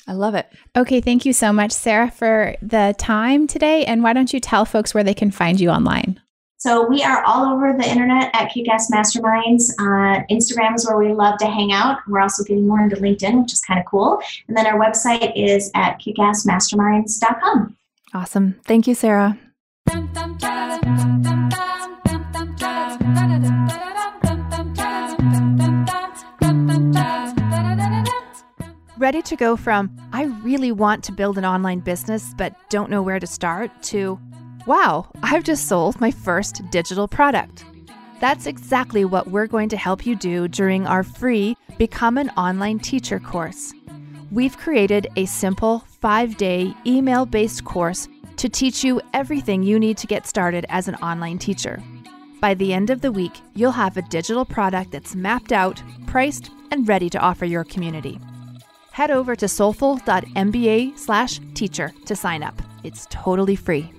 I 0.07 0.13
love 0.13 0.35
it. 0.35 0.47
Okay, 0.75 0.99
thank 1.01 1.25
you 1.25 1.33
so 1.33 1.51
much, 1.53 1.71
Sarah, 1.71 2.11
for 2.11 2.55
the 2.61 2.93
time 2.97 3.47
today. 3.47 3.85
And 3.85 4.03
why 4.03 4.13
don't 4.13 4.33
you 4.33 4.39
tell 4.39 4.65
folks 4.65 4.93
where 4.93 5.03
they 5.03 5.13
can 5.13 5.31
find 5.31 5.59
you 5.59 5.69
online? 5.69 6.19
So 6.57 6.87
we 6.87 7.01
are 7.03 7.23
all 7.23 7.45
over 7.51 7.73
the 7.73 7.87
internet 7.89 8.29
at 8.35 8.51
Kickass 8.51 8.91
Masterminds. 8.91 9.71
Uh, 9.79 10.21
Instagram 10.29 10.75
is 10.75 10.87
where 10.87 10.97
we 10.97 11.11
love 11.11 11.39
to 11.39 11.47
hang 11.47 11.71
out. 11.71 11.97
We're 12.07 12.19
also 12.19 12.43
getting 12.43 12.67
more 12.67 12.81
into 12.81 12.97
LinkedIn, 12.97 13.41
which 13.41 13.53
is 13.53 13.61
kind 13.61 13.79
of 13.79 13.85
cool. 13.87 14.21
And 14.47 14.55
then 14.55 14.67
our 14.67 14.77
website 14.79 15.31
is 15.35 15.71
at 15.73 15.99
kickassmasterminds.com. 15.99 17.77
Awesome. 18.13 18.59
Thank 18.65 18.87
you, 18.87 18.95
Sarah. 18.95 19.37
Ready 28.97 29.23
to 29.23 29.35
go 29.35 29.57
from, 29.57 29.89
I 30.13 30.25
really 30.43 30.71
want 30.71 31.03
to 31.05 31.11
build 31.11 31.39
an 31.39 31.45
online 31.45 31.79
business 31.79 32.35
but 32.37 32.55
don't 32.69 32.91
know 32.91 33.01
where 33.01 33.19
to 33.19 33.25
start, 33.25 33.71
to, 33.83 34.19
wow, 34.67 35.09
I've 35.23 35.43
just 35.43 35.67
sold 35.67 35.99
my 35.99 36.11
first 36.11 36.61
digital 36.69 37.07
product. 37.07 37.65
That's 38.19 38.45
exactly 38.45 39.03
what 39.03 39.29
we're 39.29 39.47
going 39.47 39.69
to 39.69 39.77
help 39.77 40.05
you 40.05 40.15
do 40.15 40.47
during 40.47 40.85
our 40.85 41.03
free 41.03 41.57
Become 41.79 42.19
an 42.19 42.29
Online 42.31 42.77
Teacher 42.77 43.19
course. 43.19 43.73
We've 44.29 44.55
created 44.55 45.07
a 45.15 45.25
simple 45.25 45.83
five 46.01 46.35
day 46.37 46.73
email 46.85 47.25
based 47.25 47.63
course 47.63 48.07
to 48.37 48.49
teach 48.49 48.83
you 48.83 48.99
everything 49.13 49.61
you 49.61 49.79
need 49.79 49.97
to 49.97 50.07
get 50.07 50.25
started 50.25 50.65
as 50.69 50.87
an 50.87 50.95
online 50.95 51.37
teacher. 51.37 51.81
By 52.39 52.55
the 52.55 52.73
end 52.73 52.89
of 52.89 53.01
the 53.01 53.11
week, 53.11 53.39
you'll 53.53 53.71
have 53.71 53.97
a 53.97 54.01
digital 54.01 54.43
product 54.43 54.91
that's 54.91 55.15
mapped 55.15 55.51
out, 55.51 55.81
priced, 56.07 56.49
and 56.71 56.87
ready 56.87 57.07
to 57.11 57.19
offer 57.19 57.45
your 57.45 57.63
community. 57.63 58.19
Head 58.91 59.11
over 59.11 59.35
to 59.35 59.47
soulful.mba 59.47 60.97
slash 60.97 61.39
teacher 61.53 61.93
to 62.05 62.15
sign 62.15 62.41
up. 62.41 62.59
It's 62.83 63.05
totally 63.11 63.55
free. 63.55 63.91